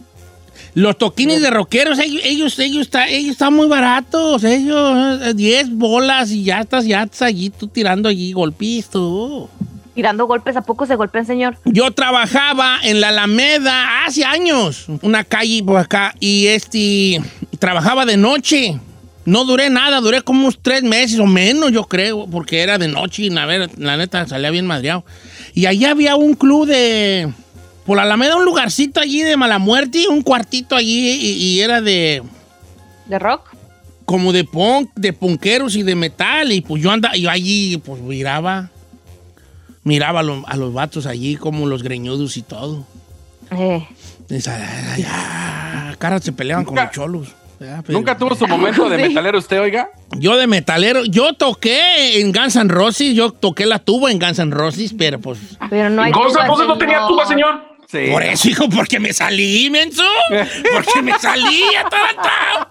Los 0.76 0.98
toquines 0.98 1.42
de 1.42 1.50
rockeros, 1.52 2.00
ellos, 2.00 2.22
ellos, 2.24 2.58
ellos, 2.60 2.82
está- 2.84 3.08
ellos 3.08 3.32
están 3.32 3.54
muy 3.54 3.68
baratos. 3.68 4.44
Ellos, 4.44 5.22
eh, 5.22 5.34
10 5.36 5.72
bolas 5.76 6.32
y 6.32 6.44
ya 6.44 6.62
estás, 6.62 6.86
ya 6.86 7.04
estás 7.04 7.24
allí, 7.24 7.50
tú 7.52 7.68
tirando 7.68 8.10
allí 8.10 8.32
golpisto. 8.34 9.50
Tirando 9.96 10.26
golpes, 10.26 10.56
¿a 10.56 10.62
poco 10.62 10.86
se 10.86 10.96
golpean, 10.96 11.26
señor? 11.26 11.58
Yo 11.66 11.92
trabajaba 11.92 12.80
en 12.82 13.00
la 13.00 13.10
Alameda 13.10 14.06
hace 14.06 14.26
años, 14.26 14.88
una 15.02 15.24
calle 15.24 15.62
por 15.64 15.78
acá, 15.78 16.16
y 16.20 16.48
este, 16.48 17.22
trabajaba 17.60 18.06
de 18.06 18.18
noche. 18.18 18.80
No 19.26 19.46
duré 19.46 19.70
nada, 19.70 20.02
duré 20.02 20.22
como 20.22 20.42
unos 20.42 20.60
tres 20.62 20.84
meses 20.84 21.20
o 21.20 21.26
menos, 21.26 21.72
yo 21.72 21.86
creo, 21.86 22.28
porque 22.28 22.62
era 22.62 22.78
de 22.78 22.90
noche 22.90 23.24
y 23.24 23.38
a 23.38 23.46
ver, 23.46 23.70
la 23.78 23.96
neta 23.96 24.28
salía 24.28 24.50
bien 24.50 24.66
madreado. 24.66 25.06
Y 25.54 25.68
allá 25.68 25.92
había 25.92 26.16
un 26.16 26.34
club 26.34 26.68
de, 26.68 27.32
por 27.86 27.96
la 27.96 28.04
Alameda, 28.04 28.36
un 28.36 28.44
lugarcito 28.46 29.00
allí 29.00 29.22
de 29.22 29.38
mala 29.38 29.60
muerte, 29.60 30.08
un 30.10 30.24
cuartito 30.24 30.76
allí, 30.76 31.12
y, 31.12 31.32
y 31.34 31.62
era 31.62 31.80
de, 31.82 32.22
¿De 33.06 33.20
rock? 33.20 33.54
como 34.06 34.34
de 34.34 34.44
punk, 34.44 34.90
de 34.96 35.14
punqueros 35.14 35.76
y 35.76 35.84
de 35.84 35.96
metal. 35.96 36.52
Y 36.52 36.62
pues 36.62 36.82
yo 36.82 36.92
andaba, 36.92 37.16
yo 37.16 37.30
allí 37.30 37.78
pues 37.78 38.02
miraba, 38.02 38.70
miraba 39.84 40.22
a, 40.22 40.24
los- 40.24 40.44
a 40.48 40.56
los 40.58 40.74
vatos 40.74 41.06
allí 41.06 41.36
como 41.36 41.66
los 41.68 41.84
greñudos 41.84 42.38
y 42.38 42.42
todo. 42.42 42.86
Eh. 43.52 43.88
Esa- 44.30 44.94
ay, 44.94 45.06
ah, 45.10 45.94
caras 46.00 46.24
se 46.24 46.32
peleaban 46.32 46.66
con 46.66 46.76
los 46.76 46.92
cholos. 46.92 47.28
Nunca 47.88 48.18
tuvo 48.18 48.36
su 48.36 48.46
momento 48.46 48.90
de 48.90 48.98
metalero 49.08 49.38
usted, 49.40 49.62
oiga. 49.62 49.90
Yo 50.18 50.36
de 50.36 50.48
metalero, 50.48 51.06
yo 51.06 51.34
toqué 51.34 52.20
en 52.20 52.34
Guns 52.34 52.58
N' 52.58 52.68
Roses, 52.70 53.16
yo 53.16 53.32
toqué 53.32 53.66
la 53.66 53.80
tuba 53.80 54.12
en 54.12 54.20
Guns 54.20 54.40
N' 54.40 54.52
Roses, 54.54 54.94
pero 54.98 55.20
pues... 55.20 55.40
Pero 55.70 55.90
no 55.90 56.02
hay 56.02 56.12
Gonza, 56.12 56.30
tuba, 56.32 56.42
¿entonces 56.44 56.68
no 56.68 56.78
tenía 56.78 57.08
tuba, 57.08 57.26
señor? 57.26 57.62
Sí. 57.88 58.08
Por 58.12 58.24
eso, 58.24 58.50
hijo, 58.50 58.68
porque 58.70 59.00
me 59.00 59.14
salí, 59.14 59.70
menso. 59.70 60.04
Porque 60.74 61.02
me 61.04 61.18
salí, 61.20 61.62
atarantado. 61.86 62.70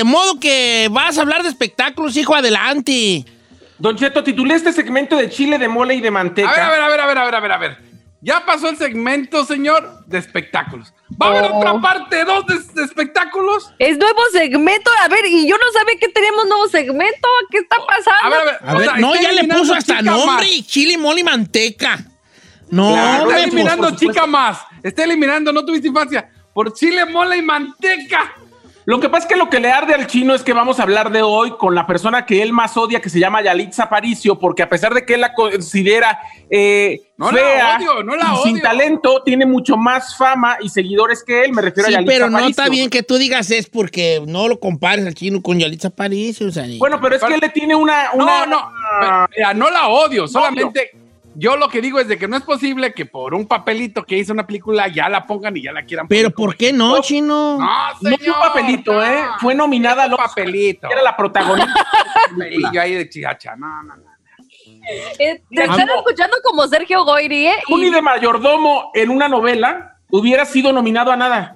De 0.00 0.04
modo 0.04 0.40
que 0.40 0.88
vas 0.90 1.18
a 1.18 1.20
hablar 1.20 1.42
de 1.42 1.50
espectáculos, 1.50 2.16
hijo, 2.16 2.34
adelante. 2.34 3.22
Don 3.78 3.94
Cheto, 3.98 4.24
titulé 4.24 4.54
este 4.54 4.72
segmento 4.72 5.14
de 5.14 5.28
chile 5.28 5.58
de 5.58 5.68
mole 5.68 5.94
y 5.94 6.00
de 6.00 6.10
manteca. 6.10 6.48
A 6.48 6.54
ver, 6.54 6.62
a 6.62 6.70
ver, 6.70 6.80
a 6.80 6.88
ver, 6.88 7.00
a 7.00 7.06
ver, 7.06 7.18
a 7.18 7.24
ver, 7.24 7.34
a 7.34 7.40
ver, 7.40 7.52
a 7.52 7.58
ver. 7.58 7.78
Ya 8.22 8.46
pasó 8.46 8.70
el 8.70 8.78
segmento, 8.78 9.44
señor, 9.44 10.06
de 10.06 10.16
espectáculos. 10.18 10.94
¿Va 11.20 11.26
a 11.26 11.30
haber 11.30 11.50
Oh. 11.52 11.58
otra 11.58 11.78
parte 11.82 12.24
2 12.24 12.46
de, 12.46 12.58
de 12.80 12.84
espectáculos? 12.84 13.70
Es 13.78 13.98
nuevo 13.98 14.20
segmento. 14.32 14.90
A 15.04 15.08
ver, 15.08 15.26
y 15.26 15.46
yo 15.46 15.56
no 15.58 15.64
sabía 15.78 15.98
que 16.00 16.08
teníamos 16.08 16.46
nuevo 16.46 16.66
segmento. 16.68 17.28
¿Qué 17.50 17.58
está 17.58 17.76
pasando? 17.86 18.24
A 18.24 18.28
ver, 18.30 18.38
a 18.40 18.44
ver. 18.44 18.58
A 18.64 18.74
ver, 18.78 18.84
sea, 18.88 18.96
no, 18.96 19.14
está 19.14 19.22
ya 19.22 19.28
le 19.32 19.34
eliminando 19.40 19.62
puso 19.62 19.74
hasta 19.74 20.00
nombre 20.00 20.46
más. 20.46 20.46
y 20.50 20.62
chile, 20.62 20.96
mole 20.96 21.20
y 21.20 21.24
manteca. 21.24 21.98
No, 22.70 22.88
Está 22.96 23.22
hombre, 23.22 23.42
eliminando 23.42 23.88
pues, 23.88 24.00
chica 24.00 24.26
más. 24.26 24.60
Está 24.82 25.04
eliminando, 25.04 25.52
no 25.52 25.62
tuviste 25.62 25.88
infancia. 25.88 26.26
Por 26.54 26.72
chile, 26.72 27.04
mole 27.04 27.36
y 27.36 27.42
manteca. 27.42 28.34
Lo 28.86 28.98
que 28.98 29.08
pasa 29.08 29.26
es 29.26 29.32
que 29.32 29.36
lo 29.38 29.50
que 29.50 29.60
le 29.60 29.70
arde 29.70 29.94
al 29.94 30.06
chino 30.06 30.34
es 30.34 30.42
que 30.42 30.52
vamos 30.52 30.80
a 30.80 30.84
hablar 30.84 31.12
de 31.12 31.22
hoy 31.22 31.52
con 31.58 31.74
la 31.74 31.86
persona 31.86 32.24
que 32.24 32.42
él 32.42 32.52
más 32.52 32.76
odia, 32.76 33.00
que 33.00 33.10
se 33.10 33.20
llama 33.20 33.42
Yalitza 33.42 33.84
Aparicio, 33.84 34.38
porque 34.38 34.62
a 34.62 34.68
pesar 34.68 34.94
de 34.94 35.04
que 35.04 35.14
él 35.14 35.20
la 35.20 35.34
considera 35.34 36.18
eh, 36.48 37.00
No 37.16 37.30
la 37.30 37.38
fea 37.38 37.76
odio, 37.78 38.02
no 38.02 38.16
la 38.16 38.32
y 38.34 38.42
sin 38.42 38.54
odio. 38.54 38.62
talento, 38.62 39.22
tiene 39.22 39.44
mucho 39.46 39.76
más 39.76 40.16
fama 40.16 40.56
y 40.62 40.68
seguidores 40.70 41.22
que 41.22 41.42
él. 41.44 41.52
Me 41.52 41.62
refiero 41.62 41.88
Sí, 41.88 41.94
a 41.94 41.98
Yalitza 41.98 42.12
pero 42.12 42.30
no 42.30 42.38
está 42.40 42.68
bien 42.68 42.88
que 42.90 43.02
tú 43.02 43.18
digas 43.18 43.50
es 43.50 43.68
porque 43.68 44.22
no 44.26 44.48
lo 44.48 44.58
compares 44.58 45.06
al 45.06 45.14
chino 45.14 45.42
con 45.42 45.58
Yalitza 45.58 45.88
Aparicio. 45.88 46.48
O 46.48 46.50
sea, 46.50 46.64
Bueno, 46.78 47.00
pero 47.00 47.16
es 47.16 47.22
que 47.22 47.34
él 47.34 47.40
le 47.40 47.50
tiene 47.50 47.74
una... 47.74 48.10
una 48.14 48.46
No, 48.46 48.46
no. 48.46 49.28
Mira, 49.36 49.54
no 49.54 49.70
la 49.70 49.88
odio, 49.88 50.26
solamente 50.26 50.90
yo 51.40 51.56
lo 51.56 51.68
que 51.68 51.80
digo 51.80 51.98
es 51.98 52.06
de 52.08 52.18
que 52.18 52.28
no 52.28 52.36
es 52.36 52.42
posible 52.42 52.92
que 52.92 53.06
por 53.06 53.34
un 53.34 53.46
papelito 53.46 54.04
que 54.04 54.18
hizo 54.18 54.32
una 54.32 54.46
película 54.46 54.88
ya 54.88 55.08
la 55.08 55.26
pongan 55.26 55.56
y 55.56 55.62
ya 55.62 55.72
la 55.72 55.82
quieran 55.84 56.06
pero 56.06 56.30
¿por 56.30 56.54
qué 56.56 56.72
no, 56.72 57.00
chino? 57.00 57.56
No, 57.58 57.58
No 57.58 57.98
señor. 58.10 58.18
fue 58.20 58.28
un 58.32 58.40
papelito, 58.40 58.92
no. 58.92 59.04
¿eh? 59.04 59.22
Fue 59.40 59.54
nominada 59.54 60.02
al 60.04 60.10
Un 60.10 60.14
Oscar. 60.14 60.28
papelito. 60.28 60.88
Era 60.90 61.02
la 61.02 61.16
protagonista. 61.16 61.72
papelillo 62.30 62.80
ahí 62.80 62.94
de 62.94 63.08
chihacha. 63.08 63.56
No, 63.56 63.82
no, 63.82 63.96
no. 63.96 64.10
Eh, 65.18 65.42
te 65.50 65.62
están 65.62 65.88
escuchando 65.88 66.36
como 66.44 66.66
Sergio 66.66 67.04
Goyri, 67.04 67.46
¿eh? 67.48 67.54
Juni 67.66 67.88
Y- 67.88 67.90
de 67.90 68.02
mayordomo 68.02 68.90
en 68.94 69.10
una 69.10 69.28
novela 69.28 69.96
hubiera 70.10 70.44
sido 70.44 70.72
nominado 70.72 71.10
a 71.12 71.16
nada. 71.16 71.54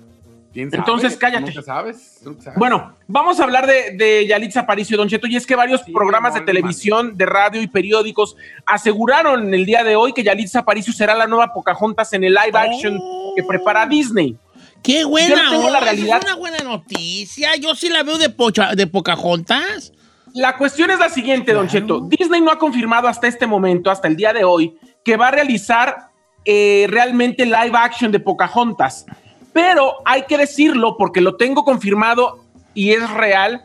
¿Quién 0.55 0.71
sabe? 0.71 0.81
Entonces, 0.81 1.17
cállate. 1.19 1.47
Nunca 1.47 1.63
sabes. 1.63 2.21
nunca 2.25 2.43
sabes. 2.45 2.59
Bueno, 2.59 2.97
vamos 3.09 3.39
a 3.41 3.45
hablar 3.45 3.67
de, 3.67 3.91
de 3.97 4.27
Yalitza 4.27 4.61
Aparicio, 4.61 4.97
Don 4.97 5.09
Cheto, 5.09 5.27
y 5.27 5.37
es 5.37 5.47
que 5.47 5.57
varios 5.57 5.83
Sí, 5.85 5.93
programas 5.93 6.33
de 6.35 6.41
televisión, 6.43 7.17
de 7.17 7.27
radio 7.27 7.61
y 7.61 7.67
periódicos 7.67 8.37
aseguraron 8.65 9.53
el 9.53 9.67
día 9.67 9.83
de 9.85 9.97
hoy 9.97 10.13
que 10.13 10.23
Yalitza 10.23 10.61
Aparicio 10.61 10.93
será 10.93 11.15
la 11.15 11.27
nueva 11.27 11.53
Pocahontas 11.53 12.13
en 12.13 12.25
el 12.25 12.33
live 12.35 12.57
action 12.59 12.99
Oh. 13.03 13.33
que 13.37 13.43
prepara 13.43 13.85
Disney. 13.87 14.37
Qué 14.83 15.05
buena, 15.05 15.51
Yo 15.51 15.63
no 15.63 15.71
la 15.71 15.81
realidad. 15.81 16.19
Es 16.19 16.25
una 16.27 16.37
buena 16.37 16.59
noticia. 16.59 17.57
Yo 17.57 17.75
sí 17.75 17.89
la 17.89 18.03
veo 18.03 18.19
de, 18.19 18.31
pocha, 18.31 18.75
de 18.75 18.87
Pocahontas. 18.87 19.93
La 20.35 20.57
cuestión 20.57 20.91
es 20.91 20.99
la 20.99 21.09
siguiente, 21.09 21.53
Don 21.53 21.67
Claro. 21.67 21.87
Cheto. 21.87 22.01
Disney 22.09 22.41
no 22.41 22.51
ha 22.51 22.59
confirmado 22.59 23.09
hasta 23.09 23.27
este 23.27 23.47
momento, 23.47 23.91
hasta 23.91 24.09
el 24.09 24.17
día 24.17 24.33
de 24.33 24.45
hoy, 24.45 24.77
que 25.05 25.17
va 25.17 25.29
a 25.29 25.31
realizar 25.31 26.09
eh, 26.45 26.87
realmente 26.91 27.47
live 27.47 27.73
action 27.73 28.13
de 28.13 28.21
Pocahontas. 28.21 29.07
Pero 29.55 30.03
hay 30.05 30.25
que 30.25 30.37
decirlo 30.37 30.97
porque 30.99 31.21
lo 31.23 31.37
tengo 31.37 31.65
confirmado 31.65 32.41
y 32.75 32.91
es 32.91 33.09
real. 33.09 33.65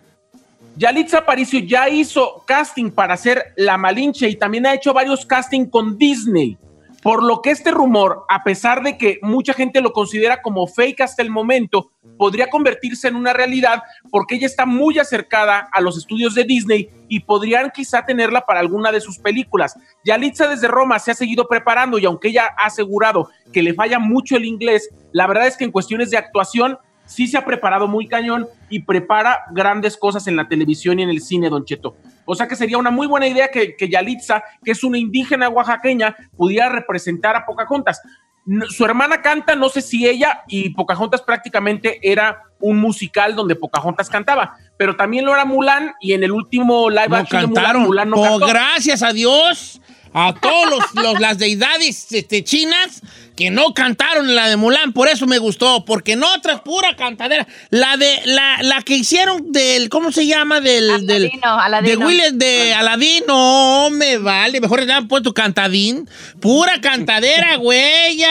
Yalitza 0.77 1.17
Aparicio 1.17 1.59
ya 1.59 1.89
hizo 1.89 2.43
casting 2.45 2.91
para 2.91 3.15
hacer 3.15 3.53
La 3.57 3.75
Malinche 3.75 4.29
y 4.29 4.35
también 4.35 4.67
ha 4.67 4.73
hecho 4.75 4.93
varios 4.93 5.25
casting 5.25 5.65
con 5.65 5.97
Disney. 5.97 6.57
Por 7.01 7.23
lo 7.23 7.41
que 7.41 7.51
este 7.51 7.71
rumor, 7.71 8.25
a 8.27 8.43
pesar 8.43 8.83
de 8.83 8.97
que 8.97 9.19
mucha 9.21 9.53
gente 9.53 9.79
lo 9.79 9.93
considera 9.93 10.41
como 10.41 10.67
fake 10.67 11.01
hasta 11.01 11.21
el 11.21 11.29
momento, 11.29 11.91
podría 12.17 12.49
convertirse 12.49 13.07
en 13.07 13.15
una 13.15 13.31
realidad 13.31 13.83
porque 14.11 14.35
ella 14.35 14.47
está 14.47 14.65
muy 14.65 14.99
acercada 14.99 15.69
a 15.71 15.79
los 15.79 15.97
estudios 15.97 16.35
de 16.35 16.43
Disney 16.43 16.89
y 17.07 17.21
podrían 17.21 17.71
quizá 17.71 18.05
tenerla 18.05 18.45
para 18.45 18.59
alguna 18.59 18.91
de 18.91 18.99
sus 18.99 19.17
películas. 19.17 19.77
Yalitza 20.03 20.49
desde 20.49 20.67
Roma 20.67 20.99
se 20.99 21.11
ha 21.11 21.15
seguido 21.15 21.47
preparando 21.47 21.97
y 21.97 22.05
aunque 22.05 22.29
ella 22.29 22.49
ha 22.57 22.65
asegurado 22.65 23.29
que 23.53 23.63
le 23.63 23.73
falla 23.73 23.99
mucho 23.99 24.35
el 24.35 24.45
inglés, 24.45 24.89
la 25.13 25.27
verdad 25.27 25.47
es 25.47 25.55
que 25.55 25.63
en 25.63 25.71
cuestiones 25.71 26.09
de 26.11 26.17
actuación 26.17 26.77
sí 27.09 27.27
se 27.27 27.37
ha 27.37 27.43
preparado 27.43 27.87
muy 27.87 28.07
cañón 28.07 28.47
y 28.69 28.81
prepara 28.83 29.41
grandes 29.51 29.97
cosas 29.97 30.27
en 30.27 30.35
la 30.35 30.47
televisión 30.47 30.99
y 30.99 31.03
en 31.03 31.09
el 31.09 31.21
cine, 31.21 31.49
Don 31.49 31.65
Cheto. 31.65 31.97
O 32.25 32.35
sea 32.35 32.47
que 32.47 32.55
sería 32.55 32.77
una 32.77 32.91
muy 32.91 33.07
buena 33.07 33.27
idea 33.27 33.47
que, 33.49 33.75
que 33.75 33.89
Yalitza, 33.89 34.43
que 34.63 34.71
es 34.71 34.83
una 34.83 34.99
indígena 34.99 35.49
oaxaqueña, 35.49 36.15
pudiera 36.37 36.69
representar 36.69 37.35
a 37.35 37.45
Pocahontas. 37.45 37.99
No- 38.45 38.67
Su 38.67 38.85
hermana 38.85 39.21
canta, 39.21 39.55
no 39.55 39.69
sé 39.69 39.81
si 39.81 40.07
ella, 40.07 40.43
y 40.47 40.69
Pocahontas 40.69 41.21
prácticamente 41.23 41.99
era 42.03 42.43
un 42.61 42.77
musical 42.77 43.35
donde 43.35 43.55
Pocahontas 43.55 44.09
cantaba, 44.09 44.57
pero 44.77 44.95
también 44.95 45.25
lo 45.25 45.33
era 45.33 45.45
Mulan, 45.45 45.93
y 45.99 46.13
en 46.13 46.23
el 46.23 46.31
último 46.31 46.89
live 46.89 47.07
No 47.09 47.15
action 47.15 47.41
de 47.41 47.47
Mulan, 47.47 47.63
cantaron. 47.63 47.83
Mulan 47.83 48.09
no 48.09 48.15
Oh, 48.17 48.23
cantó. 48.23 48.47
gracias 48.47 49.01
a 49.01 49.13
Dios, 49.13 49.81
a 50.13 50.33
todos 50.39 50.69
los, 50.69 51.03
los- 51.03 51.19
las 51.19 51.37
deidades 51.37 52.11
este, 52.11 52.43
chinas 52.43 53.01
que 53.35 53.49
no 53.51 53.73
cantaron 53.73 54.35
la 54.35 54.49
de 54.49 54.57
Mulan, 54.57 54.91
por 54.91 55.07
eso 55.07 55.25
me 55.25 55.37
gustó, 55.37 55.85
porque 55.85 56.11
en 56.11 56.23
otras 56.23 56.59
pura 56.59 56.97
cantadera. 56.97 57.47
La 57.69 57.95
de 57.95 58.19
la, 58.25 58.57
la 58.63 58.81
que 58.81 58.95
hicieron 58.95 59.53
del 59.53 59.87
¿cómo 59.87 60.11
se 60.11 60.25
llama? 60.27 60.59
del 60.59 61.07
del 61.07 61.27
Aladino, 61.27 61.59
Aladino. 61.61 61.99
de 61.99 62.05
Will 62.05 62.37
de 62.37 62.73
Aladín, 62.73 63.23
no 63.29 63.89
me 63.91 64.17
vale, 64.17 64.59
mejor 64.59 64.83
le 64.83 64.91
han 64.91 65.07
puesto 65.07 65.33
cantadín, 65.33 66.09
pura 66.41 66.81
cantadera, 66.81 67.55
güey. 67.57 68.21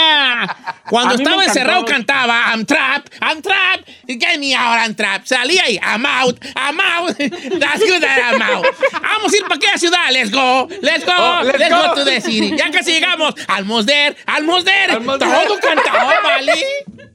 Cuando 0.90 1.14
estaba 1.14 1.42
encerrado 1.44 1.84
cantaba 1.86 2.52
I'm 2.52 2.66
trapped, 2.66 3.10
I'm 3.22 3.40
trapped, 3.40 3.88
get 4.06 4.38
me 4.38 4.54
out, 4.54 4.78
I'm 4.78 4.94
trapped. 4.94 5.26
Salía 5.26 5.62
ahí, 5.64 5.78
I'm 5.82 6.04
out, 6.04 6.38
I'm 6.54 6.78
out, 6.80 7.16
that's 7.18 7.80
good 7.80 8.02
that 8.02 8.32
I'm 8.34 8.42
out. 8.42 8.66
Vamos 8.92 9.32
a 9.32 9.36
ir 9.36 9.42
para 9.44 9.54
aquella 9.56 9.78
ciudad, 9.78 10.10
let's 10.12 10.30
go, 10.30 10.68
let's 10.82 11.04
go, 11.06 11.12
Oh, 11.18 11.42
let's 11.44 11.58
let's, 11.58 11.67
go. 11.68 11.88
go. 11.88 11.94
to 11.94 12.04
the 12.04 12.20
city. 12.20 12.56
Ya 12.56 12.70
casi 12.70 12.92
llegamos. 12.92 13.34
Almost 13.48 13.86
there. 13.88 14.16
Todo 14.26 15.58
cantaba, 15.60 16.20
¿vale? 16.22 16.64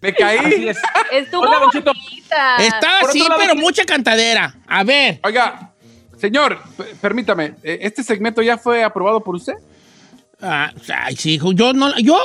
Me 0.01 0.09
Así 0.09 0.17
caí. 0.17 0.67
es. 0.69 0.77
Estuvo 1.11 1.45
Cheto, 1.71 1.93
bonita. 1.93 2.57
Estaba 2.57 2.99
así, 3.07 3.19
lado, 3.19 3.35
pero 3.37 3.55
mucha 3.55 3.85
cantadera. 3.85 4.53
A 4.67 4.83
ver, 4.83 5.19
Oiga, 5.23 5.71
señor, 6.17 6.59
permítame, 7.01 7.55
eh, 7.63 7.79
¿este 7.81 8.03
segmento 8.03 8.41
ya 8.41 8.57
fue 8.57 8.83
aprobado 8.83 9.21
por 9.21 9.35
usted? 9.35 9.53
ah, 10.41 10.71
ay, 10.93 11.15
sí, 11.15 11.35
hijo, 11.35 11.53
yo 11.53 11.71
no, 11.73 11.97
yo, 11.99 12.17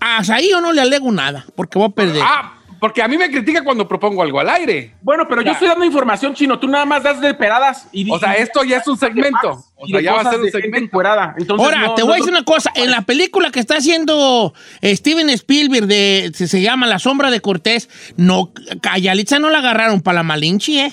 hasta 0.00 0.34
ahí 0.36 0.50
yo 0.50 0.60
no 0.60 0.72
le 0.72 0.80
alego 0.80 1.12
nada, 1.12 1.44
porque 1.54 1.78
voy 1.78 1.86
a 1.88 1.94
perder. 1.94 2.22
Ah, 2.24 2.53
porque 2.84 3.00
a 3.00 3.08
mí 3.08 3.16
me 3.16 3.30
critica 3.30 3.64
cuando 3.64 3.88
propongo 3.88 4.22
algo 4.22 4.38
al 4.40 4.50
aire. 4.50 4.92
Bueno, 5.00 5.26
pero 5.26 5.40
yo 5.40 5.52
estoy 5.52 5.68
dando 5.68 5.86
información, 5.86 6.34
Chino. 6.34 6.58
Tú 6.58 6.68
nada 6.68 6.84
más 6.84 7.02
das 7.02 7.18
de 7.18 7.32
peradas. 7.32 7.88
Y, 7.92 8.10
O 8.10 8.18
sea, 8.18 8.34
esto 8.34 8.62
ya 8.62 8.76
es 8.76 8.86
un 8.86 8.98
segmento. 8.98 9.64
O 9.74 9.86
sea, 9.86 10.02
ya 10.02 10.12
va 10.12 10.20
a 10.20 10.30
ser 10.30 10.38
un 10.38 10.50
segmento. 10.50 11.00
Entonces, 11.38 11.64
Ahora, 11.66 11.80
no- 11.80 11.94
te 11.94 12.02
no- 12.02 12.08
voy 12.08 12.16
a 12.16 12.18
decir 12.18 12.30
una 12.30 12.44
cosa. 12.44 12.70
En 12.74 12.90
la 12.90 13.00
película 13.00 13.50
que 13.50 13.58
está 13.58 13.78
haciendo 13.78 14.52
Steven 14.82 15.30
Spielberg, 15.30 15.86
de, 15.86 16.30
se, 16.34 16.46
se 16.46 16.60
llama 16.60 16.86
La 16.86 16.98
sombra 16.98 17.30
de 17.30 17.40
Cortés, 17.40 17.88
no, 18.18 18.52
a 18.82 18.98
Yalitza 18.98 19.38
no 19.38 19.48
la 19.48 19.60
agarraron 19.60 20.02
para 20.02 20.16
la 20.16 20.22
Malinche, 20.22 20.84
¿eh? 20.84 20.92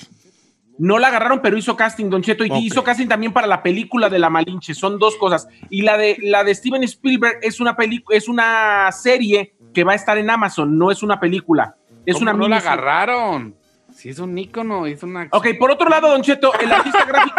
No 0.79 0.97
la 0.97 1.09
agarraron, 1.09 1.41
pero 1.41 1.57
hizo 1.57 1.75
casting, 1.75 2.09
Don 2.09 2.21
Cheto, 2.21 2.45
y 2.45 2.51
hizo 2.67 2.85
casting 2.85 3.07
también 3.09 3.33
para 3.33 3.47
la 3.47 3.61
película 3.61 4.07
de 4.07 4.17
La 4.17 4.29
Malinche. 4.29 4.73
Son 4.75 4.97
dos 4.97 5.17
cosas. 5.17 5.49
Y 5.69 5.81
la 5.81 5.97
de, 5.97 6.15
la 6.21 6.45
de 6.45 6.55
Steven 6.55 6.83
Spielberg 6.83 7.39
es 7.41 7.59
una, 7.59 7.75
es 8.11 8.29
una 8.29 8.89
serie 8.93 9.55
que 9.73 9.83
va 9.83 9.91
a 9.93 9.95
estar 9.95 10.17
en 10.17 10.29
Amazon, 10.29 10.77
no 10.77 10.91
es 10.91 11.03
una 11.03 11.19
película. 11.19 11.75
Es 12.05 12.15
¿Cómo 12.15 12.23
una 12.23 12.33
no 12.33 12.47
la 12.47 12.57
agarraron? 12.57 13.55
Sí, 13.93 14.09
es 14.09 14.19
un 14.19 14.37
ícono, 14.37 14.85
es 14.85 15.03
una... 15.03 15.27
Ok, 15.31 15.47
por 15.59 15.71
otro 15.71 15.89
lado, 15.89 16.09
Don 16.09 16.21
Cheto, 16.21 16.53
el 16.59 16.71
artista 16.71 17.05
gráfico 17.05 17.35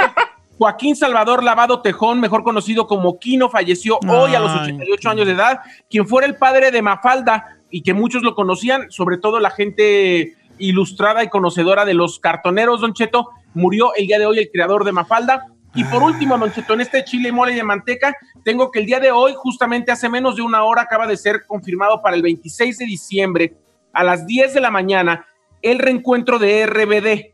Joaquín 0.59 0.94
Salvador 0.94 1.42
Lavado 1.42 1.83
Tejón, 1.83 2.20
mejor 2.20 2.44
conocido 2.44 2.87
como 2.87 3.18
Kino, 3.18 3.48
falleció 3.48 3.98
hoy 4.07 4.35
a 4.35 4.38
los 4.38 4.53
Ay. 4.53 4.75
88 4.75 5.11
años 5.11 5.27
de 5.27 5.33
edad, 5.33 5.61
quien 5.90 6.07
fuera 6.07 6.27
el 6.27 6.37
padre 6.37 6.70
de 6.70 6.83
Mafalda 6.83 7.59
y 7.68 7.83
que 7.83 7.94
muchos 7.94 8.22
lo 8.22 8.35
conocían, 8.35 8.90
sobre 8.90 9.18
todo 9.18 9.40
la 9.40 9.51
gente 9.51 10.37
ilustrada 10.59 11.25
y 11.25 11.29
conocedora 11.29 11.85
de 11.85 11.94
los 11.94 12.20
cartoneros, 12.20 12.81
Don 12.81 12.92
Cheto, 12.92 13.31
murió 13.55 13.92
el 13.96 14.07
día 14.07 14.20
de 14.20 14.27
hoy 14.27 14.38
el 14.38 14.51
creador 14.53 14.85
de 14.85 14.92
Mafalda. 14.92 15.48
Y 15.75 15.85
por 15.85 16.03
último, 16.03 16.38
Don 16.38 16.53
Cheto, 16.53 16.75
en 16.75 16.83
este 16.83 17.03
chile 17.03 17.31
y 17.31 17.33
mole 17.33 17.55
de 17.55 17.64
manteca, 17.64 18.14
tengo 18.44 18.70
que 18.70 18.79
el 18.79 18.87
día 18.87 19.01
de 19.01 19.11
hoy, 19.11 19.33
justamente 19.35 19.90
hace 19.90 20.09
menos 20.09 20.37
de 20.37 20.42
una 20.42 20.62
hora, 20.62 20.83
acaba 20.83 21.07
de 21.07 21.16
ser 21.16 21.46
confirmado 21.46 22.03
para 22.03 22.14
el 22.14 22.22
26 22.22 22.79
de 22.79 22.85
diciembre 22.85 23.57
a 23.92 24.05
las 24.05 24.26
10 24.26 24.55
de 24.55 24.61
la 24.61 24.70
mañana 24.70 25.26
el 25.62 25.78
reencuentro 25.78 26.38
de 26.38 26.66
RBD. 26.66 27.33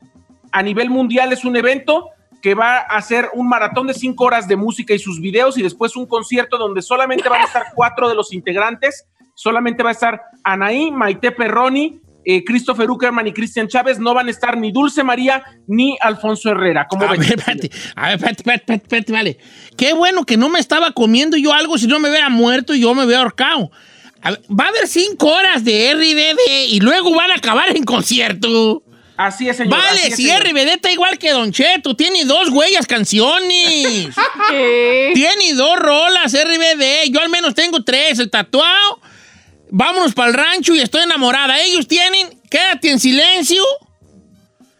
A 0.52 0.62
nivel 0.62 0.90
mundial 0.90 1.32
es 1.32 1.44
un 1.44 1.56
evento 1.56 2.10
que 2.40 2.54
va 2.54 2.78
a 2.78 3.00
ser 3.02 3.30
un 3.34 3.48
maratón 3.48 3.86
de 3.86 3.94
cinco 3.94 4.24
horas 4.24 4.46
de 4.46 4.56
música 4.56 4.94
y 4.94 4.98
sus 4.98 5.20
videos 5.20 5.58
y 5.58 5.62
después 5.62 5.96
un 5.96 6.06
concierto 6.06 6.56
donde 6.56 6.82
solamente 6.82 7.28
van 7.28 7.42
a 7.42 7.44
estar 7.44 7.64
cuatro 7.74 8.08
de 8.08 8.14
los 8.14 8.32
integrantes. 8.32 9.06
Solamente 9.34 9.82
va 9.82 9.90
a 9.90 9.92
estar 9.92 10.22
Anaí, 10.44 10.90
Maite 10.90 11.32
Perroni, 11.32 12.00
eh, 12.24 12.44
Christopher 12.44 12.90
Uckerman 12.90 13.26
y 13.26 13.32
Cristian 13.32 13.68
Chávez. 13.68 13.98
No 13.98 14.14
van 14.14 14.28
a 14.28 14.30
estar 14.30 14.56
ni 14.56 14.70
Dulce 14.70 15.02
María 15.02 15.42
ni 15.66 15.96
Alfonso 16.00 16.50
Herrera. 16.50 16.86
¿Cómo 16.88 17.04
A 17.04 17.12
ven? 17.12 17.20
ver, 17.20 17.38
espérate, 17.38 17.70
a 17.96 18.08
ver, 18.08 18.14
espérate, 18.16 18.40
espérate, 18.40 18.60
espérate, 18.60 18.84
espérate, 18.84 19.12
vale. 19.12 19.38
Qué 19.76 19.92
bueno 19.94 20.24
que 20.24 20.36
no 20.36 20.48
me 20.48 20.58
estaba 20.58 20.92
comiendo 20.92 21.36
yo 21.36 21.52
algo 21.52 21.78
si 21.78 21.86
no 21.86 21.98
me 21.98 22.08
hubiera 22.10 22.28
muerto 22.28 22.74
y 22.74 22.80
yo 22.80 22.94
me 22.94 23.04
hubiera 23.04 23.22
ahorcado. 23.22 23.70
A 24.22 24.30
ver, 24.30 24.42
va 24.48 24.64
a 24.64 24.68
haber 24.68 24.88
cinco 24.88 25.28
horas 25.28 25.64
de 25.64 25.94
RBD 25.94 26.70
y 26.70 26.80
luego 26.80 27.14
van 27.14 27.30
a 27.30 27.34
acabar 27.34 27.76
en 27.76 27.84
concierto. 27.84 28.82
Así 29.16 29.48
es, 29.48 29.56
señor. 29.56 29.78
Vale, 29.78 30.08
es, 30.08 30.16
si 30.16 30.26
señor. 30.26 30.42
RBD 30.44 30.68
está 30.74 30.92
igual 30.92 31.18
que 31.18 31.30
Don 31.32 31.50
Cheto, 31.52 31.94
tiene 31.96 32.24
dos 32.24 32.50
huellas 32.50 32.86
canciones. 32.86 34.14
tiene 35.14 35.54
dos 35.54 35.76
rolas 35.76 36.32
RBD, 36.32 37.10
yo 37.10 37.20
al 37.20 37.28
menos 37.28 37.54
tengo 37.54 37.82
tres, 37.82 38.18
el 38.20 38.30
tatuado, 38.30 39.00
vámonos 39.70 40.14
para 40.14 40.28
el 40.28 40.34
rancho 40.34 40.74
y 40.74 40.80
estoy 40.80 41.02
enamorada. 41.02 41.60
Ellos 41.60 41.86
tienen, 41.88 42.28
quédate 42.48 42.90
en 42.90 43.00
silencio 43.00 43.62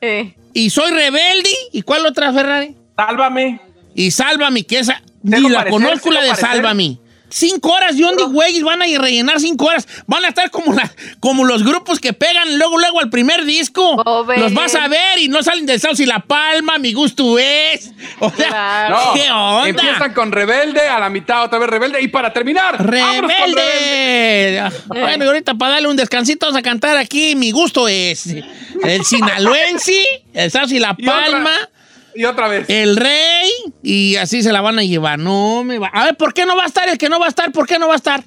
Eh, 0.01 0.35
y 0.53 0.71
soy 0.71 0.91
rebelde. 0.93 1.51
¿Y 1.73 1.83
cuál 1.83 2.07
otra 2.07 2.33
Ferrari? 2.33 2.77
Sálvame. 2.97 3.61
Y 3.95 4.11
Sálvame, 4.13 4.65
que 4.65 4.79
esa, 4.79 5.03
ni 5.23 5.49
la 5.49 5.65
parecer, 5.65 5.71
conozco 5.71 6.11
la 6.13 6.23
de 6.23 6.29
parecer. 6.29 6.49
Sálvame. 6.49 6.99
Cinco 7.31 7.71
horas, 7.73 7.95
¿y 7.97 8.01
dónde, 8.03 8.25
güeyes? 8.25 8.63
Van 8.63 8.81
a 8.83 8.87
rellenar 8.87 9.39
cinco 9.41 9.67
horas. 9.67 9.87
Van 10.07 10.25
a 10.25 10.29
estar 10.29 10.51
como, 10.51 10.73
la- 10.73 10.91
como 11.21 11.45
los 11.45 11.63
grupos 11.63 12.01
que 12.01 12.13
pegan 12.13 12.59
luego, 12.59 12.79
luego 12.79 13.01
al 13.01 13.11
primer 13.11 13.45
disco. 13.45 14.03
Joven. 14.03 14.41
Los 14.41 14.55
vas 14.55 14.75
a 14.75 14.89
ver 14.89 15.19
y 15.19 15.29
no 15.29 15.43
salen 15.43 15.67
del 15.67 15.79
Sauce 15.81 16.03
y 16.03 16.07
La 16.07 16.21
Palma, 16.21 16.79
mi 16.79 16.93
gusto 16.93 17.39
es. 17.39 17.91
O 18.21 18.31
sea, 18.31 18.49
Claro. 18.49 18.99
No, 19.09 19.15
¿qué 19.15 19.31
onda? 19.31 19.69
Empiezan 19.69 20.15
con 20.15 20.33
Rebelde, 20.33 20.89
a 20.89 20.99
la 20.99 21.11
mitad 21.11 21.45
otra 21.45 21.59
vez 21.59 21.69
Rebelde, 21.69 22.01
y 22.01 22.09
para 22.09 22.33
terminar, 22.33 22.77
con 22.79 22.87
¡Rebelde! 22.87 24.61
Ah, 24.61 24.71
Bueno, 24.87 25.25
y 25.25 25.29
ahorita 25.29 25.55
para 25.55 25.73
darle 25.75 25.89
un 25.89 25.97
descansito 25.97 26.47
vamos 26.47 26.59
a 26.59 26.63
cantar 26.63 26.97
aquí, 26.97 27.35
mi 27.37 27.51
gusto 27.51 27.89
es 27.89 28.27
el 28.27 29.05
sinaloense, 29.05 29.93
el 30.33 30.51
Sauce 30.51 30.75
y 30.75 30.79
La 30.79 30.95
Y 30.97 31.07
otra. 31.09 31.23
Palma. 31.25 31.51
Y 31.55 31.78
otra 32.25 32.49
vez. 32.49 32.69
El 32.69 32.97
rey, 32.97 33.51
y 33.83 34.17
así 34.17 34.43
se 34.43 34.53
la 34.53 34.61
van 34.61 34.79
a 34.79 34.83
llevar. 34.83 35.19
No 35.19 35.65
me 35.65 35.79
va. 35.79 35.89
A 35.89 36.05
ver, 36.05 36.17
¿por 36.17 36.33
qué 36.35 36.47
no 36.47 36.57
va 36.57 36.65
a 36.65 36.67
estar 36.67 36.89
el 36.89 36.99
que 36.99 37.09
no 37.09 37.19
va 37.19 37.27
a 37.27 37.29
estar? 37.29 37.53
¿Por 37.53 37.67
qué 37.67 37.79
no 37.79 37.87
va 37.89 37.95
a 37.95 37.97
estar? 37.97 38.23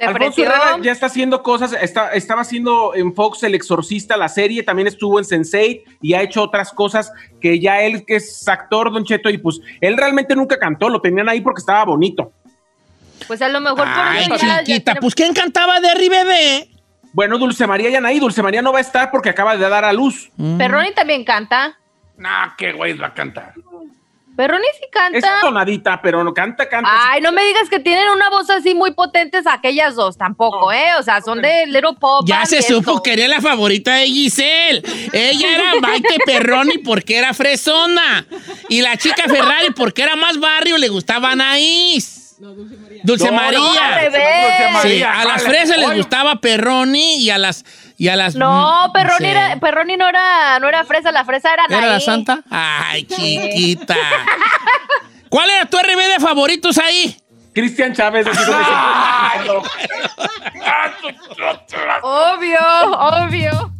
Alfonso. 0.00 0.42
Herrera 0.42 0.78
ya 0.82 0.90
está 0.90 1.06
haciendo 1.06 1.44
cosas, 1.44 1.72
está, 1.80 2.12
estaba 2.12 2.40
haciendo 2.40 2.92
en 2.96 3.14
Fox 3.14 3.44
El 3.44 3.54
Exorcista, 3.54 4.16
la 4.16 4.28
serie, 4.28 4.64
también 4.64 4.88
estuvo 4.88 5.20
en 5.20 5.24
Sense8 5.24 5.82
y 6.00 6.14
ha 6.14 6.22
hecho 6.22 6.42
otras 6.42 6.72
cosas 6.72 7.12
que 7.40 7.60
ya 7.60 7.82
él, 7.82 8.04
que 8.04 8.16
es 8.16 8.48
actor, 8.48 8.92
Don 8.92 9.04
Cheto, 9.04 9.30
y 9.30 9.38
pues 9.38 9.60
él 9.80 9.96
realmente 9.96 10.34
nunca 10.34 10.58
cantó, 10.58 10.88
lo 10.88 11.00
tenían 11.00 11.28
ahí 11.28 11.40
porque 11.40 11.60
estaba 11.60 11.84
bonito. 11.84 12.32
Pues 13.28 13.40
a 13.42 13.48
lo 13.48 13.60
mejor 13.60 13.76
por 13.78 13.86
Ay, 13.88 14.24
eso 14.24 14.36
ya- 14.38 14.46
ya 14.46 14.58
chiquita, 14.64 14.84
tiene- 14.92 15.00
pues 15.00 15.14
¿quién 15.14 15.32
cantaba 15.34 15.78
de 15.78 15.88
RBD? 15.94 16.68
Bueno, 17.12 17.38
Dulce 17.38 17.66
María 17.68 17.88
ya 17.90 18.04
ahí, 18.04 18.18
Dulce 18.18 18.42
María 18.42 18.60
no 18.62 18.72
va 18.72 18.78
a 18.78 18.82
estar 18.82 19.08
porque 19.12 19.28
acaba 19.28 19.56
de 19.56 19.68
dar 19.68 19.84
a 19.84 19.92
luz. 19.92 20.32
Perroni 20.58 20.92
también 20.94 21.24
canta. 21.24 21.78
No, 22.16 22.28
qué 22.56 22.72
güey 22.72 22.94
va 22.94 23.08
a 23.08 23.14
cantar. 23.14 23.54
Perroni 24.34 24.64
sí 24.78 24.84
Es 24.84 24.90
canta. 24.90 25.40
tonadita, 25.42 26.00
pero 26.00 26.24
no 26.24 26.32
canta, 26.32 26.66
canta. 26.66 26.88
Ay, 26.90 27.20
no 27.20 27.32
me 27.32 27.44
digas 27.44 27.68
que 27.68 27.80
tienen 27.80 28.08
una 28.08 28.30
voz 28.30 28.48
así 28.48 28.74
muy 28.74 28.92
potentes 28.92 29.46
aquellas 29.46 29.94
dos, 29.94 30.16
tampoco, 30.16 30.72
¿eh? 30.72 30.86
O 30.98 31.02
sea, 31.02 31.20
son 31.20 31.42
de 31.42 31.66
Little 31.66 31.96
Pop. 32.00 32.24
Ya 32.26 32.46
se 32.46 32.62
supo 32.62 33.02
que 33.02 33.12
era 33.12 33.28
la 33.28 33.42
favorita 33.42 33.96
de 33.96 34.06
Giselle. 34.06 34.82
Ella 35.12 35.54
era 35.54 35.74
Maite 35.82 36.16
Perroni 36.24 36.78
porque 36.78 37.18
era 37.18 37.34
fresona. 37.34 38.26
Y 38.70 38.80
la 38.80 38.96
chica 38.96 39.24
Ferrari 39.28 39.70
porque 39.76 40.02
era 40.02 40.16
más 40.16 40.38
barrio 40.40 40.78
le 40.78 40.88
gustaba 40.88 41.32
Anaís. 41.32 42.36
Dulce 43.04 43.26
No, 43.26 43.32
no, 43.32 43.36
María. 43.36 43.60
al 43.86 43.94
revés. 44.00 44.12
Dulce 44.12 44.66
Sí, 44.68 44.72
María, 44.72 45.20
a 45.20 45.24
las 45.26 45.42
fresas 45.44 45.76
les 45.76 45.94
gustaba 45.94 46.40
Perroni 46.40 47.16
y 47.18 47.28
a 47.30 47.36
las 47.38 47.64
Y 48.02 48.08
a 48.08 48.16
las... 48.16 48.34
No, 48.34 48.90
Perroni, 48.92 49.26
sí. 49.26 49.26
era, 49.26 49.56
Perroni 49.60 49.96
no 49.96 50.08
era, 50.08 50.58
no 50.58 50.66
era 50.66 50.82
fresa, 50.82 51.12
la 51.12 51.24
fresa 51.24 51.54
era 51.54 51.66
¿Era 51.68 51.86
la 51.86 52.00
santa? 52.00 52.42
Ay, 52.50 53.04
chiquita. 53.04 53.94
¿Cuál 55.28 55.50
era 55.50 55.66
tu 55.66 55.78
RB 55.78 56.12
de 56.12 56.18
favoritos 56.18 56.78
ahí? 56.78 57.16
Cristian 57.54 57.94
Chávez, 57.94 58.26
así 58.26 58.44
como 58.44 58.58
Obvio, 62.02 62.58
obvio. 62.90 63.72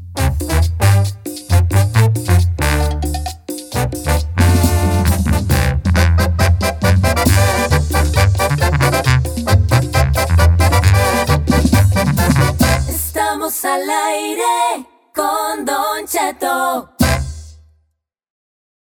Estamos 13.45 13.65
al 13.65 13.91
aire 13.91 14.87
con 15.13 15.65
Don 15.65 16.07
Cheto. 16.07 16.92